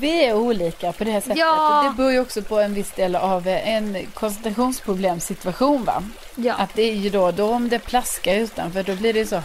Vi 0.00 0.24
är 0.24 0.34
olika 0.34 0.92
på 0.92 1.04
det 1.04 1.10
här 1.10 1.20
sättet. 1.20 1.38
Ja. 1.38 1.88
Det 1.90 1.96
beror 1.96 2.12
ju 2.12 2.20
också 2.20 2.42
på 2.42 2.60
en 2.60 2.74
viss 2.74 2.92
del 2.92 3.16
av 3.16 3.48
en 3.48 4.06
koncentrationsproblemsituation 4.14 5.84
va? 5.84 6.02
Ja. 6.36 6.54
Att 6.54 6.74
det 6.74 6.82
är 6.82 6.94
ju 6.94 7.10
då, 7.10 7.30
då 7.30 7.50
om 7.50 7.68
det 7.68 7.78
plaskar 7.78 8.34
utanför 8.34 8.82
då 8.82 8.94
blir 8.94 9.12
det 9.12 9.26
så 9.26 9.34
Ja, 9.34 9.42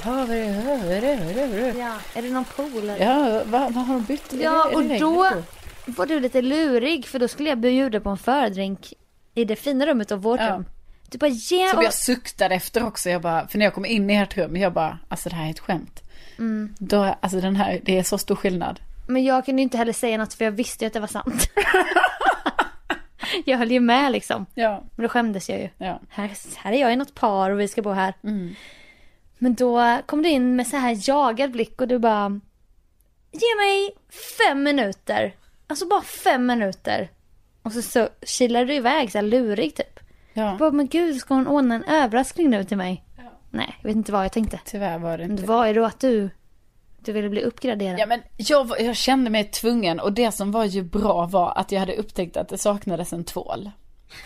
är 2.13 2.21
det 2.21 2.29
någon 2.29 2.45
pool 2.45 2.89
eller? 2.89 3.05
Ja, 3.05 3.41
vad, 3.45 3.73
vad 3.73 3.85
har 3.85 3.93
de 3.93 4.03
bytt? 4.03 4.33
Ja, 4.33 4.69
och 4.73 4.83
då 4.83 5.29
var 5.85 6.05
du 6.05 6.19
lite 6.19 6.41
lurig 6.41 7.07
för 7.07 7.19
då 7.19 7.27
skulle 7.27 7.49
jag 7.49 7.57
bjuda 7.57 7.99
på 7.99 8.09
en 8.09 8.17
fördrink 8.17 8.93
i 9.35 9.45
det 9.45 9.55
fina 9.55 9.85
rummet 9.85 10.11
av 10.11 10.21
vårt 10.21 10.39
ja. 10.39 10.55
rum. 10.55 10.65
Du 11.09 11.17
bara 11.17 11.27
ge 11.27 11.69
Som 11.69 11.81
jag 11.81 11.93
suktade 11.93 12.55
efter 12.55 12.83
också. 12.83 13.09
Jag 13.09 13.21
bara, 13.21 13.47
för 13.47 13.57
när 13.57 13.65
jag 13.65 13.73
kom 13.73 13.85
in 13.85 14.09
i 14.09 14.15
ert 14.15 14.37
rum, 14.37 14.57
jag 14.57 14.73
bara, 14.73 14.99
alltså 15.07 15.29
det 15.29 15.35
här 15.35 15.45
är 15.45 15.49
ett 15.49 15.59
skämt. 15.59 16.01
Mm. 16.37 16.75
Då, 16.79 17.15
alltså 17.19 17.41
den 17.41 17.55
här, 17.55 17.79
det 17.83 17.99
är 17.99 18.03
så 18.03 18.17
stor 18.17 18.35
skillnad. 18.35 18.79
Men 19.07 19.23
jag 19.23 19.45
kunde 19.45 19.61
inte 19.61 19.77
heller 19.77 19.93
säga 19.93 20.17
något 20.17 20.33
för 20.33 20.45
jag 20.45 20.51
visste 20.51 20.83
ju 20.85 20.87
att 20.87 20.93
det 20.93 20.99
var 20.99 21.07
sant. 21.07 21.49
jag 23.45 23.57
höll 23.57 23.71
ju 23.71 23.79
med 23.79 24.11
liksom. 24.11 24.45
Ja. 24.53 24.83
Men 24.95 25.03
då 25.03 25.09
skämdes 25.09 25.49
jag 25.49 25.59
ju. 25.59 25.69
Ja. 25.77 25.99
Här, 26.09 26.31
här 26.57 26.71
är 26.71 26.81
jag 26.81 26.93
i 26.93 26.95
något 26.95 27.15
par 27.15 27.49
och 27.49 27.59
vi 27.59 27.67
ska 27.67 27.81
bo 27.81 27.91
här. 27.91 28.13
Mm. 28.23 28.55
Men 29.37 29.53
då 29.55 29.99
kom 30.05 30.21
du 30.21 30.29
in 30.29 30.55
med 30.55 30.67
så 30.67 30.77
här 30.77 31.09
jagad 31.09 31.51
blick 31.51 31.81
och 31.81 31.87
du 31.87 31.99
bara 31.99 32.39
Ge 33.31 33.55
mig 33.57 33.95
fem 34.37 34.63
minuter. 34.63 35.35
Alltså 35.67 35.87
bara 35.87 36.01
fem 36.01 36.45
minuter. 36.45 37.09
Och 37.63 37.71
så, 37.71 37.81
så 37.81 38.09
kilade 38.21 38.65
du 38.65 38.73
iväg 38.73 39.11
så 39.11 39.17
här 39.17 39.23
lurig 39.23 39.75
typ. 39.75 39.99
Ja. 40.33 40.43
Jag 40.43 40.57
bara, 40.57 40.71
men 40.71 40.87
gud 40.87 41.15
ska 41.17 41.33
hon 41.33 41.47
ordna 41.47 41.75
en 41.75 41.83
överraskning 41.83 42.49
nu 42.49 42.63
till 42.63 42.77
mig? 42.77 43.03
Ja. 43.17 43.23
Nej, 43.49 43.75
jag 43.81 43.87
vet 43.89 43.95
inte 43.95 44.11
vad 44.11 44.23
jag 44.25 44.31
tänkte. 44.31 44.59
Tyvärr 44.65 44.99
var 44.99 45.17
det 45.17 45.23
Men 45.23 45.31
inte. 45.31 45.43
det 45.43 45.47
var 45.47 45.65
ju 45.67 45.73
då 45.73 45.85
att 45.85 45.99
du, 45.99 46.29
du 47.05 47.11
ville 47.11 47.29
bli 47.29 47.41
uppgraderad. 47.41 47.99
Ja 47.99 48.05
men 48.05 48.21
jag, 48.37 48.81
jag 48.81 48.95
kände 48.95 49.29
mig 49.29 49.43
tvungen 49.43 49.99
och 49.99 50.13
det 50.13 50.31
som 50.31 50.51
var 50.51 50.65
ju 50.65 50.83
bra 50.83 51.25
var 51.25 51.53
att 51.55 51.71
jag 51.71 51.79
hade 51.79 51.95
upptäckt 51.95 52.37
att 52.37 52.49
det 52.49 52.57
saknades 52.57 53.13
en 53.13 53.23
tvål. 53.23 53.71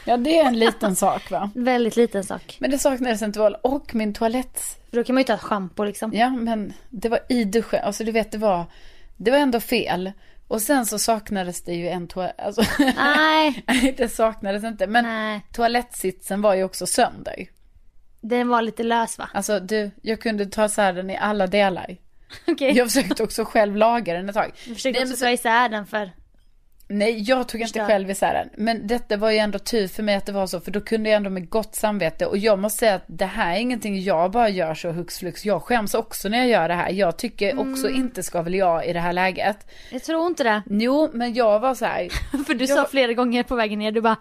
Ja 0.06 0.18
det 0.18 0.40
är 0.40 0.46
en 0.46 0.60
liten 0.60 0.96
sak 1.06 1.32
va. 1.32 1.50
Väldigt 1.56 1.96
liten 1.96 2.24
sak. 2.24 2.58
Men 2.60 2.72
det 2.72 2.80
saknades 2.80 3.22
en 3.22 3.34
tvål 3.34 3.56
och 3.64 3.96
min 3.96 4.14
toalett. 4.14 4.60
För 4.90 4.98
då 4.98 5.04
kan 5.04 5.16
man 5.16 5.22
ju 5.22 5.26
ta 5.26 5.34
ett 5.34 5.42
schampo 5.42 5.84
liksom. 5.84 6.14
Ja 6.14 6.30
men 6.30 6.74
det 6.90 7.10
var 7.10 7.20
i 7.30 7.44
duschen, 7.44 7.80
alltså 7.84 8.04
du 8.04 8.12
vet 8.12 8.32
det 8.32 8.38
var, 8.38 8.66
det 9.18 9.32
var 9.32 9.38
ändå 9.38 9.60
fel. 9.60 10.12
Och 10.48 10.62
sen 10.62 10.86
så 10.86 11.00
saknades 11.00 11.64
det 11.64 11.74
ju 11.74 11.90
en 11.90 12.08
toalett, 12.08 12.40
alltså 12.40 12.62
Nej, 12.98 13.64
det 13.98 14.10
saknades 14.10 14.64
inte. 14.64 14.88
Men 14.88 15.04
nej. 15.04 15.42
toalettsitsen 15.54 16.42
var 16.42 16.56
ju 16.56 16.64
också 16.64 16.88
sönder. 16.88 17.48
Den 18.22 18.48
var 18.48 18.62
lite 18.62 18.84
lös 18.84 19.18
va? 19.18 19.30
Alltså 19.34 19.60
du, 19.60 19.92
jag 20.02 20.22
kunde 20.22 20.46
ta 20.46 20.66
isär 20.66 20.94
den 20.94 21.10
i 21.10 21.18
alla 21.18 21.48
delar. 21.48 21.98
Okej. 22.48 22.72
Jag 22.78 22.88
försökte 22.92 23.24
också 23.24 23.46
själv 23.46 23.76
laga 23.76 24.14
den 24.14 24.30
ett 24.30 24.36
tag. 24.36 24.52
Jag 24.68 24.76
försökte 24.76 25.00
Nej, 25.04 25.12
också 25.12 25.26
dra 25.26 25.32
isär 25.32 25.70
den 25.70 25.86
för... 25.86 26.12
Nej, 26.90 27.22
jag 27.22 27.48
tog 27.48 27.62
inte 27.62 27.86
själv 27.86 28.10
isär 28.10 28.34
den. 28.34 28.50
Men 28.66 28.88
detta 28.88 29.18
var 29.18 29.32
ju 29.32 29.38
ändå 29.38 29.60
tur 29.60 29.88
för 29.88 30.04
mig 30.04 30.16
att 30.16 30.26
det 30.26 30.32
var 30.32 30.48
så, 30.48 30.60
för 30.60 30.72
då 30.72 30.82
kunde 30.82 31.10
jag 31.10 31.18
ändå 31.18 31.30
med 31.30 31.50
gott 31.50 31.76
samvete. 31.76 32.26
Och 32.26 32.38
jag 32.38 32.60
måste 32.60 32.80
säga 32.80 32.96
att 32.96 33.04
det 33.08 33.26
här 33.26 33.56
är 33.56 33.60
ingenting 33.60 34.02
jag 34.04 34.32
bara 34.32 34.50
gör 34.50 34.74
så 34.76 34.90
hux 34.92 35.20
flux. 35.20 35.46
Jag 35.46 35.64
skäms 35.64 35.94
också 35.94 36.30
när 36.30 36.38
jag 36.38 36.48
gör 36.48 36.68
det 36.68 36.74
här. 36.74 36.90
Jag 36.92 37.18
tycker 37.18 37.60
också 37.60 37.90
inte 37.90 38.24
ska 38.24 38.42
väl 38.42 38.54
jag 38.56 38.86
i 38.86 38.94
det 38.94 39.00
här 39.00 39.14
läget. 39.14 39.68
Jag 39.92 40.04
tror 40.04 40.28
inte 40.28 40.44
det. 40.44 40.62
Jo, 40.70 41.10
men 41.14 41.34
jag 41.34 41.60
var 41.60 41.76
så 41.76 41.86
här. 41.86 42.10
För 42.46 42.54
du 42.54 42.66
Jag- 42.66 42.78
sa 42.78 42.88
flera 42.92 43.14
gånger 43.14 43.44
på 43.44 43.56
vägen 43.56 43.80
ner, 43.80 43.92
du 43.92 44.02
bara 44.02 44.18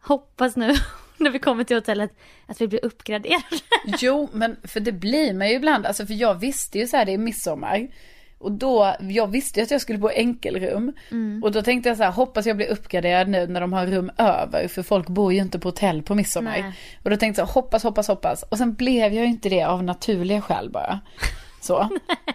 hoppas 0.00 0.56
nu 0.56 0.74
när 1.18 1.30
vi 1.30 1.38
kommer 1.38 1.64
till 1.64 1.76
hotellet 1.76 2.10
att 2.46 2.60
vi 2.60 2.68
blir 2.68 2.84
uppgraderade. 2.84 3.44
Jo, 4.00 4.28
men 4.32 4.56
för 4.64 4.80
det 4.80 4.92
blir 4.92 5.34
man 5.34 5.48
ju 5.48 5.54
ibland. 5.54 5.86
Alltså 5.86 6.06
för 6.06 6.14
jag 6.14 6.34
visste 6.34 6.78
ju 6.78 6.86
så 6.86 6.96
här, 6.96 7.04
det 7.04 7.12
är 7.12 7.18
midsommar. 7.18 7.88
Och 8.38 8.52
då, 8.52 8.96
jag 9.00 9.26
visste 9.26 9.60
ju 9.60 9.64
att 9.64 9.70
jag 9.70 9.80
skulle 9.80 9.98
bo 9.98 10.08
enkelrum. 10.10 10.92
Och 11.42 11.52
då 11.52 11.62
tänkte 11.62 11.88
jag 11.88 11.96
så 11.98 12.02
här, 12.02 12.10
hoppas 12.10 12.46
jag 12.46 12.56
blir 12.56 12.66
uppgraderad 12.70 13.28
nu 13.28 13.46
när 13.46 13.60
de 13.60 13.72
har 13.72 13.86
rum 13.86 14.10
över. 14.18 14.68
För 14.68 14.82
folk 14.82 15.08
bor 15.08 15.32
ju 15.32 15.40
inte 15.40 15.58
på 15.58 15.68
hotell 15.68 16.02
på 16.02 16.14
midsommar. 16.14 16.58
Nej. 16.60 16.72
Och 17.02 17.10
då 17.10 17.16
tänkte 17.16 17.40
jag, 17.42 17.46
hoppas, 17.46 17.82
hoppas, 17.82 18.08
hoppas. 18.08 18.42
Och 18.42 18.58
sen 18.58 18.74
blev 18.74 19.12
jag 19.12 19.24
ju 19.24 19.30
inte 19.30 19.48
det 19.48 19.62
av 19.64 19.84
naturliga 19.84 20.40
skäl 20.40 20.70
bara. 20.70 21.00
Så. 21.64 21.88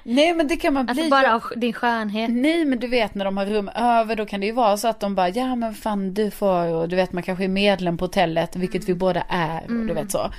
Nej 0.04 0.34
men 0.34 0.48
det 0.48 0.56
kan 0.56 0.74
man 0.74 0.86
bli. 0.86 0.92
Alltså 0.92 1.10
bara 1.10 1.36
av 1.36 1.44
din 1.56 1.74
skönhet. 1.74 2.30
Nej 2.30 2.66
men 2.66 2.80
du 2.80 2.88
vet 2.88 3.16
när 3.16 3.26
de 3.26 3.38
har 3.38 3.46
rum 3.46 3.70
över 3.76 4.16
då 4.16 4.26
kan 4.26 4.40
det 4.40 4.46
ju 4.46 4.52
vara 4.52 4.78
så 4.78 4.88
att 4.88 5.00
de 5.00 5.16
bara 5.16 5.30
ja 5.30 5.56
men 5.56 5.74
fan 5.74 6.14
du 6.14 6.32
får 6.32 6.74
och 6.74 6.90
du 6.90 6.96
vet 6.96 7.14
man 7.14 7.24
kanske 7.24 7.44
är 7.44 7.48
medlem 7.48 7.98
på 7.98 8.06
hotellet 8.06 8.56
vilket 8.56 8.90
vi 8.90 8.94
båda 8.94 9.24
är 9.30 9.64
och 9.64 9.86
du 9.86 9.94
vet 9.94 10.12
så. 10.12 10.32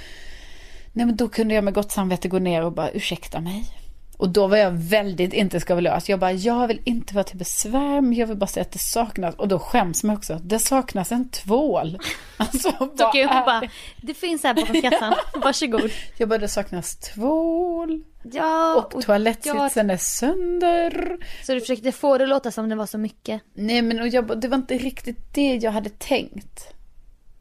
Nej 0.92 1.06
men 1.06 1.16
då 1.16 1.28
kunde 1.28 1.54
jag 1.54 1.64
med 1.64 1.74
gott 1.74 1.92
samvete 1.92 2.28
gå 2.28 2.38
ner 2.38 2.64
och 2.64 2.72
bara 2.72 2.90
ursäkta 2.90 3.40
mig. 3.40 3.79
Och 4.20 4.28
då 4.28 4.46
var 4.46 4.56
jag 4.56 4.70
väldigt 4.70 5.32
inte 5.32 5.60
skavulös. 5.60 6.08
Jag 6.08 6.18
bara 6.18 6.32
jag 6.32 6.66
vill 6.66 6.80
inte 6.84 7.14
vara 7.14 7.24
till 7.24 7.38
besvär 7.38 8.00
men 8.00 8.12
jag 8.12 8.26
vill 8.26 8.36
bara 8.36 8.46
säga 8.46 8.62
att 8.62 8.72
det 8.72 8.78
saknas. 8.78 9.34
Och 9.34 9.48
då 9.48 9.58
skäms 9.58 10.04
man 10.04 10.16
också. 10.16 10.34
Det 10.42 10.58
saknas 10.58 11.12
en 11.12 11.28
tvål. 11.28 11.98
Alltså 12.36 12.58
Så 12.58 12.76
vad 12.78 13.12
kan 13.12 13.20
jag 13.20 13.44
bara, 13.44 13.62
det? 14.02 14.14
finns 14.14 14.42
här 14.42 14.54
bakom 14.54 14.82
kassan, 14.82 15.14
varsågod. 15.42 15.90
Jag 16.16 16.28
bara 16.28 16.38
det 16.38 16.48
saknas 16.48 16.96
tvål. 16.96 18.02
Ja, 18.22 18.74
Och 18.94 19.02
toalettsitsen 19.02 19.90
är 19.90 19.96
sönder. 19.96 21.16
Så 21.46 21.52
du 21.52 21.60
försökte 21.60 21.92
få 21.92 22.18
det 22.18 22.24
att 22.24 22.30
låta 22.30 22.50
som 22.50 22.68
det 22.68 22.74
var 22.76 22.86
så 22.86 22.98
mycket. 22.98 23.42
Nej 23.54 23.82
men 23.82 24.00
och 24.00 24.08
jag, 24.08 24.26
bara, 24.26 24.34
det 24.34 24.48
var 24.48 24.56
inte 24.56 24.78
riktigt 24.78 25.34
det 25.34 25.56
jag 25.56 25.72
hade 25.72 25.90
tänkt. 25.90 26.74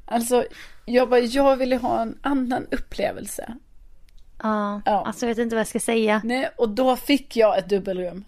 Alltså, 0.06 0.46
jag 0.86 1.10
bara, 1.10 1.20
jag 1.20 1.56
ville 1.58 1.78
ha 1.78 2.02
en 2.02 2.18
annan 2.22 2.68
upplevelse. 2.72 3.54
Ja, 4.44 4.82
Ja. 4.86 5.04
alltså 5.06 5.26
jag 5.26 5.28
vet 5.28 5.38
inte 5.38 5.56
vad 5.56 5.60
jag 5.60 5.68
ska 5.68 5.80
säga. 5.80 6.22
Nej, 6.24 6.50
och 6.58 6.70
då 6.70 6.96
fick 6.96 7.36
jag 7.38 7.58
ett 7.58 7.70
dubbelrum. 7.70 8.24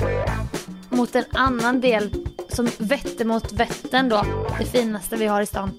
Mot 0.90 1.16
en 1.16 1.24
annan 1.34 1.82
del 1.82 2.14
som 2.50 2.70
vetter 2.78 3.26
mot 3.26 3.52
Vättern 3.52 4.10
då. 4.10 4.26
Det 4.60 4.66
finaste 4.66 5.16
vi 5.16 5.26
har 5.28 5.42
i 5.42 5.46
stan. 5.46 5.72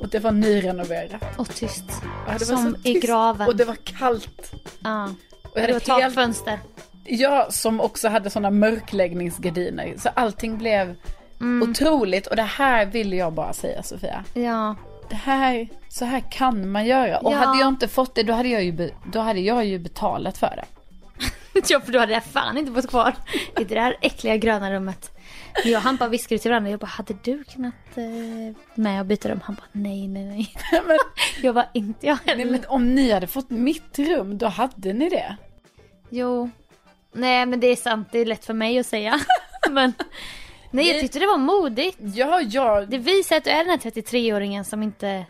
Och 0.00 0.08
det 0.08 0.18
var 0.18 0.32
nyrenoverat. 0.32 1.22
Och 1.38 1.54
tyst. 1.54 1.84
Ja, 2.28 2.38
som 2.38 2.72
så 2.74 2.88
i 2.88 2.94
tyst. 2.94 3.06
graven. 3.06 3.48
Och 3.48 3.56
det 3.56 3.64
var 3.64 3.74
kallt. 3.84 4.52
Ja. 4.80 5.04
Och 5.04 5.50
Det 5.54 5.60
var 5.60 5.60
hade 5.60 5.72
helt, 5.72 5.84
takfönster. 5.84 6.58
jag 7.04 7.52
som 7.54 7.80
också 7.80 8.08
hade 8.08 8.30
sådana 8.30 8.50
mörkläggningsgardiner. 8.50 9.94
Så 9.98 10.08
allting 10.14 10.58
blev 10.58 10.94
Mm. 11.40 11.70
otroligt. 11.70 12.26
Och 12.26 12.36
det 12.36 12.42
här 12.42 12.86
ville 12.86 13.16
jag 13.16 13.32
bara 13.32 13.52
säga 13.52 13.82
Sofia. 13.82 14.24
Ja. 14.34 14.76
Det 15.08 15.14
här, 15.16 15.68
så 15.88 16.04
här 16.04 16.22
kan 16.30 16.70
man 16.70 16.86
göra. 16.86 17.18
Och 17.18 17.32
Ja. 17.32 17.36
hade 17.36 17.58
jag 17.58 17.68
inte 17.68 17.88
fått 17.88 18.14
det 18.14 18.22
då 18.22 18.32
hade 18.32 18.48
jag 18.48 18.64
ju, 18.64 18.90
då 19.12 19.20
hade 19.20 19.40
jag 19.40 19.64
ju 19.64 19.78
betalat 19.78 20.38
för 20.38 20.56
det. 20.56 20.64
ja, 21.68 21.80
för 21.80 21.92
då 21.92 21.98
hade 21.98 22.12
jag 22.12 22.24
fan 22.24 22.58
inte 22.58 22.72
fått 22.72 22.88
kvar 22.88 23.14
i 23.60 23.64
det 23.64 23.74
där 23.74 23.96
äckliga 24.00 24.36
gröna 24.36 24.72
rummet. 24.72 25.10
Men 25.64 25.72
jag 25.72 25.78
och 25.78 25.82
Hampa 25.82 26.08
viskade 26.08 26.38
till 26.38 26.50
varandra. 26.50 26.70
Jag 26.70 26.80
bara, 26.80 26.86
hade 26.86 27.14
du 27.22 27.44
kunnat 27.44 27.74
eh, 27.94 28.56
med 28.74 29.00
och 29.00 29.06
byta 29.06 29.28
rum? 29.28 29.40
Han 29.44 29.54
bara, 29.54 29.66
nej, 29.72 30.08
nej, 30.08 30.24
nej. 30.24 30.54
men, 30.86 30.98
Jag 31.42 31.52
var 31.52 31.66
inte 31.74 32.06
jag 32.06 32.16
heller. 32.26 32.44
nej, 32.44 32.52
men 32.52 32.64
om 32.68 32.94
ni 32.94 33.10
hade 33.12 33.26
fått 33.26 33.50
mitt 33.50 33.98
rum, 33.98 34.38
då 34.38 34.46
hade 34.46 34.92
ni 34.92 35.08
det. 35.08 35.36
Jo. 36.10 36.50
Nej, 37.12 37.46
men 37.46 37.60
det 37.60 37.66
är 37.66 37.76
sant. 37.76 38.08
Det 38.12 38.18
är 38.18 38.26
lätt 38.26 38.44
för 38.44 38.54
mig 38.54 38.78
att 38.78 38.86
säga. 38.86 39.20
men 39.70 39.92
nej, 40.70 40.88
jag 40.88 41.00
tyckte 41.00 41.18
det 41.18 41.26
var 41.26 41.38
modigt. 41.38 41.98
Ja, 42.00 42.40
ja. 42.40 42.80
Det 42.84 42.98
visar 42.98 43.36
att 43.36 43.44
du 43.44 43.50
är 43.50 43.58
den 43.64 43.68
här 43.68 43.78
33-åringen 43.90 44.64
som 44.64 44.82
inte 44.82 45.24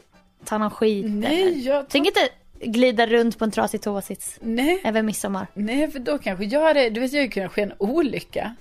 tar 0.45 0.59
någon 0.59 0.71
skit. 0.71 1.07
Nej, 1.09 1.67
jag... 1.67 1.89
Tänk 1.89 2.07
inte 2.07 2.29
glida 2.61 3.07
runt 3.07 3.39
på 3.39 3.45
en 3.45 3.51
trasig 3.51 3.83
toasits 3.83 4.39
Nej, 4.41 4.81
över 4.85 5.03
midsommar. 5.03 5.47
nej, 5.55 5.91
för 5.91 5.99
då 5.99 6.19
kanske 6.19 6.45
jag 6.45 6.61
hade, 6.61 6.91
du 6.91 7.01
vet 7.01 7.13
jag 7.13 7.21
hade 7.21 7.33
kunnat 7.33 7.53
ske 7.53 7.63
en 7.63 7.73
olycka. 7.79 8.55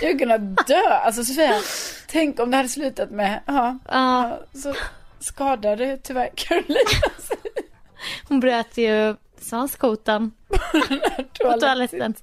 Jag 0.00 0.06
hade 0.08 0.18
kunnat 0.18 0.66
dö. 0.66 0.88
Alltså 0.88 1.24
Sofia, 1.24 1.60
tänk 2.08 2.40
om 2.40 2.50
det 2.50 2.56
hade 2.56 2.68
slutat 2.68 3.10
med, 3.10 3.40
ja, 3.46 3.78
ja 3.88 4.40
så 4.54 4.74
skadade 5.20 5.98
tyvärr 6.02 6.30
Carolina 6.34 6.80
hon 8.28 8.40
bröt 8.40 8.78
ju 8.78 9.16
svanskotan 9.40 10.32
på 11.42 11.58
toaletten. 11.60 12.14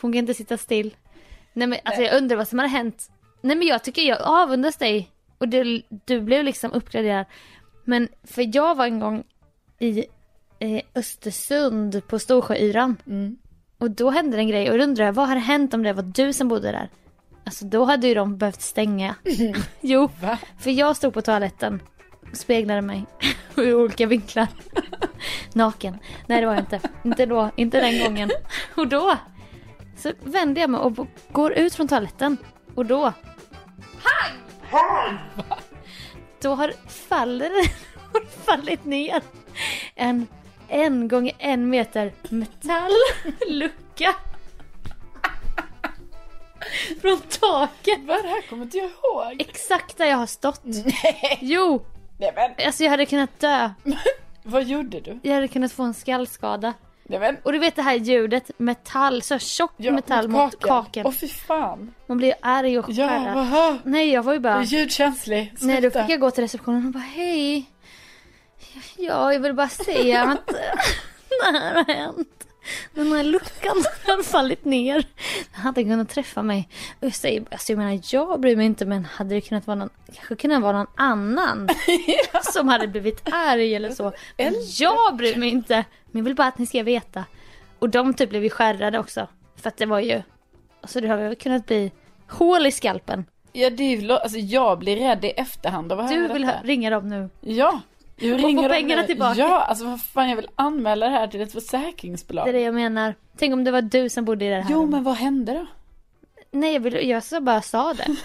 Hon 0.00 0.12
kan 0.12 0.18
inte 0.18 0.34
sitta 0.34 0.58
still. 0.58 0.96
Nej 1.52 1.66
men 1.66 1.78
alltså 1.84 2.02
jag 2.02 2.16
undrar 2.16 2.36
vad 2.36 2.48
som 2.48 2.58
hade 2.58 2.68
hänt. 2.68 3.10
Nej 3.40 3.56
men 3.56 3.66
jag 3.66 3.84
tycker 3.84 4.02
jag 4.02 4.18
avundas 4.22 4.76
dig. 4.76 5.10
Och 5.38 5.48
du, 5.48 5.82
du 5.88 6.20
blev 6.20 6.44
liksom 6.44 6.72
uppgraderad. 6.72 7.26
Men 7.84 8.08
för 8.24 8.56
jag 8.56 8.74
var 8.74 8.86
en 8.86 9.00
gång 9.00 9.24
i 9.78 10.04
eh, 10.58 10.82
Östersund 10.94 12.06
på 12.06 12.18
Storsjöyran. 12.18 12.96
Mm. 13.06 13.36
Och 13.78 13.90
då 13.90 14.10
hände 14.10 14.36
en 14.36 14.48
grej 14.48 14.70
och 14.70 14.78
då 14.78 14.84
undrar 14.84 15.04
jag 15.04 15.12
vad 15.12 15.28
hade 15.28 15.40
hänt 15.40 15.74
om 15.74 15.82
det 15.82 15.92
var 15.92 16.02
du 16.02 16.32
som 16.32 16.48
bodde 16.48 16.72
där? 16.72 16.88
Alltså 17.44 17.64
då 17.64 17.84
hade 17.84 18.08
ju 18.08 18.14
de 18.14 18.36
behövt 18.36 18.62
stänga. 18.62 19.14
jo, 19.80 20.08
Va? 20.20 20.38
för 20.58 20.70
jag 20.70 20.96
stod 20.96 21.14
på 21.14 21.22
toaletten 21.22 21.82
och 22.30 22.36
speglade 22.36 22.82
mig 22.82 23.04
i 23.56 23.72
olika 23.72 24.06
vinklar. 24.06 24.48
Naken. 25.52 25.98
Nej 26.26 26.40
det 26.40 26.46
var 26.46 26.54
jag 26.54 26.62
inte. 26.62 26.80
Inte 27.04 27.26
då, 27.26 27.50
inte 27.56 27.80
den 27.80 28.04
gången. 28.04 28.30
Och 28.76 28.88
då 28.88 29.16
så 29.96 30.12
vände 30.20 30.60
jag 30.60 30.70
mig 30.70 30.80
och 30.80 31.06
går 31.32 31.52
ut 31.52 31.74
från 31.74 31.88
toaletten. 31.88 32.36
Och 32.74 32.86
då... 32.86 33.12
Då 36.42 36.54
har 36.54 36.72
faller, 36.88 37.50
fallit 38.44 38.84
ner 38.84 39.22
en 39.94 40.26
en 40.68 41.08
gånger 41.08 41.32
en 41.38 41.70
meter 41.70 42.12
metalllucka. 42.28 44.14
Från 47.00 47.20
taket. 47.20 47.98
Vad 48.06 48.22
det 48.22 48.28
här 48.28 48.48
kommer 48.48 48.62
inte 48.64 48.76
jag 48.78 48.90
ihåg. 48.90 49.40
Exakt 49.40 49.98
där 49.98 50.06
jag 50.06 50.16
har 50.16 50.26
stått. 50.26 50.60
Nej, 50.64 51.38
Jo, 51.40 51.86
nej 52.18 52.32
men, 52.34 52.66
alltså 52.66 52.84
jag 52.84 52.90
hade 52.90 53.06
kunnat 53.06 53.40
dö. 53.40 53.70
vad 54.42 54.64
gjorde 54.64 55.00
du? 55.00 55.20
Jag 55.22 55.34
hade 55.34 55.48
kunnat 55.48 55.72
få 55.72 55.82
en 55.82 55.94
skallskada. 55.94 56.74
Nej 57.12 57.20
men, 57.20 57.36
Och 57.42 57.52
du 57.52 57.58
vet 57.58 57.76
det 57.76 57.82
här 57.82 57.94
ljudet, 57.94 58.50
metall, 58.56 59.22
så 59.22 59.38
tjock 59.38 59.72
ja, 59.76 59.92
metall 59.92 60.28
mot 60.28 60.60
kaken. 60.60 61.06
Åh 61.06 61.12
fy 61.12 61.28
fan. 61.28 61.94
Man 62.06 62.18
blir 62.18 62.34
arg 62.42 62.78
och 62.78 62.84
Ja, 62.90 63.08
skärrad. 63.08 63.36
aha. 63.38 63.78
Nej 63.84 64.10
jag 64.12 64.22
var 64.22 64.32
ju 64.32 64.38
Du 64.38 64.48
är 64.48 64.54
bara, 64.54 64.62
ljudkänslig. 64.64 65.52
nej 65.60 65.74
då 65.76 65.80
Sluta. 65.80 66.02
fick 66.02 66.12
jag 66.12 66.20
gå 66.20 66.30
till 66.30 66.44
receptionen 66.44 66.86
och 66.86 66.92
bara 66.92 66.98
hej. 66.98 67.64
Ja 68.96 69.32
jag 69.32 69.40
vill 69.40 69.54
bara 69.54 69.68
säga 69.68 70.22
att 70.32 70.46
det 71.52 71.58
här 71.58 71.74
har 71.74 71.94
hänt. 71.94 72.28
Den 72.94 73.12
här 73.12 73.22
luckan 73.24 73.84
har 74.06 74.22
fallit 74.22 74.64
ner. 74.64 75.04
Den 75.54 75.60
hade 75.62 75.82
kunnat 75.82 76.08
träffa 76.10 76.42
mig. 76.42 76.68
Jag 77.00 77.14
säger, 77.14 77.44
alltså 77.50 77.72
jag 77.72 77.78
menar 77.78 78.00
jag 78.12 78.40
bryr 78.40 78.56
mig 78.56 78.66
inte 78.66 78.84
men 78.86 79.04
hade 79.04 79.34
det 79.34 79.40
kunnat 79.40 79.66
vara 79.66 79.74
någon, 79.74 79.90
kanske 80.14 80.36
kunnat 80.36 80.62
vara 80.62 80.72
någon 80.78 80.86
annan 80.96 81.68
som 82.52 82.68
hade 82.68 82.88
blivit 82.88 83.20
arg 83.32 83.74
eller 83.74 83.90
så. 83.90 84.12
Men 84.36 84.54
jag 84.78 85.16
bryr 85.16 85.36
mig 85.36 85.48
inte. 85.48 85.84
Men 86.12 86.18
jag 86.20 86.24
vill 86.24 86.34
bara 86.34 86.48
att 86.48 86.58
ni 86.58 86.66
ska 86.66 86.82
veta. 86.82 87.24
Och 87.78 87.88
de 87.88 88.14
typ 88.14 88.30
blev 88.30 88.44
ju 88.44 88.50
skärrade 88.50 88.98
också. 88.98 89.26
För 89.56 89.68
att 89.68 89.76
det 89.76 89.86
var 89.86 90.00
ju, 90.00 90.22
alltså 90.80 91.00
det 91.00 91.08
har 91.08 91.16
väl 91.16 91.34
kunnat 91.36 91.66
bli 91.66 91.92
hål 92.28 92.66
i 92.66 92.72
skalpen. 92.72 93.24
Ja, 93.52 93.70
det 93.70 93.82
är 93.82 93.96
ju, 94.00 94.12
alltså 94.12 94.38
jag 94.38 94.78
blir 94.78 94.96
rädd 94.96 95.24
i 95.24 95.28
efterhand 95.30 95.92
av 95.92 96.00
att 96.00 96.08
Du 96.08 96.28
vill 96.28 96.42
detta. 96.46 96.58
ringa 96.62 96.90
dem 96.90 97.08
nu. 97.08 97.30
Ja. 97.40 97.80
Jag 98.16 98.34
Och 98.34 98.40
få 98.40 98.46
ringer 98.46 98.68
pengarna 98.68 99.02
tillbaka. 99.02 99.40
Ja, 99.40 99.60
alltså 99.60 99.84
vad 99.84 100.02
fan 100.02 100.28
jag 100.28 100.36
vill 100.36 100.48
anmäla 100.54 101.06
det 101.06 101.12
här 101.12 101.26
till 101.28 101.40
ett 101.40 101.52
försäkringsbolag. 101.52 102.46
Det 102.46 102.50
är 102.50 102.52
det 102.52 102.60
jag 102.60 102.74
menar. 102.74 103.14
Tänk 103.38 103.52
om 103.54 103.64
det 103.64 103.70
var 103.70 103.82
du 103.82 104.08
som 104.08 104.24
bodde 104.24 104.44
i 104.44 104.48
det 104.48 104.54
här 104.60 104.66
Jo, 104.70 104.76
rummet. 104.78 104.90
men 104.90 105.04
vad 105.04 105.14
hände 105.14 105.52
då? 105.52 105.66
Nej, 106.50 106.72
jag, 106.72 106.80
vill, 106.80 107.08
jag 107.08 107.22
så 107.22 107.40
bara 107.40 107.62
sa 107.62 107.92
det. 107.94 108.06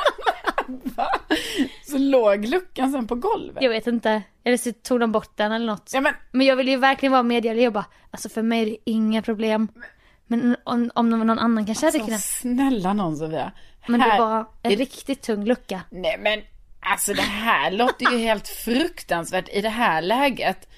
Så 1.86 1.98
låg 1.98 2.44
luckan 2.44 2.92
sen 2.92 3.06
på 3.06 3.14
golvet? 3.14 3.62
Jag 3.62 3.70
vet 3.70 3.86
inte. 3.86 4.22
Eller 4.44 4.56
så 4.56 4.72
tog 4.72 5.00
de 5.00 5.12
bort 5.12 5.36
den 5.36 5.52
eller 5.52 5.66
något. 5.66 5.90
Ja, 5.94 6.00
men 6.00 6.14
Men 6.32 6.46
jag 6.46 6.56
vill 6.56 6.68
ju 6.68 6.76
verkligen 6.76 7.12
vara 7.12 7.22
medgörlig. 7.22 7.62
Jag 7.62 7.72
bara, 7.72 7.86
alltså 8.10 8.28
för 8.28 8.42
mig 8.42 8.62
är 8.62 8.66
det 8.66 8.76
inga 8.84 9.22
problem. 9.22 9.68
Men 10.26 10.56
om, 10.64 10.90
om 10.94 11.10
någon 11.10 11.30
annan 11.38 11.66
kanske 11.66 11.86
hade 11.86 11.94
alltså, 11.98 12.06
kunnat. 12.06 12.22
snälla 12.22 12.92
någon 12.92 13.16
Sofia. 13.16 13.52
Men 13.88 14.00
det 14.00 14.06
Här- 14.06 14.18
var 14.18 14.46
en 14.62 14.72
är- 14.72 14.76
riktigt 14.76 15.22
tung 15.22 15.44
lucka. 15.44 15.80
Nej 15.90 16.16
men 16.20 16.40
alltså 16.80 17.12
det 17.14 17.22
här 17.22 17.70
låter 17.70 18.10
ju 18.12 18.18
helt 18.18 18.48
fruktansvärt 18.48 19.48
i 19.48 19.60
det 19.60 19.68
här 19.68 20.02
läget. 20.02 20.68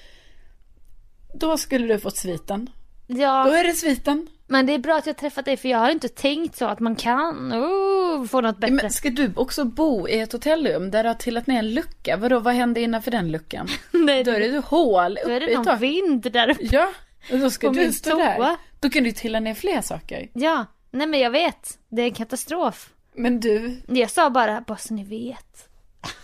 Då 1.39 1.57
skulle 1.57 1.87
du 1.93 1.99
fått 1.99 2.17
sviten. 2.17 2.69
Då 3.07 3.21
Ja, 3.21 3.57
är 3.57 3.63
det 3.63 3.73
sviten. 3.73 4.27
Men 4.49 4.65
det 4.65 4.73
är 4.73 4.77
bra 4.79 4.97
att 4.97 5.05
jag 5.07 5.17
träffat 5.17 5.45
dig 5.45 5.57
för 5.57 5.69
jag 5.69 5.77
har 5.77 5.89
inte 5.89 6.09
tänkt 6.09 6.57
så 6.57 6.65
att 6.65 6.79
man 6.79 6.95
kan 6.95 7.53
oh, 7.53 8.25
få 8.25 8.41
något 8.41 8.57
bättre. 8.57 8.73
Men 8.75 8.91
ska 8.91 9.09
du 9.09 9.31
också 9.35 9.65
bo 9.65 10.07
i 10.07 10.19
ett 10.19 10.31
hotellrum 10.31 10.91
där 10.91 11.03
det 11.03 11.09
har 11.09 11.13
trillat 11.15 11.47
ner 11.47 11.59
en 11.59 11.73
lucka? 11.73 12.17
Vadå, 12.17 12.39
vad 12.39 12.53
hände 12.53 12.81
innanför 12.81 13.11
den 13.11 13.31
luckan? 13.31 13.67
Nej, 13.91 14.23
Då 14.23 14.31
är 14.31 14.39
det 14.39 14.45
ju 14.45 14.59
hål 14.59 15.19
då 15.25 15.31
är 15.31 15.35
uppe 15.35 15.45
det 15.45 15.51
i 15.51 15.55
någon 15.55 15.79
vind 15.79 16.31
där 16.31 16.49
uppe. 16.49 16.63
Ja, 16.71 16.91
och 17.31 17.39
då 17.39 17.49
ska 17.49 17.67
På 17.67 17.73
du 17.73 17.93
stå 17.93 18.09
toa. 18.09 18.17
där. 18.37 18.55
Då 18.79 18.89
kan 18.89 19.05
ju 19.05 19.11
trilla 19.11 19.39
ner 19.39 19.53
fler 19.53 19.81
saker. 19.81 20.29
Ja, 20.33 20.65
nej 20.91 21.07
men 21.07 21.19
jag 21.19 21.31
vet. 21.31 21.77
Det 21.89 22.01
är 22.01 22.05
en 22.05 22.13
katastrof. 22.13 22.89
Men 23.13 23.39
du, 23.39 23.81
Jag 23.87 24.11
sa 24.11 24.29
bara, 24.29 24.61
bara 24.61 24.77
så 24.77 24.93
ni 24.93 25.03
vet. 25.03 25.67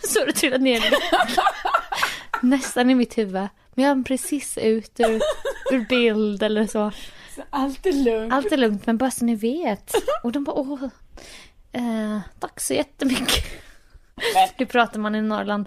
Så 0.08 0.20
har 0.20 0.26
det 0.26 0.32
trillat 0.32 0.60
ner 0.60 0.76
en 0.76 0.82
lucka. 0.82 1.42
Nästan 2.42 2.90
i 2.90 2.94
mitt 2.94 3.18
huvud. 3.18 3.48
Men 3.74 3.84
jag 3.84 3.98
är 3.98 4.02
precis 4.02 4.58
ut 4.58 5.00
ur, 5.00 5.20
ur 5.72 5.88
bild 5.88 6.42
eller 6.42 6.66
så. 6.66 6.92
Allt 7.50 7.86
är 7.86 7.92
lugnt. 7.92 8.32
Allt 8.32 8.52
är 8.52 8.56
lugnt 8.56 8.86
men 8.86 8.96
bara 8.98 9.10
så 9.10 9.24
ni 9.24 9.34
vet. 9.34 9.94
Och 10.22 10.32
de 10.32 10.44
bara 10.44 10.56
åh. 10.56 10.84
Eh, 11.72 12.18
tack 12.38 12.60
så 12.60 12.74
jättemycket. 12.74 13.44
Men- 14.34 14.48
Hur 14.56 14.66
pratar 14.66 15.00
man 15.00 15.14
i 15.14 15.22
Norrland? 15.22 15.66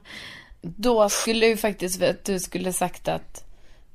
Då 0.61 1.09
skulle 1.09 1.45
ju 1.45 1.57
faktiskt 1.57 2.01
att 2.03 2.25
du 2.25 2.39
skulle 2.39 2.73
sagt 2.73 3.07
att 3.07 3.45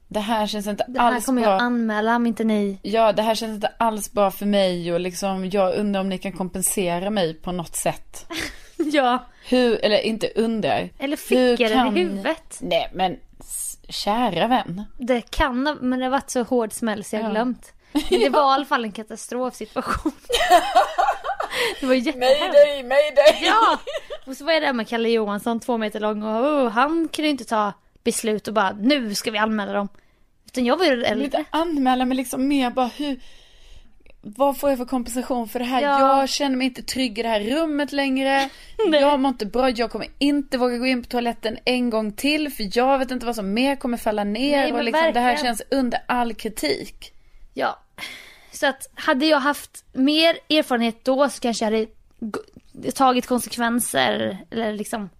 det 0.09 0.20
här 0.20 0.47
känns 0.47 0.66
inte 0.66 0.85
Det 0.89 1.01
här 1.01 1.12
alls 1.14 1.27
kommer 1.27 1.43
bra. 1.43 1.51
jag 1.51 1.62
anmäla 1.62 2.16
om 2.16 2.27
inte 2.27 2.45
ni. 2.45 2.79
Ja, 2.83 3.12
det 3.12 3.22
här 3.22 3.35
känns 3.35 3.55
inte 3.55 3.72
alls 3.79 4.12
bra 4.12 4.31
för 4.31 4.47
mig 4.47 4.93
och 4.93 5.01
liksom 5.01 5.51
jag 5.51 5.75
undrar 5.75 6.01
om 6.01 6.09
ni 6.09 6.18
kan 6.18 6.33
kompensera 6.33 7.11
mig 7.11 7.35
på 7.35 7.53
något 7.53 7.77
sätt. 7.77 8.27
Ja. 8.77 9.25
Hur, 9.49 9.85
eller 9.85 9.99
inte 10.01 10.29
undrar. 10.35 10.91
Eller 10.99 11.16
fick 11.16 11.61
jag 11.61 11.70
kan- 11.72 11.95
det 11.95 12.01
i 12.01 12.05
huvudet. 12.05 12.59
Nej, 12.61 12.91
men 12.95 13.16
kära 13.89 14.47
vän. 14.47 14.85
Det 14.99 15.30
kan 15.30 15.62
men 15.80 15.99
det 15.99 16.05
har 16.05 16.11
varit 16.11 16.30
så 16.30 16.43
hård 16.43 16.72
smäll 16.72 17.05
så 17.05 17.16
jag 17.16 17.24
Ja. 17.24 17.30
glömt. 17.30 17.72
Men 18.11 18.20
det 18.20 18.28
var 18.28 18.41
i 18.53 18.55
alla 18.55 18.64
fall 18.64 18.85
en 18.85 18.93
katastrofsituation. 18.93 20.12
det 21.80 21.87
var 21.87 21.95
jättehemskt. 21.95 22.41
Mayday, 22.41 22.82
mayday! 22.82 23.39
Ja! 23.47 23.78
Och 24.26 24.37
så 24.37 24.45
var 24.45 24.53
jag 24.53 24.62
där 24.62 24.72
med 24.72 24.89
Kalle 24.89 25.09
Johansson, 25.09 25.61
två 25.61 25.78
meter 25.78 26.01
lång 26.01 26.22
och 26.22 26.45
oh, 26.45 26.68
han 26.68 27.09
kunde 27.09 27.28
inte 27.28 27.45
ta 27.45 27.72
beslut 28.05 28.49
och 28.49 28.55
bara 28.55 28.72
nu 28.80 29.14
ska 29.14 29.30
vi 29.30 29.39
anmäla 29.39 29.72
dem. 29.72 29.89
Utan 30.47 30.64
jag 30.64 30.76
var 30.76 30.85
ju 30.85 31.05
äldre. 31.05 31.24
inte 31.24 31.45
anmäla 31.51 32.05
mig 32.05 32.16
liksom 32.16 32.49
mer 32.49 32.70
bara 32.70 32.87
hur 32.87 33.20
vad 34.25 34.59
får 34.59 34.70
jag 34.70 34.79
för 34.79 34.85
kompensation 34.85 35.49
för 35.49 35.59
det 35.59 35.64
här? 35.64 35.83
Ja. 35.83 36.18
Jag 36.20 36.29
känner 36.29 36.57
mig 36.57 36.64
inte 36.66 36.83
trygg 36.83 37.18
i 37.18 37.22
det 37.22 37.29
här 37.29 37.41
rummet 37.41 37.93
längre. 37.93 38.51
Jag 38.91 39.20
mår 39.20 39.29
inte 39.29 39.47
bra. 39.47 39.70
Jag 39.70 39.91
kommer 39.91 40.09
inte 40.18 40.59
våga 40.59 40.79
gå 40.79 40.87
in 40.87 41.03
på 41.03 41.09
toaletten 41.09 41.59
en 41.64 41.91
gång 41.91 42.12
till. 42.12 42.53
För 42.53 42.79
jag 42.79 42.99
vet 42.99 43.11
inte 43.11 43.27
vad 43.27 43.35
som 43.35 43.55
mer 43.55 43.77
kommer 43.77 43.97
falla 43.97 44.25
ner. 44.25 44.57
Nej, 44.57 44.72
och 44.72 44.85
liksom, 44.85 45.11
det 45.14 45.20
här 45.20 45.37
känns 45.37 45.62
under 45.70 46.01
all 46.07 46.35
kritik. 46.35 47.12
Ja. 47.55 47.79
Så 48.53 48.66
att 48.66 48.91
hade 48.95 49.27
jag 49.27 49.41
haft 49.41 49.85
mer 49.93 50.39
erfarenhet 50.49 51.05
då 51.05 51.29
så 51.29 51.41
kanske 51.41 51.64
jag 51.64 51.72
hade 51.72 51.87
tagit 52.93 53.27
konsekvenser 53.27 54.39
eller 54.51 54.72
liksom 54.72 55.11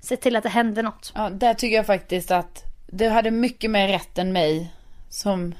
sett 0.00 0.20
till 0.20 0.36
att 0.36 0.42
det 0.42 0.48
hände 0.48 0.82
något. 0.82 1.12
Ja, 1.14 1.30
där 1.30 1.54
tycker 1.54 1.76
jag 1.76 1.86
faktiskt 1.86 2.30
att 2.30 2.62
du 2.86 3.08
hade 3.08 3.30
mycket 3.30 3.70
mer 3.70 3.88
rätt 3.88 4.18
än 4.18 4.32
mig. 4.32 4.72
Som 5.10 5.54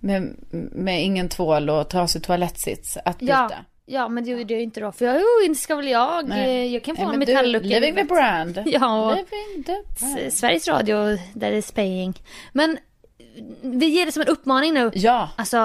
med, 0.00 0.36
med 0.72 1.02
ingen 1.04 1.28
tvål 1.28 1.70
och 1.70 1.88
trasig 1.90 2.22
toalettsits 2.22 2.98
att 3.04 3.18
byta. 3.18 3.32
Ja, 3.32 3.50
ja 3.86 4.08
men 4.08 4.24
det 4.24 4.30
gjorde 4.30 4.54
jag 4.54 4.62
inte 4.62 4.80
då. 4.80 4.92
För 4.92 5.04
jag, 5.04 5.16
oh, 5.16 5.46
inte 5.46 5.60
ska 5.60 5.76
väl 5.76 5.88
jag. 5.88 6.28
Nej. 6.28 6.66
eh, 6.66 6.72
Jag 6.74 6.84
kan 6.84 6.96
få 6.96 7.04
Nej, 7.04 7.12
en 7.12 7.18
metalllucka. 7.18 7.66
Living 7.68 7.94
the 7.94 8.04
brand. 8.04 8.62
Ja, 8.66 9.10
Living 9.10 9.64
the 9.64 9.72
brand. 10.00 10.32
Sveriges 10.32 10.68
Radio, 10.68 11.18
där 11.34 11.52
är 11.52 11.60
spaying. 11.62 12.14
Men 12.52 12.78
vi 13.62 13.86
ger 13.86 14.06
det 14.06 14.12
som 14.12 14.22
en 14.22 14.28
uppmaning 14.28 14.74
nu. 14.74 14.90
Ja, 14.94 15.30
Alltså, 15.36 15.56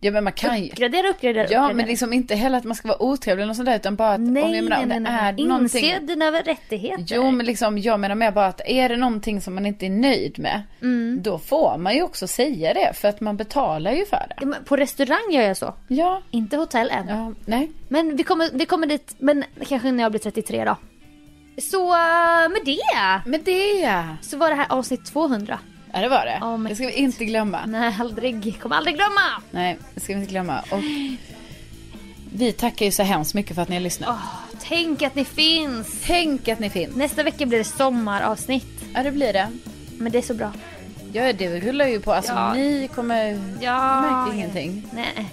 ja 0.00 0.10
men 0.10 0.24
man 0.24 0.32
kan 0.32 0.62
ju. 0.62 0.70
uppgradera, 0.70 1.08
uppgradera, 1.08 1.42
Ja 1.42 1.44
uppgradera. 1.46 1.74
men 1.74 1.86
liksom 1.86 2.12
inte 2.12 2.34
heller 2.34 2.58
att 2.58 2.64
man 2.64 2.74
ska 2.74 2.88
vara 2.88 3.02
otrevlig 3.02 3.42
eller 3.42 3.48
något 3.48 3.56
sånt 3.56 3.66
där 3.66 3.76
utan 3.76 3.96
bara 3.96 4.12
att 4.12 4.20
Nej, 4.20 4.42
om, 4.42 4.54
jag 4.54 4.64
menar, 4.64 4.82
om 4.82 4.88
nej, 4.88 4.96
det 4.98 5.00
nej, 5.10 5.12
är 5.28 5.32
nej. 5.32 5.44
någonting. 5.44 5.84
Inse 5.84 5.98
dina 6.00 6.30
rättigheter. 6.30 7.04
Jo 7.08 7.30
men 7.30 7.46
liksom 7.46 7.78
jag 7.78 8.00
menar 8.00 8.14
mer 8.14 8.30
bara 8.30 8.46
att 8.46 8.60
är 8.66 8.88
det 8.88 8.96
någonting 8.96 9.40
som 9.40 9.54
man 9.54 9.66
inte 9.66 9.86
är 9.86 9.90
nöjd 9.90 10.38
med. 10.38 10.62
Mm. 10.82 11.20
Då 11.22 11.38
får 11.38 11.78
man 11.78 11.94
ju 11.94 12.02
också 12.02 12.26
säga 12.26 12.74
det 12.74 12.92
för 12.94 13.08
att 13.08 13.20
man 13.20 13.36
betalar 13.36 13.92
ju 13.92 14.06
för 14.06 14.26
det. 14.28 14.34
Ja, 14.40 14.54
På 14.64 14.76
restaurang 14.76 15.32
gör 15.32 15.42
jag 15.42 15.56
så. 15.56 15.74
Ja. 15.88 16.22
Inte 16.30 16.56
hotell 16.56 16.90
än. 16.90 17.08
Ja, 17.08 17.32
nej. 17.46 17.70
Men 17.88 18.16
vi 18.16 18.22
kommer, 18.22 18.48
vi 18.52 18.66
kommer 18.66 18.86
dit, 18.86 19.14
men 19.18 19.44
kanske 19.68 19.92
när 19.92 20.02
jag 20.02 20.12
blir 20.12 20.20
33 20.20 20.64
då. 20.64 20.76
Så 21.62 21.88
med 22.50 22.60
det 22.64 22.78
Men 23.30 23.42
det. 23.42 24.04
så 24.22 24.36
var 24.36 24.48
det 24.48 24.54
här 24.54 24.66
avsnitt 24.68 25.06
200. 25.06 25.58
Ja 25.92 26.00
det 26.00 26.08
var 26.08 26.24
det. 26.26 26.38
Men- 26.40 26.64
Det 26.64 26.74
ska 26.74 26.86
vi 26.86 26.92
inte 26.92 27.24
glömma. 27.24 27.66
Nej, 27.66 27.94
aldrig. 28.00 28.60
Kommer 28.60 28.76
aldrig 28.76 28.96
glömma. 28.96 29.20
Nej, 29.50 29.78
det 29.94 30.00
ska 30.00 30.14
vi 30.14 30.20
inte 30.20 30.30
glömma. 30.32 30.60
Och 30.70 30.80
vi 32.32 32.52
tackar 32.52 32.86
ju 32.86 32.92
så 32.92 33.02
hemskt 33.02 33.34
mycket 33.34 33.54
för 33.54 33.62
att 33.62 33.68
ni 33.68 33.76
har 33.76 33.80
lyssnat. 33.80 34.08
Åh, 34.08 34.56
tänk 34.68 35.02
att 35.02 35.14
ni 35.14 35.24
finns. 35.24 36.00
Tänk 36.06 36.48
att 36.48 36.58
ni 36.58 36.70
finns. 36.70 36.96
Nästa 36.96 37.22
vecka 37.22 37.46
blir 37.46 37.58
det 37.58 37.64
sommaravsnitt. 37.64 38.66
Ja 38.94 39.02
det 39.02 39.10
blir 39.10 39.32
det. 39.32 39.48
Men 39.98 40.12
det 40.12 40.18
är 40.18 40.22
så 40.22 40.34
bra. 40.34 40.52
Ja 41.12 41.32
det 41.32 41.60
rullar 41.60 41.86
ju 41.86 42.00
på. 42.00 42.12
Alltså 42.12 42.32
Ja. 42.32 42.54
ni 42.54 42.88
kommer... 42.94 43.26
Ja. 43.60 44.02
Jag 44.04 44.12
märkte 44.12 44.36
ingenting. 44.36 44.82
Nej. 44.92 45.26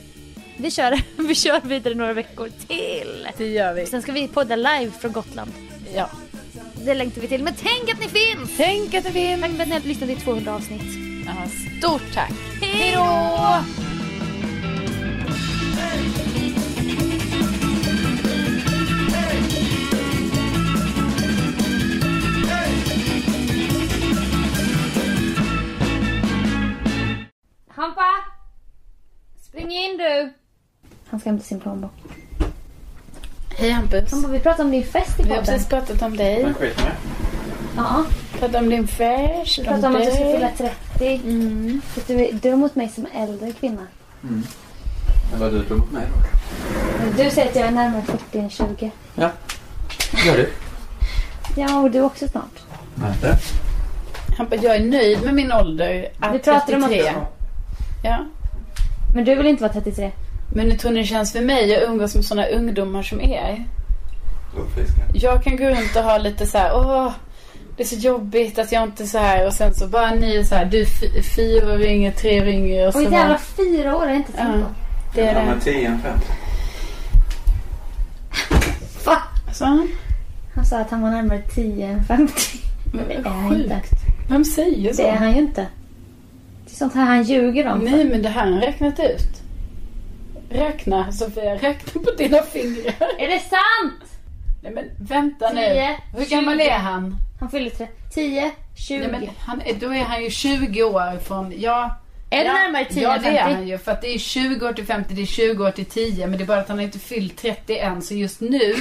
Vi 0.58 0.72
kör, 0.72 1.02
vi 1.28 1.36
kör 1.36 1.62
vidare 1.62 1.94
några 1.94 2.14
veckor 2.14 2.50
till. 2.68 3.28
Det 3.38 3.48
gör 3.48 3.74
vi. 3.74 3.86
Sen 3.86 4.02
ska 4.02 4.12
vi 4.12 4.28
podda 4.28 4.56
live 4.56 4.92
från 5.00 5.12
Gotland. 5.12 5.52
Ja. 5.96 6.10
Det 6.86 6.94
längtar 6.94 7.22
vi 7.22 7.28
till. 7.28 7.44
Men 7.44 7.54
tänk 7.54 7.90
att 7.94 8.00
ni 8.00 8.08
finns! 8.08 8.58
Tänk 8.58 8.94
att 8.94 9.04
ni 9.04 9.12
finns. 9.12 9.42
Tack 9.42 9.52
för 9.52 9.62
att 9.62 9.68
ni 9.68 9.74
har 9.74 9.82
lyssnat 9.82 10.10
till 10.10 10.20
200 10.20 10.56
avsnitt. 10.56 10.82
Ja, 11.26 11.34
stort 11.80 12.14
tack. 12.14 12.32
Hej 12.62 12.92
då! 12.96 13.02
Hampa! 27.70 28.04
Spring 29.42 29.72
in 29.72 29.98
du! 29.98 30.34
Han 31.08 31.20
ska 31.20 31.30
hämta 31.30 31.44
sin 31.44 31.60
plånbok. 31.60 31.92
Hej 33.66 33.72
Hampus. 33.74 34.14
Vi 34.32 34.40
pratade 34.40 34.64
om 34.64 34.72
din 34.72 34.84
fest 34.84 35.20
i 35.20 35.24
Vi 35.24 35.30
har 35.30 35.36
podden. 35.38 35.54
precis 35.54 35.68
pratat 35.70 36.02
om 36.02 36.18
dig. 36.18 36.54
Ja, 37.78 38.04
Pratat 38.40 38.56
om 38.62 38.70
din 38.70 38.88
fest. 38.88 39.60
vi 39.60 39.64
pratade 39.64 39.88
om 39.88 39.96
att 39.96 40.06
du 40.06 40.12
ska 40.12 40.26
fylla 40.32 40.50
30. 40.98 41.22
Mm. 41.30 41.82
Att 41.98 42.08
du 42.08 42.14
är 42.26 42.34
dum 42.34 42.60
mot 42.60 42.76
mig 42.76 42.90
som 42.96 43.06
äldre 43.16 43.52
kvinna. 43.52 43.82
Men 44.22 44.44
vad 45.40 45.48
är 45.48 45.52
du 45.52 45.64
dum 45.64 45.78
mot 45.78 45.92
mig 45.92 46.04
då? 46.14 47.24
Du 47.24 47.30
säger 47.30 47.50
att 47.50 47.56
jag 47.56 47.68
är 47.68 47.72
närmare 47.72 48.02
40 48.02 48.40
än 48.40 48.50
20. 48.50 48.92
Ja. 49.16 49.30
Gör 50.26 50.38
du? 50.38 50.50
Ja, 51.56 51.80
och 51.80 51.92
du 51.92 52.02
också 52.02 52.28
snart. 52.28 52.60
Vänta. 52.96 53.38
Hampa, 54.38 54.56
jag 54.56 54.76
är 54.76 54.86
nöjd 54.86 55.24
med 55.24 55.34
min 55.36 55.52
ålder. 55.52 56.10
Att 56.20 56.36
Vi 56.36 56.40
pratar 56.40 56.76
om 56.76 56.84
att- 56.84 56.90
33. 56.90 57.14
Ja. 58.04 58.18
Men 59.16 59.26
du 59.26 59.36
vill 59.36 59.46
inte 59.46 59.64
vara 59.64 59.74
33? 59.74 60.12
Men 60.54 60.72
hur 60.72 60.78
tror 60.78 60.92
ni 60.92 61.00
det 61.00 61.06
känns 61.06 61.32
för 61.32 61.42
mig 61.42 61.76
att 61.76 61.90
umgås 61.90 62.16
med 62.16 62.26
sådana 62.26 62.48
ungdomar 62.48 63.04
som 63.04 63.22
er? 63.22 63.66
Uppfriska. 64.58 65.02
Jag 65.14 65.44
kan 65.44 65.58
gå 65.58 65.66
runt 65.66 65.96
och 65.96 66.04
ha 66.04 66.18
lite 66.18 66.46
så 66.46 66.58
här, 66.58 66.72
åh, 66.76 67.12
det 67.78 67.84
är 67.84 67.88
så 67.88 67.96
jobbigt 67.96 68.60
att 68.60 68.72
jag 68.72 68.84
inte 68.84 69.08
så 69.08 69.18
här 69.18 69.48
och 69.48 69.54
sen 69.54 69.74
så 69.76 69.88
bara 69.88 70.12
ni 70.12 70.36
är 70.36 70.44
så 70.44 70.56
här, 70.56 70.66
du 70.66 70.86
fyra 71.36 71.80
yngre, 71.86 72.12
tre 72.12 72.50
yngre 72.54 72.88
och 72.88 72.94
så 72.94 73.00
Oj 73.00 73.06
bara, 73.06 73.14
jävlar, 73.16 73.38
fyra 73.38 73.96
år 73.98 74.06
är 74.08 74.14
inte 74.14 74.32
tänkt 74.32 74.52
Ja. 74.60 74.66
det 75.16 75.22
är 75.22 75.34
Ja, 75.34 75.40
det. 75.40 75.46
men 75.46 75.60
10 75.60 75.88
än 75.88 76.00
5. 76.02 76.20
Va? 79.06 79.18
Så, 79.54 79.66
Han 80.56 80.66
sa 80.66 80.78
att 80.80 80.92
han 80.92 81.02
var 81.02 81.10
närmare 81.12 81.42
10 81.56 81.88
än 81.88 82.04
50. 82.06 82.34
Men 82.94 83.08
det 83.08 83.14
är 83.14 83.24
han 83.24 83.50
sjukt. 83.50 83.62
inte. 83.64 83.82
Vem 84.30 84.46
säger 84.46 84.94
så? 84.94 85.02
Det 85.02 85.08
är 85.10 85.16
han 85.16 85.32
ju 85.32 85.38
inte. 85.38 85.62
Det 86.66 86.72
är 86.72 86.76
sånt 86.76 86.94
här 86.96 87.06
han 87.06 87.24
ljuger 87.24 87.68
om. 87.72 87.80
Nej 87.80 88.06
men 88.06 88.22
det 88.22 88.30
här 88.30 88.46
har 88.46 88.52
han 88.52 88.62
räknat 88.62 89.00
ut. 89.00 89.42
Räkna 90.56 91.12
Sofia, 91.12 91.56
räkna 91.56 92.02
på 92.02 92.12
dina 92.12 92.42
fingrar. 92.42 92.94
Är 93.20 93.28
det 93.28 93.40
sant? 93.40 94.20
Nej 94.64 94.72
men 94.74 94.92
vänta 95.00 95.50
nu. 95.50 95.62
Tio, 95.62 96.00
Hur 96.18 96.26
gammal 96.26 96.58
20. 96.58 96.70
är 96.70 96.78
han? 96.80 97.16
Han 97.40 97.52
fyller 97.52 97.70
tre. 97.70 97.88
10, 98.14 98.52
20. 98.88 99.00
Nej, 99.00 99.08
men 99.12 99.30
han 99.40 99.62
är, 99.62 99.74
då 99.74 99.94
är 99.94 100.04
han 100.04 100.24
ju 100.24 100.30
20 100.30 100.84
år 100.84 101.20
från, 101.20 101.54
ja. 101.58 101.96
Är 102.30 102.38
det 102.40 102.46
ja, 102.46 102.54
närmare 102.54 102.86
10 102.86 103.04
Ja 103.04 103.18
det 103.18 103.28
är 103.30 103.44
50? 103.44 103.54
han 103.54 103.68
ju. 103.68 103.78
För 103.78 103.92
att 103.92 104.02
det 104.02 104.16
är 104.16 104.18
20 104.20 104.68
år 104.68 104.74
till 104.74 104.86
50, 104.86 105.14
det 105.14 105.22
är 105.22 105.26
20 105.26 105.66
år 105.66 105.72
till 105.72 105.86
10. 105.86 106.28
Men 106.28 106.38
det 106.38 106.44
är 106.44 106.46
bara 106.46 106.60
att 106.60 106.70
han 106.70 106.80
inte 106.80 107.00
fyllt 107.00 107.38
30 107.38 107.78
än. 107.78 108.02
Så 108.02 108.14
just 108.14 108.42
nu, 108.42 108.76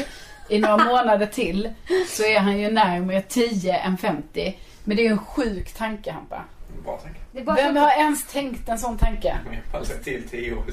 i 0.48 0.58
några 0.58 0.76
månader 0.84 1.26
till, 1.26 1.68
så 2.08 2.22
är 2.24 2.40
han 2.40 2.58
ju 2.60 2.70
närmare 2.70 3.22
10 3.22 3.76
än 3.76 3.98
50. 3.98 4.56
Men 4.84 4.96
det 4.96 5.02
är 5.02 5.04
ju 5.04 5.10
en 5.12 5.18
sjuk 5.18 5.72
tanke 5.72 6.10
Hampa. 6.12 6.44
Bra 6.84 6.96
tanke. 6.96 7.20
Vem 7.62 7.76
har 7.76 7.90
ens 7.90 8.26
tänkt 8.26 8.68
en 8.68 8.78
sån 8.78 8.98
tanke? 8.98 9.36
Jag 9.72 9.80
passar 9.80 9.94
till 9.94 10.28
tio 10.30 10.54
år. 10.54 10.64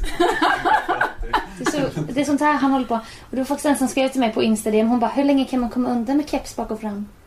det, 1.59 1.67
är 1.67 1.71
så, 1.71 2.01
det 2.13 2.21
är 2.21 2.25
sånt 2.25 2.41
här 2.41 2.53
han 2.53 2.71
håller 2.71 2.85
på. 2.85 2.93
Och 2.95 3.01
det 3.31 3.37
var 3.37 3.45
faktiskt 3.45 3.65
en 3.65 3.77
som 3.77 3.87
skrev 3.87 4.09
till 4.09 4.19
mig 4.19 4.33
på 4.33 4.43
Instagram. 4.43 4.87
Hon 4.87 4.99
bara, 4.99 5.11
hur 5.11 5.23
länge 5.23 5.45
kan 5.45 5.59
man 5.59 5.69
komma 5.69 5.89
undan 5.89 6.17
med 6.17 6.29
keps 6.29 6.55
bak 6.55 6.71
och 6.71 6.81
fram? 6.81 7.07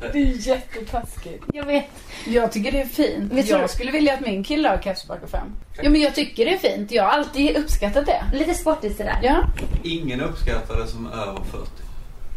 Det 0.00 0.06
30. 0.12 0.18
är 0.18 0.48
jättetaskigt. 0.48 1.44
Jag 1.52 1.64
vet. 1.66 1.84
Jag 2.26 2.52
tycker 2.52 2.72
det 2.72 2.80
är 2.80 2.86
fint. 2.86 3.32
Vet 3.32 3.46
du- 3.46 3.52
jag 3.52 3.70
skulle 3.70 3.90
vilja 3.92 4.14
att 4.14 4.20
min 4.20 4.44
kille 4.44 4.68
har 4.68 4.78
keps 4.78 5.06
bak 5.08 5.22
och 5.22 5.30
fram. 5.30 5.52
Ja 5.82 5.90
men 5.90 6.00
jag 6.00 6.14
tycker 6.14 6.44
det 6.44 6.54
är 6.54 6.58
fint. 6.58 6.90
Jag 6.90 7.02
har 7.04 7.10
alltid 7.10 7.56
uppskattat 7.56 8.06
det. 8.06 8.24
Lite 8.32 8.54
sportigt 8.54 8.96
sådär. 8.96 9.18
Ja. 9.22 9.44
Ingen 9.82 10.20
uppskattar 10.20 10.76
det 10.76 10.86
som 10.86 11.06
är 11.06 11.10
över 11.22 11.40
40. 11.50 11.70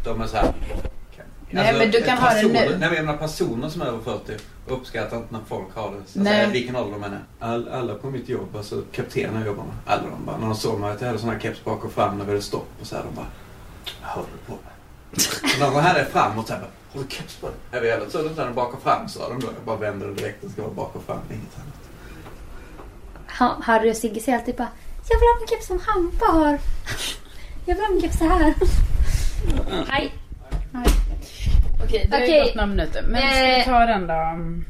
De 0.04 0.22
är 0.22 0.28
så 0.28 0.36
här. 0.38 0.54
Nej, 1.54 1.74
men 1.80 1.92
du 1.92 2.02
kan 2.02 2.18
ha 2.18 2.30
det 2.30 2.36
personer, 2.36 2.54
nu. 2.54 2.70
Nej, 2.70 2.80
men 2.80 2.94
jag 2.94 3.06
menar 3.06 3.18
personer 3.18 3.70
som 3.70 3.82
är 3.82 3.86
över 3.86 4.00
40 4.00 4.34
uppskattar 4.68 5.18
inte 5.18 5.34
när 5.34 5.42
folk 5.48 5.76
har 5.76 5.92
det. 5.92 6.12
Så 6.12 6.20
Nej. 6.20 6.34
säga, 6.34 6.50
vilken 6.50 6.76
ålder 6.76 6.92
de 6.92 7.04
än 7.04 7.14
är. 7.14 7.24
All, 7.40 7.70
alla 7.70 7.96
på 7.96 8.10
mitt 8.10 8.30
jobb, 8.30 8.56
alltså 8.56 8.82
kaptenen 8.92 9.36
jag 9.36 9.46
jobbar 9.48 9.64
med, 9.64 9.74
alla 9.86 10.04
de 10.10 10.26
bara, 10.26 10.38
när 10.38 10.46
de 10.48 10.56
såg 10.56 10.80
mig 10.80 10.92
att 10.92 11.02
jag 11.02 11.08
hade 11.08 11.20
sån 11.20 11.30
här 11.30 11.40
keps 11.40 11.64
bak 11.64 11.86
och 11.86 11.92
fram 11.92 12.18
när 12.18 12.26
vi 12.26 12.32
hade 12.32 12.42
stopp 12.42 12.68
och 12.82 12.88
så 12.88 12.96
här, 12.96 13.04
de 13.04 13.16
bara, 13.16 13.26
vad 14.02 14.12
håller 14.12 14.28
du 14.32 14.54
på 14.54 14.58
med? 14.64 14.74
De 15.60 15.76
hade 15.84 16.06
framåt 16.06 16.48
så 16.48 16.54
här, 16.54 16.60
bara, 16.62 16.72
har 16.94 17.04
du 17.04 17.16
keps 17.16 17.36
på 17.36 17.48
dig? 17.48 17.56
Jag 17.72 17.82
vet 17.82 18.00
inte, 18.00 18.12
så 18.12 18.20
är 18.20 18.24
det 18.24 18.30
inte 18.30 18.52
bak 18.56 18.74
och 18.74 18.84
fram 18.84 19.10
sa 19.10 19.30
de 19.30 19.40
då. 19.40 19.48
Jag 19.48 19.66
bara 19.66 19.78
vände 19.78 20.08
det 20.08 20.14
direkt, 20.14 20.38
det 20.42 20.50
ska 20.50 20.62
vara 20.62 20.74
bak 20.74 20.96
och 20.96 21.04
fram, 21.04 21.20
inget 21.30 21.58
annat. 21.58 21.80
Ha- 23.40 23.64
Harry 23.64 23.92
och 23.92 23.98
Sigge 23.98 24.20
säger 24.20 24.38
alltid 24.38 24.56
bara, 24.56 24.68
jag 25.10 25.20
vill 25.20 25.28
ha 25.28 25.42
en 25.42 25.48
keps 25.48 25.68
som 25.68 25.80
Hampa 25.80 26.26
har. 26.26 26.60
Jag 27.66 27.76
vill 27.76 27.84
ha 27.84 27.94
en 27.94 28.02
keps 28.02 28.18
så 28.18 28.26
här. 28.26 28.54
Hej. 29.88 30.14
Okej, 31.84 32.08
det 32.10 32.16
har 32.16 32.22
ju 32.24 32.28
Okej. 32.28 32.44
gått 32.44 32.56
några 32.56 32.68
minuter. 32.68 33.04
Men 33.08 33.22
ska 33.22 33.30
vi 33.46 33.60
Eh. 33.60 33.66
ta 33.66 33.86
den 33.86 34.08
då? 34.08 34.64